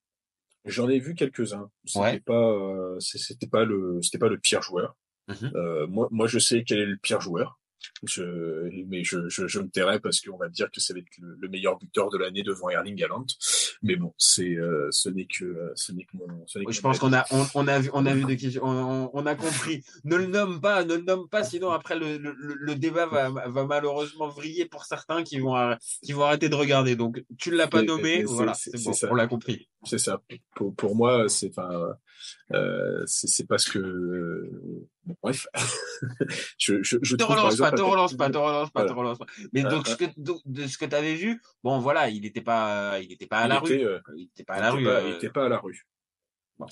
J'en 0.66 0.90
ai 0.90 1.00
vu 1.00 1.16
quelques-uns. 1.16 1.70
C'était 1.86 2.00
Ouais. 2.00 2.20
pas, 2.20 2.34
euh, 2.34 3.00
c'était 3.00 3.48
pas 3.48 3.66
le, 3.66 4.00
c'était 4.02 4.18
pas 4.20 4.28
le 4.30 4.38
pire 4.38 4.62
joueur. 4.62 4.96
Mhm. 5.28 5.52
Euh, 5.56 5.88
moi, 5.88 6.08
moi, 6.12 6.28
je 6.28 6.40
sais 6.40 6.64
quel 6.64 6.80
est 6.80 6.86
le 6.86 6.98
pire 6.98 7.22
joueur. 7.22 7.59
Je, 8.04 8.70
mais 8.88 9.04
je, 9.04 9.28
je, 9.30 9.48
je 9.48 9.60
me 9.60 9.70
tairai 9.70 10.00
parce 10.00 10.22
qu'on 10.22 10.38
va 10.38 10.48
me 10.48 10.54
dire 10.54 10.70
que 10.72 10.80
ça 10.80 10.94
va 10.94 11.00
être 11.00 11.08
le, 11.20 11.36
le 11.40 11.48
meilleur 11.50 11.78
buteur 11.78 12.10
de 12.10 12.18
l'année 12.18 12.44
devant 12.44 12.70
Erling 12.70 13.02
Haaland. 13.04 13.26
Mais 13.84 13.96
bon, 13.96 14.14
c'est, 14.18 14.56
euh, 14.56 14.88
ce 14.92 15.10
n'est 15.10 15.26
que, 15.26 15.46
euh, 15.46 15.72
ce 15.76 15.92
n'est 15.92 16.04
que 16.06 16.16
mon, 16.18 16.28
ce 16.48 16.60
n'est 16.60 16.66
que 16.66 16.72
Je 16.72 16.80
mon 16.82 16.90
pense 16.90 17.00
qu'on 17.00 17.14
a, 17.14 17.26
on, 17.32 17.46
on 17.56 17.68
a 17.68 17.80
vu, 17.80 17.90
on 17.94 18.06
a 18.06 18.14
vu 18.14 18.26
de 18.26 18.34
qui, 18.36 18.58
on, 18.62 19.26
a 19.26 19.36
compris. 19.36 19.84
Ne 20.04 20.16
le 20.18 20.28
nomme 20.28 20.62
pas, 20.62 20.84
ne 20.84 20.96
le 20.96 21.02
nomme 21.04 21.28
pas, 21.30 21.44
sinon 21.44 21.72
après 21.72 21.98
le, 21.98 22.18
le, 22.18 22.36
le 22.38 22.76
débat 22.76 23.06
va, 23.06 23.30
va 23.30 23.66
malheureusement 23.66 24.28
vriller 24.30 24.66
pour 24.66 24.86
certains 24.86 25.24
qui 25.24 25.40
vont, 25.40 25.56
arr- 25.56 25.78
qui 26.04 26.14
vont 26.14 26.24
arrêter 26.24 26.50
de 26.50 26.56
regarder. 26.56 26.96
Donc, 26.96 27.24
tu 27.38 27.52
ne 27.52 27.56
l'as 27.56 27.68
pas 27.68 27.84
nommé, 27.84 28.24
voilà, 28.24 28.54
c'est- 28.54 28.72
c'est 28.72 28.78
c'est 28.78 28.84
bon, 28.86 28.94
ça. 28.94 29.08
on 29.12 29.16
l'a 29.16 29.28
compris. 29.28 29.68
C'est 29.84 29.98
ça. 30.00 30.22
Pour, 30.56 30.76
pour 30.76 30.96
moi, 30.96 31.28
c'est 31.30 31.50
enfin, 31.58 31.96
euh, 32.54 33.04
c'est 33.06 33.48
parce 33.48 33.66
que 33.70 33.80
euh, 33.80 34.50
bon, 35.06 35.16
bref. 35.22 35.48
je, 36.58 36.82
je, 36.84 36.98
je 37.02 37.16
Te 37.16 37.24
relance 37.24 37.58
pas, 37.58 37.72
te 37.72 37.82
relance 37.82 38.14
pas, 38.16 38.30
te 38.30 38.38
relance 38.38 38.70
pas, 38.72 38.82
te 38.86 38.92
Voilà. 38.94 39.02
relance 39.14 39.18
pas. 39.20 39.26
Mais 39.54 39.64
donc, 39.64 39.88
Euh, 39.88 39.92
ce 39.92 39.96
que, 39.98 40.06
donc, 40.18 40.42
de 40.46 40.68
ce 40.68 40.78
que 40.78 40.86
tu 40.86 40.96
avais 40.96 41.16
vu, 41.16 41.42
bon, 41.64 41.80
voilà, 41.80 42.10
il 42.10 42.22
n'était 42.22 42.42
pas, 42.42 43.00
il 43.02 43.10
n'était 43.10 43.28
pas 43.28 43.48
la 43.48 43.58
était, 43.60 43.76
rue. 43.78 43.86
euh, 43.88 44.00
Il 44.16 44.24
n'était 44.26 44.44
pas 44.44 44.56
à 44.56 44.62
la 44.62 44.72
rue. 44.72 44.84
pas- 44.84 44.90
euh, 44.92 45.10
il 45.10 45.16
était 45.16 45.30
pas 45.30 45.46
à 45.46 45.50
la 45.50 45.58
rue. 45.60 45.86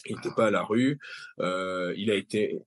Il 0.06 0.16
n'était 0.16 0.32
pas 0.36 0.48
à 0.48 0.52
la 0.52 0.64
rue. 0.64 1.00
Euh, 1.40 1.94
il 1.98 2.12
a 2.12 2.16
été. 2.16 2.60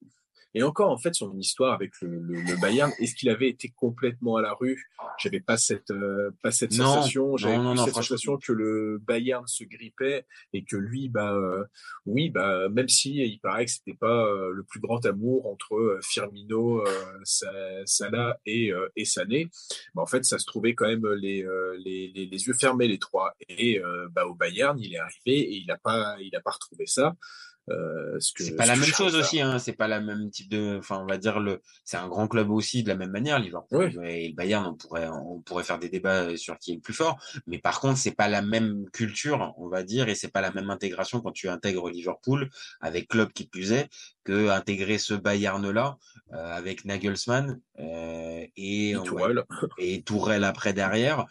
Et 0.54 0.62
encore, 0.62 0.90
en 0.90 0.98
fait, 0.98 1.14
son 1.14 1.36
histoire 1.38 1.72
avec 1.74 1.92
le, 2.02 2.08
le, 2.18 2.40
le 2.40 2.60
Bayern, 2.60 2.90
est-ce 2.98 3.14
qu'il 3.14 3.28
avait 3.28 3.48
été 3.48 3.68
complètement 3.68 4.36
à 4.36 4.42
la 4.42 4.52
rue? 4.52 4.90
J'avais 5.18 5.40
pas 5.40 5.56
cette 5.56 5.90
euh, 5.90 6.30
pas 6.42 6.50
cette 6.50 6.72
Non, 6.72 6.94
sensation. 6.94 7.36
J'avais 7.36 7.56
non, 7.56 7.74
non, 7.74 7.84
cette 7.84 7.92
franchement. 7.92 8.16
sensation 8.16 8.36
que 8.38 8.52
le 8.52 8.98
Bayern 9.06 9.46
se 9.46 9.64
grippait 9.64 10.26
et 10.52 10.64
que 10.64 10.76
lui, 10.76 11.08
bah 11.08 11.32
euh, 11.34 11.64
oui, 12.06 12.30
bah 12.30 12.68
même 12.68 12.88
si 12.88 13.16
il 13.16 13.38
paraît 13.38 13.66
que 13.66 13.70
c'était 13.70 13.94
pas 13.94 14.26
euh, 14.26 14.50
le 14.52 14.64
plus 14.64 14.80
grand 14.80 15.04
amour 15.06 15.46
entre 15.46 15.76
euh, 15.76 16.00
Firmino, 16.02 16.80
euh, 16.86 17.20
Sa- 17.24 17.84
Salah 17.86 18.38
et 18.44 18.72
euh, 18.72 18.88
et 18.96 19.04
Sané, 19.04 19.48
bah, 19.94 20.02
en 20.02 20.06
fait, 20.06 20.24
ça 20.24 20.38
se 20.38 20.46
trouvait 20.46 20.74
quand 20.74 20.88
même 20.88 21.06
les 21.12 21.44
euh, 21.44 21.76
les, 21.84 22.10
les, 22.14 22.26
les 22.26 22.46
yeux 22.46 22.54
fermés 22.54 22.88
les 22.88 22.98
trois. 22.98 23.34
Et 23.48 23.78
euh, 23.78 24.08
bah 24.10 24.26
au 24.26 24.34
Bayern, 24.34 24.78
il 24.80 24.94
est 24.94 24.98
arrivé 24.98 25.38
et 25.38 25.56
il 25.58 25.70
a 25.70 25.78
pas 25.78 26.16
il 26.20 26.34
a 26.34 26.40
pas 26.40 26.50
retrouvé 26.50 26.86
ça. 26.86 27.14
Euh, 27.68 28.16
ce 28.18 28.32
c'est 28.42 28.56
pas 28.56 28.66
la 28.66 28.74
même 28.74 28.84
chose 28.84 29.14
aussi, 29.14 29.40
hein. 29.40 29.58
C'est 29.58 29.74
pas 29.74 29.86
la 29.86 30.00
même 30.00 30.30
type 30.30 30.48
de, 30.48 30.78
enfin, 30.78 30.98
on 31.02 31.06
va 31.06 31.18
dire 31.18 31.38
le, 31.38 31.60
c'est 31.84 31.98
un 31.98 32.08
grand 32.08 32.26
club 32.26 32.50
aussi 32.50 32.82
de 32.82 32.88
la 32.88 32.96
même 32.96 33.10
manière, 33.10 33.38
Liverpool 33.38 33.92
et 34.04 34.28
le 34.28 34.34
Bayern, 34.34 34.66
on 34.66 34.74
pourrait, 34.74 35.08
on 35.08 35.40
pourrait 35.40 35.62
faire 35.62 35.78
des 35.78 35.88
débats 35.88 36.36
sur 36.36 36.58
qui 36.58 36.72
est 36.72 36.76
le 36.76 36.80
plus 36.80 36.94
fort. 36.94 37.20
Mais 37.46 37.58
par 37.58 37.80
contre, 37.80 37.98
c'est 37.98 38.14
pas 38.14 38.28
la 38.28 38.42
même 38.42 38.86
culture, 38.92 39.54
on 39.58 39.68
va 39.68 39.82
dire, 39.82 40.08
et 40.08 40.14
c'est 40.14 40.32
pas 40.32 40.40
la 40.40 40.50
même 40.50 40.70
intégration 40.70 41.20
quand 41.20 41.32
tu 41.32 41.48
intègres 41.48 41.90
Liverpool 41.90 42.50
avec 42.80 43.08
club 43.08 43.32
qui 43.32 43.46
plus 43.46 43.72
est 43.72 43.88
que 44.24 44.48
intégrer 44.48 44.98
ce 44.98 45.14
Bayern 45.14 45.70
là 45.70 45.96
euh, 46.32 46.52
avec 46.52 46.84
Nagelsmann 46.84 47.60
euh, 47.78 48.46
et, 48.56 48.90
et 48.90 49.02
Tourelle. 49.04 49.44
et 49.78 50.02
Tourelle 50.02 50.44
après 50.44 50.72
derrière. 50.72 51.26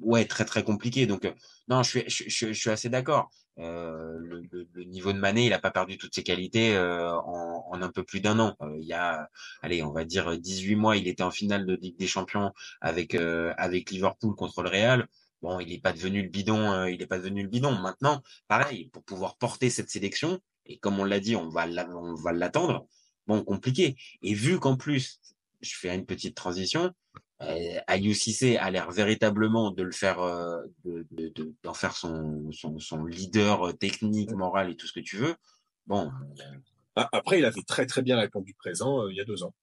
Ouais, 0.00 0.24
très 0.24 0.44
très 0.44 0.62
compliqué. 0.62 1.06
Donc 1.06 1.30
non, 1.68 1.82
je 1.82 1.90
suis, 1.90 2.04
je, 2.06 2.24
je, 2.28 2.46
je 2.52 2.58
suis 2.58 2.70
assez 2.70 2.88
d'accord. 2.88 3.30
Euh, 3.58 4.18
le, 4.18 4.42
le, 4.50 4.68
le, 4.72 4.84
niveau 4.84 5.12
de 5.12 5.18
Mané, 5.18 5.46
il 5.46 5.52
a 5.54 5.58
pas 5.58 5.70
perdu 5.70 5.96
toutes 5.96 6.14
ses 6.14 6.22
qualités 6.22 6.74
euh, 6.76 7.10
en, 7.12 7.66
en, 7.70 7.82
un 7.82 7.90
peu 7.90 8.04
plus 8.04 8.20
d'un 8.20 8.38
an. 8.38 8.54
Euh, 8.60 8.76
il 8.78 8.86
y 8.86 8.92
a, 8.92 9.30
allez, 9.62 9.82
on 9.82 9.92
va 9.92 10.04
dire 10.04 10.38
18 10.38 10.76
mois, 10.76 10.96
il 10.96 11.08
était 11.08 11.22
en 11.22 11.30
finale 11.30 11.64
de 11.66 11.74
Ligue 11.74 11.98
des 11.98 12.06
Champions 12.06 12.52
avec 12.80 13.14
avec 13.14 13.90
Liverpool 13.90 14.34
contre 14.34 14.62
le 14.62 14.68
Real. 14.68 15.06
Bon, 15.42 15.60
il 15.60 15.68
n'est 15.68 15.80
pas 15.80 15.92
devenu 15.92 16.22
le 16.22 16.28
bidon, 16.28 16.86
il 16.86 16.98
n'est 16.98 17.06
pas 17.06 17.18
devenu 17.18 17.42
le 17.42 17.48
bidon. 17.48 17.72
Maintenant, 17.72 18.22
pareil, 18.48 18.88
pour 18.90 19.02
pouvoir 19.04 19.36
porter 19.36 19.70
cette 19.70 19.90
sélection, 19.90 20.40
et 20.66 20.78
comme 20.78 20.98
on 21.00 21.04
l'a 21.04 21.20
dit, 21.20 21.36
on 21.36 21.48
va 21.48 21.66
on 21.94 22.14
va 22.14 22.32
l'attendre. 22.32 22.86
Bon, 23.26 23.42
compliqué. 23.42 23.96
Et 24.22 24.34
vu 24.34 24.58
qu'en 24.60 24.76
plus, 24.76 25.20
je 25.60 25.74
fais 25.74 25.94
une 25.94 26.06
petite 26.06 26.36
transition, 26.36 26.92
euh, 27.16 27.20
Aliou 27.38 28.14
Cissé 28.14 28.56
a 28.56 28.70
l'air 28.70 28.90
véritablement 28.90 29.70
de 29.70 29.82
le 29.82 29.92
faire, 29.92 30.20
euh, 30.20 30.62
de, 30.84 31.06
de, 31.10 31.28
de, 31.28 31.54
d'en 31.62 31.74
faire 31.74 31.94
son, 31.94 32.50
son, 32.52 32.78
son, 32.78 33.04
leader 33.04 33.68
euh, 33.68 33.72
technique, 33.72 34.32
moral 34.32 34.70
et 34.70 34.76
tout 34.76 34.86
ce 34.86 34.92
que 34.92 35.00
tu 35.00 35.16
veux. 35.16 35.36
Bon. 35.86 36.10
Ah, 36.96 37.08
après, 37.12 37.38
il 37.38 37.44
avait 37.44 37.62
très 37.62 37.84
très 37.84 38.00
bien 38.00 38.18
répondu 38.18 38.54
présent 38.54 39.02
euh, 39.02 39.12
il 39.12 39.16
y 39.16 39.20
a 39.20 39.24
deux 39.24 39.42
ans. 39.42 39.54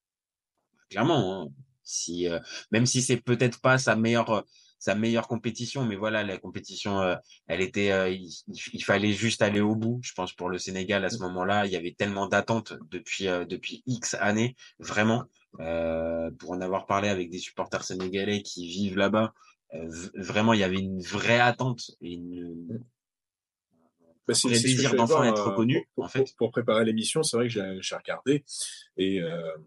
Clairement, 0.89 1.45
hein. 1.45 1.49
si 1.83 2.27
euh, 2.29 2.39
même 2.71 2.85
si 2.85 3.01
c'est 3.01 3.17
peut-être 3.17 3.59
pas 3.59 3.79
sa 3.79 3.95
meilleure 3.95 4.45
sa 4.83 4.95
meilleure 4.95 5.29
compétition, 5.29 5.85
mais 5.85 5.95
voilà, 5.95 6.23
la 6.23 6.37
compétition, 6.37 7.01
euh, 7.01 7.15
elle 7.47 7.61
était, 7.61 8.13
il, 8.13 8.29
il, 8.73 8.83
fallait 8.83 9.13
juste 9.13 9.41
aller 9.41 9.61
au 9.61 9.75
bout. 9.75 10.01
Je 10.03 10.11
pense 10.11 10.33
pour 10.33 10.49
le 10.49 10.57
Sénégal 10.57 11.05
à 11.05 11.09
ce 11.09 11.19
moment-là, 11.19 11.65
il 11.65 11.71
y 11.71 11.77
avait 11.77 11.95
tellement 11.97 12.27
d'attentes 12.27 12.73
depuis 12.91 13.27
depuis 13.47 13.81
X 13.85 14.15
années, 14.15 14.57
vraiment. 14.79 15.23
Euh, 15.61 16.31
pour 16.31 16.51
en 16.51 16.59
avoir 16.59 16.85
parlé 16.85 17.07
avec 17.07 17.29
des 17.29 17.37
supporters 17.37 17.83
sénégalais 17.83 18.41
qui 18.41 18.67
vivent 18.67 18.97
là-bas, 18.97 19.33
euh, 19.75 19.87
vraiment, 20.15 20.51
il 20.51 20.59
y 20.59 20.63
avait 20.63 20.79
une 20.79 21.01
vraie 21.01 21.39
attente 21.39 21.91
et 22.01 22.13
une, 22.15 22.83
bah, 24.27 24.33
c'est, 24.33 24.49
un 24.49 24.51
désir 24.51 24.95
d'enfant 24.95 25.23
être 25.23 25.43
reconnu. 25.43 25.87
Pour, 25.95 26.05
en 26.05 26.07
fait. 26.09 26.35
pour, 26.37 26.51
préparer 26.51 26.83
l'émission, 26.85 27.23
c'est 27.23 27.37
vrai 27.37 27.47
que 27.47 27.53
j'ai, 27.53 27.95
regardé 27.95 28.43
et 28.97 29.21
euh, 29.21 29.29
euh, 29.29 29.57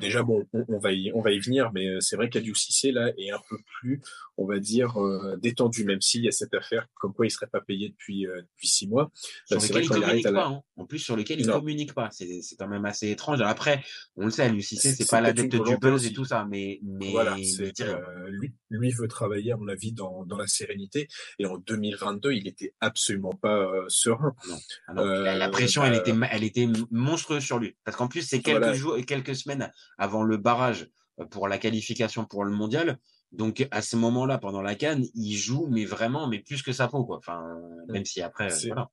déjà 0.00 0.22
bon, 0.22 0.46
on, 0.52 0.78
va 0.78 0.92
y 0.92 1.10
on 1.14 1.20
va 1.20 1.32
y 1.32 1.38
venir, 1.38 1.70
mais 1.72 1.86
c'est 2.00 2.16
vrai 2.16 2.28
qu'Adiou 2.28 2.54
Cissé 2.54 2.92
là 2.92 3.12
est 3.18 3.30
un 3.30 3.40
peu 3.48 3.56
plus, 3.80 4.00
on 4.36 4.46
va 4.46 4.58
dire 4.58 5.00
euh, 5.00 5.36
détendu, 5.36 5.84
même 5.84 6.00
s'il 6.00 6.24
y 6.24 6.28
a 6.28 6.32
cette 6.32 6.54
affaire 6.54 6.86
comme 6.94 7.12
quoi 7.12 7.26
il 7.26 7.30
serait 7.30 7.46
pas 7.46 7.60
payé 7.60 7.90
depuis 7.90 8.26
euh, 8.26 8.42
depuis 8.42 8.68
six 8.68 8.88
mois. 8.88 9.10
Sur 9.44 9.58
lequel 9.58 9.84
il 9.84 9.88
communique 9.88 10.24
pas, 10.24 10.30
la... 10.30 10.46
hein. 10.46 10.62
en 10.76 10.86
plus 10.86 10.98
sur 10.98 11.16
lequel 11.16 11.40
il 11.40 11.46
non. 11.46 11.54
communique 11.54 11.94
pas. 11.94 12.08
C'est 12.10 12.40
quand 12.58 12.68
même 12.68 12.84
assez 12.84 13.10
étrange. 13.10 13.40
Après, 13.42 13.82
on 14.16 14.24
le 14.24 14.30
sait, 14.30 14.42
Aliou 14.42 14.60
Cissé 14.60 14.92
c'est 14.92 15.08
pas 15.08 15.20
l'adepte 15.20 15.54
du 15.54 15.76
buzz 15.78 16.06
et 16.06 16.12
tout 16.12 16.24
ça, 16.24 16.46
mais 16.48 16.80
mais 16.82 17.10
voilà, 17.10 17.36
lui 17.36 18.52
lui 18.70 18.92
veut 18.92 19.08
travailler 19.08 19.52
à 19.52 19.56
mon 19.56 19.68
avis 19.68 19.92
dans 19.92 20.24
dans 20.24 20.36
la 20.36 20.46
sérénité 20.46 21.08
et 21.38 21.46
en 21.46 21.58
2022 21.58 22.32
il 22.32 22.46
était 22.46 22.74
absolument 22.80 23.32
pas 23.32 23.70
serein. 23.88 24.34
Non. 24.48 24.58
Ah 24.88 24.94
la, 24.94 25.34
la, 25.36 25.48
pression 25.48 25.84
elle 25.84 25.94
était 25.94 26.14
elle 26.30 26.44
était 26.44 26.68
monstrueuse 26.90 27.42
sur 27.42 27.58
lui 27.58 27.76
parce 27.84 27.96
qu'en 27.96 28.08
plus 28.08 28.22
c'est 28.22 28.40
quelques 28.40 28.58
voilà. 28.58 28.74
jours 28.74 28.89
quelques 29.06 29.36
semaines 29.36 29.72
avant 29.98 30.22
le 30.22 30.36
barrage 30.36 30.88
pour 31.30 31.48
la 31.48 31.58
qualification 31.58 32.24
pour 32.24 32.44
le 32.44 32.52
mondial. 32.52 32.98
Donc 33.32 33.66
à 33.70 33.82
ce 33.82 33.96
moment-là, 33.96 34.38
pendant 34.38 34.62
la 34.62 34.74
canne, 34.74 35.06
il 35.14 35.36
joue, 35.36 35.68
mais 35.70 35.84
vraiment, 35.84 36.26
mais 36.26 36.40
plus 36.40 36.62
que 36.62 36.72
sa 36.72 36.88
peau, 36.88 37.04
quoi. 37.04 37.18
Enfin, 37.18 37.42
même 37.88 38.04
si 38.04 38.22
après, 38.22 38.50
c'est, 38.50 38.68
voilà. 38.68 38.90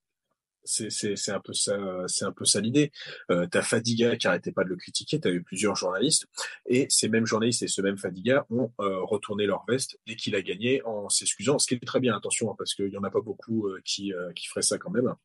C'est, 0.64 1.32
un 1.32 1.40
peu 1.40 1.54
ça, 1.54 1.78
c'est 2.08 2.26
un 2.26 2.34
peu 2.34 2.44
ça 2.44 2.60
l'idée. 2.60 2.92
Euh, 3.32 3.48
t'as 3.50 3.62
Fadiga 3.62 4.18
qui 4.18 4.28
arrêtait 4.28 4.52
pas 4.52 4.66
de 4.66 4.70
le 4.70 4.76
critiquer. 4.76 5.20
T'as 5.20 5.32
eu 5.32 5.42
plusieurs 5.42 5.76
journalistes 5.76 6.28
et 6.66 6.88
ces 6.90 7.08
mêmes 7.08 7.26
journalistes 7.26 7.64
et 7.64 7.68
ce 7.68 7.82
même 7.82 7.98
Fadiga 7.98 8.46
ont 8.50 8.72
euh, 8.82 9.02
retourné 9.04 9.46
leur 9.46 9.64
veste 9.68 9.98
dès 10.06 10.16
qu'il 10.16 10.36
a 10.36 10.42
gagné 10.42 10.84
en 10.84 11.08
s'excusant. 11.08 11.58
Ce 11.58 11.68
qui 11.68 11.76
est 11.76 11.86
très 11.86 12.02
bien, 12.02 12.16
attention, 12.18 12.52
hein, 12.52 12.56
parce 12.58 12.74
qu'il 12.76 12.90
y 12.90 12.98
en 12.98 13.04
a 13.04 13.10
pas 13.10 13.22
beaucoup 13.22 13.68
euh, 13.68 13.82
qui 13.86 14.12
qui 14.36 14.48
feraient 14.48 14.62
ça 14.62 14.78
quand 14.78 14.92
même. 14.92 15.16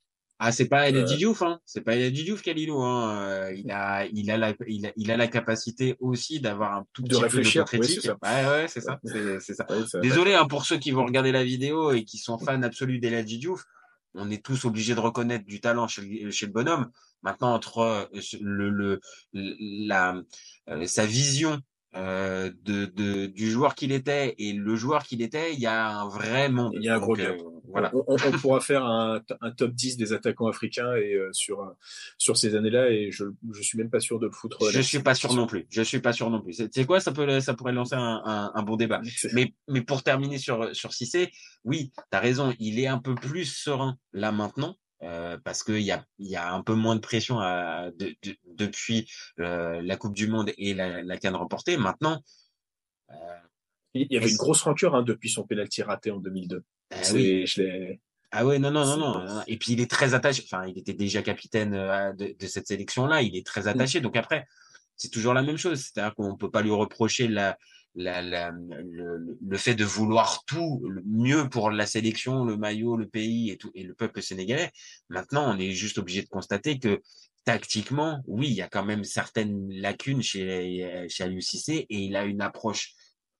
Ah, 0.44 0.50
c'est 0.50 0.66
pas 0.66 0.88
El 0.88 1.04
Diouf, 1.04 1.42
hein. 1.42 1.60
C'est 1.64 1.82
pas 1.82 1.94
El 1.94 2.12
Diouf, 2.12 2.42
Kalilou, 2.42 2.82
hein. 2.82 3.48
Il 3.54 3.70
a, 3.70 4.06
il 4.06 4.28
a 4.28 4.36
la, 4.36 4.54
il 4.66 4.86
a, 4.86 4.92
il 4.96 5.12
a 5.12 5.16
la 5.16 5.28
capacité 5.28 5.94
aussi 6.00 6.40
d'avoir 6.40 6.74
un 6.74 6.84
tout 6.92 7.02
de 7.02 7.10
petit 7.10 7.22
réfléchir, 7.22 7.64
peu 7.64 7.78
de 7.78 7.82
critique. 7.84 8.04
Ouais, 8.06 8.28
ouais, 8.28 8.46
ouais, 8.46 8.66
c'est 8.66 8.80
ça. 8.80 8.98
C'est, 9.04 9.54
ça. 9.54 9.64
Ouais, 9.70 10.00
Désolé, 10.00 10.34
hein, 10.34 10.46
pour 10.46 10.66
ceux 10.66 10.78
qui 10.78 10.90
vont 10.90 11.04
regarder 11.04 11.30
la 11.30 11.44
vidéo 11.44 11.92
et 11.92 12.04
qui 12.04 12.18
sont 12.18 12.38
fans 12.38 12.60
absolus 12.62 12.98
d'El 12.98 13.24
Diouf. 13.24 13.62
On 14.14 14.32
est 14.32 14.44
tous 14.44 14.64
obligés 14.64 14.96
de 14.96 15.00
reconnaître 15.00 15.46
du 15.46 15.60
talent 15.60 15.86
chez 15.86 16.02
le, 16.02 16.30
chez 16.32 16.46
le 16.46 16.52
bonhomme. 16.52 16.90
Maintenant, 17.22 17.54
entre 17.54 18.10
le, 18.40 18.68
le, 18.68 19.00
la, 19.32 20.20
euh, 20.68 20.86
sa 20.86 21.06
vision 21.06 21.60
euh, 21.94 22.50
de, 22.64 22.86
de, 22.86 23.26
du 23.26 23.50
joueur 23.50 23.74
qu'il 23.74 23.92
était 23.92 24.34
et 24.38 24.54
le 24.54 24.76
joueur 24.76 25.02
qu'il 25.04 25.20
était, 25.20 25.52
il 25.52 25.60
y 25.60 25.66
a 25.66 25.88
un 25.88 26.08
vrai 26.08 26.48
monde. 26.48 26.72
Il 26.74 26.82
y 26.82 26.88
a 26.88 26.96
un 26.96 26.98
gros. 26.98 27.18
Euh, 27.18 27.36
voilà. 27.68 27.90
On, 27.94 28.04
on, 28.06 28.14
on, 28.14 28.32
pourra 28.38 28.60
faire 28.60 28.84
un, 28.84 29.20
un, 29.42 29.50
top 29.50 29.72
10 29.72 29.98
des 29.98 30.14
attaquants 30.14 30.46
africains 30.46 30.94
et 30.94 31.14
euh, 31.14 31.28
sur 31.32 31.74
sur 32.16 32.38
ces 32.38 32.54
années-là 32.54 32.90
et 32.90 33.10
je 33.10 33.24
je 33.52 33.62
suis 33.62 33.76
même 33.76 33.90
pas 33.90 34.00
sûr 34.00 34.18
de 34.18 34.26
le 34.26 34.32
foutre. 34.32 34.58
Je 34.70 34.80
suis 34.80 35.00
pas 35.00 35.14
sûr 35.14 35.34
non 35.34 35.46
plus. 35.46 35.66
Je 35.68 35.82
suis 35.82 36.00
pas 36.00 36.14
sûr 36.14 36.30
non 36.30 36.40
plus. 36.40 36.54
C'est 36.72 36.86
quoi? 36.86 36.98
Ça 36.98 37.12
peut 37.12 37.40
ça 37.40 37.52
pourrait 37.52 37.72
lancer 37.72 37.94
un, 37.94 38.22
un, 38.24 38.52
un 38.54 38.62
bon 38.62 38.76
débat. 38.76 39.02
Mais 39.34 39.52
mais 39.68 39.82
pour 39.82 40.02
terminer 40.02 40.38
sur 40.38 40.74
sur 40.74 40.94
Cissé, 40.94 41.30
oui, 41.64 41.92
tu 41.94 42.16
as 42.16 42.20
raison, 42.20 42.54
il 42.58 42.80
est 42.80 42.86
un 42.86 42.98
peu 42.98 43.14
plus 43.14 43.44
serein 43.44 43.98
là 44.14 44.32
maintenant. 44.32 44.76
Euh, 45.02 45.36
parce 45.42 45.64
qu'il 45.64 45.80
y 45.80 45.90
a, 45.90 46.04
y 46.20 46.36
a 46.36 46.52
un 46.52 46.62
peu 46.62 46.74
moins 46.74 46.94
de 46.94 47.00
pression 47.00 47.40
à, 47.40 47.90
de, 47.98 48.14
de, 48.22 48.36
depuis 48.46 49.10
euh, 49.40 49.82
la 49.82 49.96
Coupe 49.96 50.14
du 50.14 50.28
Monde 50.28 50.52
et 50.58 50.74
la, 50.74 51.02
la 51.02 51.16
canne 51.16 51.34
remportée. 51.34 51.76
Maintenant, 51.76 52.22
euh, 53.10 53.14
il 53.94 54.06
y 54.10 54.16
avait 54.16 54.30
une 54.30 54.36
grosse 54.36 54.62
rancœur 54.62 54.94
hein, 54.94 55.02
depuis 55.02 55.28
son 55.28 55.44
penalty 55.44 55.82
raté 55.82 56.12
en 56.12 56.18
2002. 56.18 56.62
Ah, 56.92 56.96
oui. 57.14 57.44
ah 58.30 58.46
ouais, 58.46 58.60
non, 58.60 58.70
non, 58.70 58.84
non, 58.84 58.96
non. 58.96 59.42
Et 59.48 59.56
puis 59.56 59.72
il 59.72 59.80
est 59.80 59.90
très 59.90 60.14
attaché. 60.14 60.44
Enfin, 60.44 60.66
il 60.66 60.78
était 60.78 60.94
déjà 60.94 61.20
capitaine 61.22 61.72
de, 61.72 62.36
de 62.38 62.46
cette 62.46 62.68
sélection-là. 62.68 63.22
Il 63.22 63.36
est 63.36 63.44
très 63.44 63.66
attaché. 63.66 64.00
Donc 64.00 64.16
après, 64.16 64.46
c'est 64.96 65.10
toujours 65.10 65.34
la 65.34 65.42
même 65.42 65.58
chose. 65.58 65.80
C'est-à-dire 65.80 66.14
qu'on 66.14 66.36
peut 66.36 66.50
pas 66.50 66.62
lui 66.62 66.70
reprocher 66.70 67.26
la, 67.26 67.58
la, 67.94 68.22
la, 68.22 68.50
le, 68.50 69.38
le, 69.40 69.56
fait 69.58 69.74
de 69.74 69.84
vouloir 69.84 70.44
tout 70.46 70.82
le 70.88 71.02
mieux 71.06 71.48
pour 71.48 71.70
la 71.70 71.86
sélection, 71.86 72.44
le 72.44 72.56
maillot, 72.56 72.96
le 72.96 73.06
pays 73.06 73.50
et 73.50 73.56
tout 73.56 73.70
et 73.74 73.82
le 73.82 73.94
peuple 73.94 74.22
sénégalais. 74.22 74.70
Maintenant, 75.08 75.54
on 75.54 75.58
est 75.58 75.72
juste 75.72 75.98
obligé 75.98 76.22
de 76.22 76.28
constater 76.28 76.78
que 76.78 77.02
tactiquement, 77.44 78.22
oui, 78.26 78.48
il 78.48 78.54
y 78.54 78.62
a 78.62 78.68
quand 78.68 78.84
même 78.84 79.04
certaines 79.04 79.70
lacunes 79.70 80.22
chez 80.22 81.06
chez 81.08 81.24
Aliou 81.24 81.40
Cissé 81.40 81.86
et 81.88 81.98
il 81.98 82.16
a 82.16 82.24
une 82.24 82.40
approche 82.40 82.94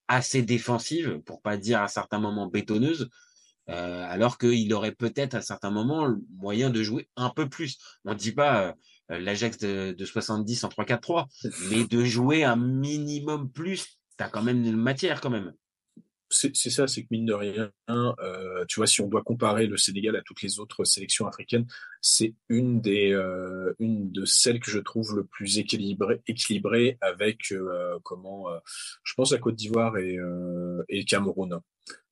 assez 0.08 0.42
défensive, 0.42 1.20
pour 1.24 1.40
pas 1.40 1.56
dire 1.56 1.80
à 1.80 1.88
certains 1.88 2.18
moments 2.18 2.46
bétonneuse, 2.46 3.08
euh, 3.70 4.04
alors 4.08 4.38
qu'il 4.38 4.72
aurait 4.74 4.92
peut-être 4.92 5.34
à 5.34 5.40
certains 5.40 5.70
moments 5.70 6.04
le 6.04 6.18
moyen 6.36 6.68
de 6.68 6.82
jouer 6.82 7.08
un 7.16 7.30
peu 7.30 7.48
plus. 7.48 7.78
On 8.04 8.14
dit 8.14 8.32
pas 8.32 8.74
euh, 9.10 9.18
l'Ajax 9.18 9.58
de, 9.58 9.92
de 9.96 10.04
70 10.04 10.64
en 10.64 10.68
3-4-3, 10.68 11.26
mais 11.70 11.84
de 11.84 12.04
jouer 12.04 12.44
un 12.44 12.56
minimum 12.56 13.50
plus 13.50 13.98
t'as 14.16 14.28
quand 14.28 14.42
même 14.42 14.64
une 14.64 14.76
matière 14.76 15.20
quand 15.20 15.30
même. 15.30 15.52
C'est 16.32 16.70
ça, 16.70 16.86
c'est 16.86 17.02
que 17.02 17.08
mine 17.10 17.26
de 17.26 17.34
rien, 17.34 17.70
euh, 17.90 18.64
tu 18.66 18.80
vois, 18.80 18.86
si 18.86 19.02
on 19.02 19.08
doit 19.08 19.22
comparer 19.22 19.66
le 19.66 19.76
Sénégal 19.76 20.16
à 20.16 20.22
toutes 20.22 20.40
les 20.40 20.60
autres 20.60 20.84
sélections 20.84 21.26
africaines, 21.26 21.66
c'est 22.00 22.34
une 22.48 22.80
euh, 22.86 23.74
de 23.78 24.24
celles 24.24 24.58
que 24.58 24.70
je 24.70 24.78
trouve 24.78 25.14
le 25.14 25.24
plus 25.24 25.58
équilibrée, 25.58 26.96
avec 27.02 27.52
euh, 27.52 27.98
comment, 28.02 28.46
je 29.04 29.12
pense 29.14 29.32
à 29.32 29.38
Côte 29.38 29.56
d'Ivoire 29.56 29.98
et, 29.98 30.14
et 30.88 30.98
le 31.00 31.04
Cameroun. 31.04 31.60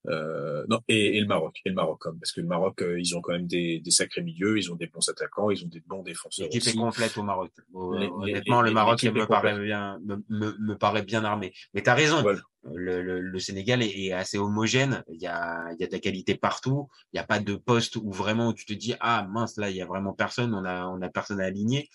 Euh, 0.06 0.64
non 0.70 0.80
et, 0.88 1.18
et, 1.18 1.20
le 1.20 1.26
Maroc 1.26 1.60
et 1.66 1.68
le 1.68 1.74
Maroc 1.74 2.04
parce 2.18 2.32
que 2.32 2.40
le 2.40 2.46
Maroc 2.46 2.80
euh, 2.80 2.98
ils 2.98 3.14
ont 3.18 3.20
quand 3.20 3.32
même 3.32 3.46
des, 3.46 3.80
des, 3.80 3.90
sacrés 3.90 4.22
milieux 4.22 4.56
ils 4.56 4.72
ont 4.72 4.74
des 4.74 4.86
bons 4.86 5.06
attaquants 5.10 5.50
ils 5.50 5.62
ont 5.62 5.68
des 5.68 5.80
bons 5.80 6.02
défenseurs 6.02 6.48
l'équipe 6.50 6.74
est 6.74 6.78
complète 6.78 7.18
au 7.18 7.22
Maroc. 7.22 7.52
Les, 7.74 8.08
honnêtement 8.08 8.62
les, 8.62 8.70
le 8.70 8.74
Maroc 8.74 9.02
me 9.02 9.26
paraît 9.26 9.60
bien 9.62 10.00
me, 10.02 10.16
me, 10.30 10.56
me, 10.58 10.74
paraît 10.78 11.02
bien 11.02 11.22
armé. 11.22 11.52
Mais 11.74 11.82
t'as 11.82 11.92
raison 11.92 12.22
voilà. 12.22 12.40
le, 12.72 13.02
le, 13.02 13.20
le, 13.20 13.38
Sénégal 13.38 13.82
est, 13.82 13.90
est, 13.90 14.12
assez 14.12 14.38
homogène. 14.38 15.04
Il 15.12 15.20
y 15.20 15.26
a 15.26 15.70
il 15.72 15.80
y 15.82 15.84
a 15.84 15.86
de 15.86 15.92
la 15.92 15.98
qualité 15.98 16.34
partout. 16.34 16.88
Il 17.12 17.16
n'y 17.16 17.20
a 17.20 17.26
pas 17.26 17.38
de 17.38 17.54
poste 17.56 17.96
où 17.96 18.10
vraiment 18.10 18.48
où 18.48 18.54
tu 18.54 18.64
te 18.64 18.72
dis 18.72 18.94
ah 19.00 19.26
mince 19.30 19.58
là 19.58 19.68
il 19.68 19.76
y 19.76 19.82
a 19.82 19.86
vraiment 19.86 20.14
personne. 20.14 20.54
On 20.54 20.64
a 20.64 20.86
on 20.86 21.02
a 21.02 21.10
personne 21.10 21.42
à 21.42 21.44
aligner. 21.44 21.90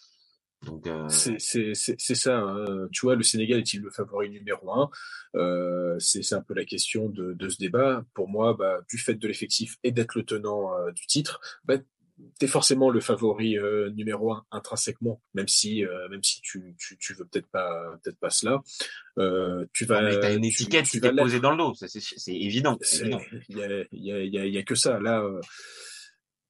C'est 1.09 2.15
ça. 2.15 2.37
Hein. 2.37 2.87
Tu 2.91 3.05
vois, 3.05 3.15
le 3.15 3.23
Sénégal 3.23 3.59
est-il 3.59 3.81
le 3.81 3.89
favori 3.89 4.29
numéro 4.29 4.71
un? 4.73 4.89
Euh, 5.35 5.95
C'est 5.99 6.33
un 6.33 6.41
peu 6.41 6.53
la 6.53 6.65
question 6.65 7.09
de, 7.09 7.33
de, 7.33 7.49
ce 7.49 7.57
débat. 7.57 8.05
Pour 8.13 8.27
moi, 8.29 8.55
bah, 8.57 8.79
du 8.89 8.97
fait 8.97 9.15
de 9.15 9.27
l'effectif 9.27 9.77
et 9.83 9.91
d'être 9.91 10.15
le 10.15 10.23
tenant 10.23 10.73
euh, 10.77 10.91
du 10.91 11.05
titre, 11.07 11.39
bah, 11.65 11.75
t'es 12.39 12.47
forcément 12.47 12.89
le 12.89 13.01
favori 13.01 13.57
euh, 13.57 13.89
numéro 13.91 14.31
un 14.31 14.45
intrinsèquement, 14.51 15.21
même 15.33 15.49
si 15.49 15.85
euh, 15.85 16.07
même 16.07 16.23
si 16.23 16.39
tu, 16.41 16.73
tu, 16.77 16.97
tu 16.97 17.13
veux 17.13 17.25
peut-être 17.25 17.47
pas 17.47 17.97
peut-être 18.01 18.17
pas 18.19 18.29
cela. 18.29 18.61
Euh, 19.17 19.65
tu 19.73 19.83
vas. 19.85 20.01
Mais 20.01 20.19
t'as 20.19 20.33
une 20.33 20.41
tu- 20.41 20.47
étiquette 20.47 20.85
tu 20.85 20.91
qui 20.91 21.01
t'est 21.01 21.11
l'être. 21.11 21.23
posée 21.23 21.39
dans 21.41 21.51
le 21.51 21.57
dos, 21.57 21.73
c'est 21.75 22.33
évident. 22.33 22.77
Il 23.49 23.57
y 23.57 23.63
a, 23.63 23.83
il 23.91 24.03
y, 24.05 24.11
a, 24.13 24.23
il 24.23 24.33
y, 24.33 24.39
a, 24.39 24.45
il 24.45 24.53
y 24.53 24.57
a 24.57 24.63
que 24.63 24.75
ça. 24.75 24.99
Là, 24.99 25.25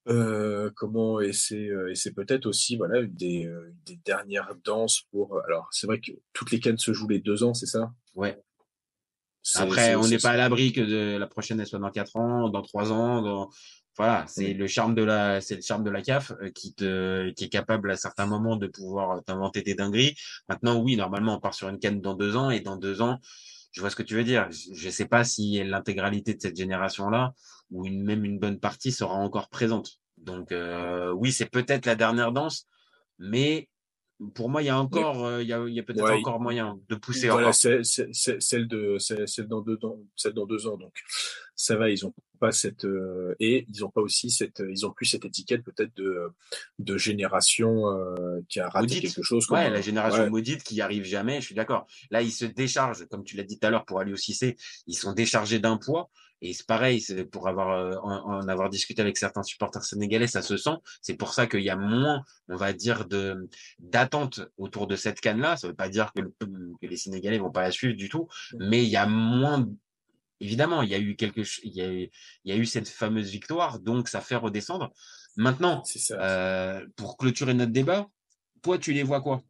euh, 0.07 0.69
comment 0.75 1.19
et 1.19 1.33
c'est 1.33 1.67
euh, 1.67 1.91
et 1.91 1.95
c'est 1.95 2.13
peut-être 2.13 2.45
aussi 2.45 2.77
voilà 2.77 2.99
une 2.99 3.13
des, 3.13 3.45
euh, 3.45 3.73
des 3.85 3.97
dernières 4.05 4.53
danses 4.63 5.03
pour. 5.11 5.41
Alors 5.47 5.67
c'est 5.71 5.87
vrai 5.87 5.99
que 5.99 6.11
toutes 6.33 6.51
les 6.51 6.59
cannes 6.59 6.77
se 6.77 6.93
jouent 6.93 7.07
les 7.07 7.19
deux 7.19 7.43
ans, 7.43 7.53
c'est 7.53 7.65
ça? 7.65 7.91
Ouais. 8.13 8.39
Après, 9.55 9.95
on 9.95 10.07
n'est 10.07 10.17
pas 10.17 10.31
à 10.31 10.37
l'abri 10.37 10.73
que 10.73 10.81
de 10.81 11.17
la 11.17 11.27
prochaine 11.27 11.59
elle 11.59 11.67
soit 11.67 11.79
dans 11.79 11.91
quatre 11.91 12.15
ans, 12.15 12.49
dans 12.49 12.63
trois 12.63 12.91
ans, 12.91 13.21
dans 13.21 13.49
voilà, 13.97 14.25
c'est 14.27 14.53
le 14.53 14.67
charme 14.67 14.93
de 14.93 15.03
la, 15.03 15.39
c'est 15.39 15.55
le 15.55 15.61
charme 15.61 15.83
de 15.83 15.89
la 15.89 16.01
CAF 16.01 16.33
qui 16.53 16.73
te, 16.73 17.29
qui 17.31 17.45
est 17.45 17.49
capable 17.49 17.89
à 17.91 17.95
certains 17.95 18.25
moments 18.25 18.57
de 18.57 18.67
pouvoir 18.67 19.23
t'inventer 19.23 19.61
des 19.61 19.73
dingueries. 19.73 20.15
Maintenant, 20.49 20.81
oui, 20.81 20.97
normalement, 20.97 21.35
on 21.35 21.39
part 21.39 21.53
sur 21.53 21.69
une 21.69 21.79
canne 21.79 22.01
dans 22.01 22.13
deux 22.13 22.35
ans 22.35 22.49
et 22.49 22.59
dans 22.59 22.75
deux 22.75 23.01
ans, 23.01 23.19
je 23.75 23.81
vois 23.81 23.89
ce 23.89 23.95
que 23.97 24.03
tu 24.03 24.15
veux 24.15 24.23
dire. 24.23 24.47
Je 24.51 24.85
ne 24.85 24.91
sais 24.91 25.05
pas 25.05 25.25
si 25.25 25.61
l'intégralité 25.63 26.33
de 26.33 26.41
cette 26.41 26.55
génération-là 26.55 27.33
ou 27.71 27.85
une, 27.85 28.03
même 28.03 28.23
une 28.23 28.39
bonne 28.39 28.59
partie 28.59 28.93
sera 28.93 29.15
encore 29.15 29.49
présente. 29.49 29.99
Donc, 30.17 30.53
euh, 30.53 31.11
oui, 31.11 31.33
c'est 31.33 31.49
peut-être 31.49 31.85
la 31.85 31.95
dernière 31.95 32.31
danse, 32.31 32.67
mais 33.19 33.69
pour 34.33 34.47
moi, 34.47 34.63
il 34.63 34.67
y 34.67 34.69
a 34.69 34.79
encore, 34.79 35.25
euh, 35.25 35.43
il 35.43 35.49
y 35.49 35.53
a, 35.53 35.61
il 35.67 35.73
y 35.73 35.79
a 35.79 35.83
peut-être 35.83 36.05
Ouais, 36.05 36.19
encore 36.19 36.39
moyen 36.39 36.79
de 36.87 36.95
pousser 36.95 37.27
voilà, 37.27 37.51
c'est, 37.51 37.81
celle 37.83 38.69
de 38.69 38.97
celle 38.97 39.47
dans 39.47 39.59
deux 39.59 39.77
ans, 39.83 39.99
celle 40.15 40.33
dans 40.33 40.45
deux 40.45 40.67
ans. 40.67 40.77
Donc 40.77 40.93
ça 41.53 41.75
va, 41.75 41.89
ils 41.89 42.05
ont 42.05 42.13
pas 42.35 42.51
cette 42.51 42.85
euh, 42.85 43.35
et 43.39 43.65
ils 43.69 43.83
ont 43.83 43.89
pas 43.89 44.01
aussi 44.01 44.29
cette, 44.29 44.61
ils 44.69 44.85
ont 44.85 44.91
plus 44.91 45.05
cette 45.05 45.25
étiquette 45.25 45.63
peut-être 45.63 45.95
de 45.95 46.29
de 46.79 46.97
génération 46.97 47.89
euh, 47.89 48.41
qui 48.49 48.59
a 48.59 48.69
raté 48.69 48.85
Maudite. 48.95 49.01
quelque 49.01 49.23
chose. 49.23 49.49
Ouais, 49.49 49.69
la 49.69 49.81
génération 49.81 50.23
ouais. 50.23 50.29
maudite 50.29 50.63
qui 50.63 50.79
arrive 50.81 51.03
jamais, 51.05 51.41
je 51.41 51.47
suis 51.47 51.55
d'accord. 51.55 51.87
Là, 52.11 52.21
ils 52.21 52.31
se 52.31 52.45
déchargent, 52.45 53.05
comme 53.07 53.23
tu 53.23 53.35
l'as 53.37 53.43
dit 53.43 53.57
tout 53.59 53.65
à 53.67 53.69
l'heure 53.71 53.85
pour 53.85 53.99
aller 53.99 54.13
au 54.13 54.17
Cissé, 54.17 54.55
ils 54.87 54.95
sont 54.95 55.13
déchargés 55.13 55.59
d'un 55.59 55.77
poids. 55.77 56.09
Et 56.41 56.53
c'est 56.53 56.67
pareil, 56.67 57.03
pour 57.31 57.47
avoir 57.47 57.69
euh, 57.71 57.95
en, 58.03 58.39
en 58.41 58.47
avoir 58.49 58.69
discuté 58.69 59.01
avec 59.01 59.17
certains 59.17 59.41
supporters 59.41 59.83
sénégalais, 59.85 60.27
ça 60.27 60.41
se 60.41 60.57
sent. 60.57 60.75
C'est 61.01 61.15
pour 61.15 61.33
ça 61.33 61.47
qu'il 61.47 61.61
y 61.61 61.69
a 61.69 61.77
moins, 61.77 62.23
on 62.49 62.57
va 62.57 62.73
dire, 62.73 63.05
de 63.07 63.47
d'attente 63.79 64.41
autour 64.57 64.85
de 64.85 64.97
cette 64.97 65.21
canne-là. 65.21 65.55
Ça 65.55 65.67
veut 65.69 65.73
pas 65.73 65.87
dire 65.89 66.11
que, 66.13 66.21
le- 66.21 66.33
que 66.81 66.87
les 66.87 66.97
Sénégalais 66.97 67.39
vont 67.39 67.51
pas 67.51 67.61
la 67.61 67.71
suivre 67.71 67.95
du 67.95 68.09
tout, 68.09 68.27
mais 68.59 68.83
il 68.83 68.89
y 68.89 68.97
a 68.97 69.07
moins. 69.07 69.65
Évidemment, 70.41 70.81
il 70.81 70.89
y 70.89 70.95
a 70.95 70.99
eu 70.99 71.15
quelque, 71.15 71.41
il 71.63 71.73
y 71.73 71.81
a 71.81 71.91
eu, 71.91 72.09
il 72.43 72.49
y 72.49 72.51
a 72.51 72.57
eu 72.57 72.65
cette 72.65 72.89
fameuse 72.89 73.29
victoire, 73.29 73.79
donc 73.79 74.09
ça 74.09 74.21
fait 74.21 74.35
redescendre. 74.35 74.91
Maintenant, 75.37 75.83
euh, 76.11 76.85
pour 76.95 77.17
clôturer 77.17 77.53
notre 77.53 77.71
débat, 77.71 78.07
toi, 78.61 78.77
tu 78.77 78.91
les 78.93 79.03
vois 79.03 79.21
quoi? 79.21 79.41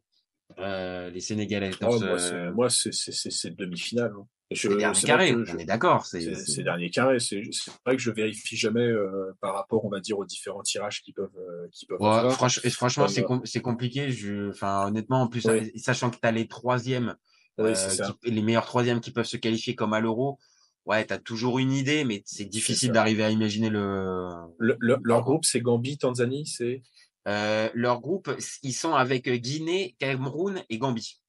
Euh, 0.58 1.10
Les 1.10 1.20
Sénégalais 1.20 1.70
Oh, 1.82 1.98
ce- 1.98 2.50
moi, 2.52 2.70
c'est, 2.70 3.56
demi-finale. 3.56 4.12
hein. 4.16 4.26
Je- 4.52 4.68
les 4.68 4.76
derniers 4.76 5.00
carrés, 5.02 5.34
je- 5.44 5.56
on 5.56 5.58
est 5.58 5.64
d'accord. 5.64 6.06
C'est, 6.06 6.20
c'est, 6.20 6.34
c'est- 6.36 6.52
c'est 6.52 6.62
dernier 6.62 6.88
carré. 6.88 7.18
C'est, 7.18 7.42
c'est 7.50 7.72
vrai 7.84 7.96
que 7.96 8.02
je 8.02 8.12
vérifie 8.12 8.56
jamais 8.56 8.80
euh, 8.86 9.32
par 9.40 9.54
rapport, 9.54 9.84
on 9.84 9.88
va 9.88 9.98
dire, 9.98 10.16
aux 10.18 10.24
différents 10.24 10.62
tirages 10.62 11.02
qui 11.02 11.12
peuvent, 11.12 11.36
euh, 11.36 11.66
qui 11.72 11.84
peuvent 11.86 12.00
Ouais, 12.00 12.30
franch- 12.30 12.60
franchement, 12.70 13.08
c'est 13.08 13.24
com- 13.24 13.42
c'est 13.44 13.60
compliqué. 13.60 14.12
Je, 14.12 14.50
enfin, 14.50 14.86
honnêtement, 14.86 15.22
en 15.22 15.26
plus, 15.26 15.44
Ouais. 15.46 15.72
sachant 15.76 16.10
que 16.10 16.16
tu 16.20 16.26
as 16.28 16.30
les 16.30 16.46
troisièmes, 16.46 17.16
euh, 17.58 17.74
qui- 18.22 18.30
les 18.30 18.42
meilleurs 18.42 18.66
troisièmes 18.66 19.00
qui 19.00 19.10
peuvent 19.10 19.26
se 19.26 19.36
qualifier 19.36 19.74
comme 19.74 19.92
à 19.94 19.98
l'euro, 20.00 20.38
ouais, 20.86 21.06
tu 21.06 21.12
as 21.12 21.18
toujours 21.18 21.58
une 21.58 21.72
idée, 21.72 22.04
mais 22.04 22.22
c'est 22.26 22.44
difficile 22.46 22.92
d'arriver 22.92 23.24
à 23.24 23.30
imaginer 23.30 23.68
le. 23.68 24.28
Le- 24.58 24.76
le- 24.80 24.98
leur 25.02 25.22
groupe, 25.22 25.44
c'est 25.44 25.60
Gambie, 25.60 25.98
Tanzanie, 25.98 26.46
c'est. 26.46 26.82
Euh, 27.28 27.68
leur 27.74 28.00
groupe, 28.00 28.30
ils 28.62 28.72
sont 28.72 28.94
avec 28.94 29.28
Guinée, 29.28 29.96
Cameroun 29.98 30.62
et 30.70 30.78
Gambie. 30.78 31.20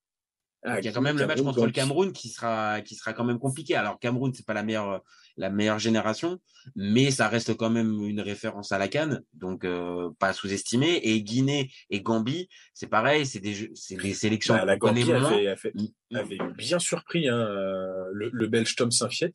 Ah, 0.64 0.74
Donc, 0.74 0.78
il 0.82 0.86
y 0.86 0.88
a 0.88 0.92
quand 0.92 1.00
même 1.00 1.18
le 1.18 1.26
match 1.26 1.40
contre 1.42 1.66
le. 1.66 1.72
Cameroun 1.72 2.12
qui 2.12 2.28
sera 2.28 2.80
qui 2.82 2.94
sera 2.96 3.12
quand 3.12 3.24
même 3.24 3.38
compliqué. 3.38 3.74
Alors 3.76 3.98
Cameroun 4.00 4.32
c'est 4.34 4.44
pas 4.46 4.54
la 4.54 4.62
meilleure 4.64 5.02
la 5.38 5.48
meilleure 5.50 5.78
génération, 5.78 6.38
mais 6.76 7.10
ça 7.10 7.28
reste 7.28 7.56
quand 7.56 7.70
même 7.70 8.04
une 8.04 8.20
référence 8.20 8.72
à 8.72 8.78
la 8.78 8.88
Cannes, 8.88 9.22
donc 9.32 9.64
euh, 9.64 10.10
pas 10.18 10.32
sous-estimé. 10.34 11.00
Et 11.04 11.22
Guinée 11.22 11.70
et 11.88 12.00
Gambie, 12.02 12.48
c'est 12.74 12.88
pareil, 12.88 13.24
c'est 13.24 13.40
des 13.40 13.70
sélections 14.14 14.54
Bah, 14.54 14.64
la 14.66 14.76
Gambie 14.76 15.10
avait, 15.12 15.72
Mm. 16.10 16.16
avait 16.16 16.38
bien 16.56 16.78
surpris 16.78 17.28
hein, 17.28 17.38
euh, 17.38 18.04
le, 18.12 18.30
le 18.32 18.46
Belge 18.48 18.74
Tom 18.76 18.90
Saint-Fiet. 18.90 19.32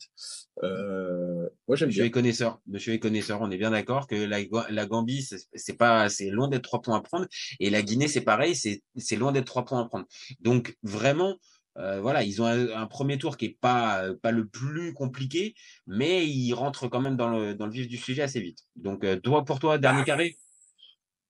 Euh, 0.64 1.50
moi, 1.68 1.76
j'aime 1.76 1.90
Monsieur 1.90 2.04
bien. 2.04 2.12
connaisseur, 2.12 2.60
monsieur 2.68 2.94
est 2.94 3.00
connaisseur, 3.00 3.42
on 3.42 3.50
est 3.52 3.58
bien 3.58 3.72
d'accord 3.72 4.08
que 4.08 4.16
la, 4.16 4.44
Ga- 4.44 4.68
la 4.70 4.86
Gambie, 4.86 5.24
c'est 5.24 5.38
c'est 5.54 5.78
pas, 5.78 6.10
c'est 6.10 6.30
loin 6.30 6.48
d'être 6.48 6.64
trois 6.64 6.82
points 6.82 6.98
à 6.98 7.02
prendre, 7.02 7.26
et 7.60 7.70
la 7.70 7.82
Guinée, 7.82 8.08
c'est 8.08 8.22
pareil, 8.22 8.56
c'est 8.56 8.82
c'est 8.96 9.16
loin 9.16 9.32
d'être 9.32 9.46
trois 9.48 9.66
points 9.66 9.82
à 9.82 9.86
prendre. 9.86 10.06
Donc 10.42 10.76
vraiment, 10.84 11.38
euh, 11.78 12.00
voilà, 12.02 12.24
ils 12.24 12.42
ont 12.42 12.46
un, 12.46 12.70
un 12.70 12.86
premier 12.86 13.18
tour 13.18 13.36
qui 13.38 13.46
est 13.46 13.58
pas 13.60 14.04
euh, 14.04 14.16
pas 14.16 14.32
le 14.32 14.48
plus 14.48 14.94
compliqué, 14.94 15.56
mais 15.88 16.28
ils 16.28 16.54
rentrent 16.54 16.88
quand 16.88 17.02
même 17.02 17.18
dans 17.18 17.30
le 17.30 17.56
dans 17.56 17.66
le 17.66 17.72
vif 17.72 17.88
du 17.88 17.98
sujet 17.98 18.22
assez 18.22 18.40
vite. 18.42 18.60
Donc 18.76 19.04
euh, 19.04 19.20
toi 19.20 19.44
pour 19.44 19.60
toi, 19.60 19.78
dernier 19.78 20.02
Ah, 20.02 20.06
carré, 20.06 20.38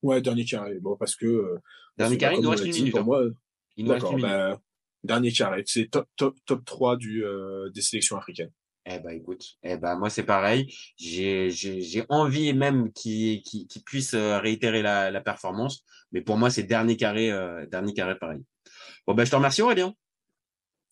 Ouais, 0.02 0.22
dernier 0.22 0.44
carré. 0.46 0.80
Bon, 0.82 0.98
parce 0.98 1.16
que. 1.16 1.26
euh, 1.26 1.58
dernier 1.98 2.16
c'est 2.16 2.20
carré, 2.20 2.36
il 2.36 2.42
nous 2.42 2.50
reste 2.50 2.66
une 2.66 2.74
minute. 2.74 2.92
Pour 2.92 3.00
hein. 3.00 3.04
moi, 3.04 3.24
Il 3.78 3.86
nous 3.86 3.92
reste 3.94 4.06
une 4.06 4.16
minute. 4.18 4.24
Bah, 4.30 4.60
dernier 5.04 5.32
carré. 5.32 5.64
C'est 5.66 5.90
top, 5.90 6.08
top, 6.18 6.36
top 6.46 6.66
3 6.66 6.98
du, 6.98 7.24
euh, 7.26 7.70
des 7.72 7.82
sélections 7.82 8.18
africaines. 8.18 8.52
Eh 8.86 9.00
ben 9.00 9.12
écoute, 9.12 9.46
eh 9.64 9.78
ben 9.78 9.98
moi 9.98 10.10
c'est 10.10 10.24
pareil. 10.24 10.76
J'ai 10.98 11.50
envie 12.10 12.54
même 12.54 12.92
qu'ils 12.92 13.42
puissent 13.86 14.14
réitérer 14.14 14.82
la, 14.82 15.10
la 15.10 15.22
performance, 15.22 15.86
mais 16.12 16.20
pour 16.20 16.36
moi 16.36 16.50
c'est 16.50 16.64
dernier 16.64 16.98
carré, 16.98 17.32
euh, 17.32 17.66
dernier 17.68 17.94
carré 17.94 18.18
pareil. 18.20 18.42
Bon 19.08 19.14
ben 19.14 19.24
je 19.24 19.32
te 19.32 19.38
remercie 19.38 19.62
Aurélien. 19.62 19.96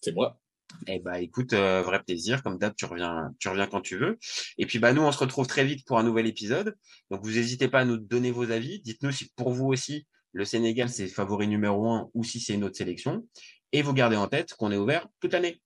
C'est 0.02 0.14
moi. 0.14 0.40
Eh 0.88 1.00
ben 1.00 1.16
écoute, 1.16 1.54
euh, 1.54 1.82
vrai 1.82 2.02
plaisir. 2.04 2.44
Comme 2.44 2.58
d'hab, 2.58 2.76
tu 2.76 2.86
reviens, 2.86 3.34
tu 3.40 3.50
reviens 3.50 3.68
quand 3.68 3.82
tu 3.82 3.98
veux. 3.98 4.18
Et 4.58 4.66
puis 4.66 4.80
bah 4.80 4.94
nous, 4.94 5.02
on 5.02 5.12
se 5.12 5.18
retrouve 5.20 5.48
très 5.48 5.66
vite 5.66 5.86
pour 5.86 6.00
un 6.00 6.04
nouvel 6.04 6.28
épisode. 6.28 6.76
Donc 7.10 7.24
vous 7.24 7.32
n'hésitez 7.32 7.68
pas 7.68 7.82
à 7.82 7.86
nous 7.86 7.98
donner 7.98 8.32
vos 8.32 8.52
avis. 8.52 8.82
Dites-nous 8.82 9.12
si 9.12 9.30
pour 9.36 9.52
vous 9.52 9.68
aussi 9.68 10.08
le 10.34 10.46
Sénégal 10.46 10.88
c'est 10.90 11.08
favori 11.08 11.48
numéro 11.48 11.90
un 11.90 12.10
ou 12.14 12.24
si 12.24 12.40
c'est 12.40 12.54
une 12.54 12.64
autre 12.64 12.78
sélection. 12.78 13.28
Et 13.74 13.82
vous 13.82 13.94
gardez 13.94 14.16
en 14.16 14.28
tête 14.28 14.54
qu'on 14.54 14.72
est 14.72 14.78
ouvert 14.78 15.08
toute 15.20 15.34
l'année. 15.34 15.62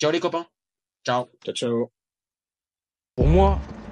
Ciao 0.00 0.10
les 0.10 0.20
copains. 0.20 0.46
Ciao. 1.04 1.26
Ciao, 1.44 1.54
ciao. 1.54 1.92
Pour 3.16 3.26
moi, 3.26 3.60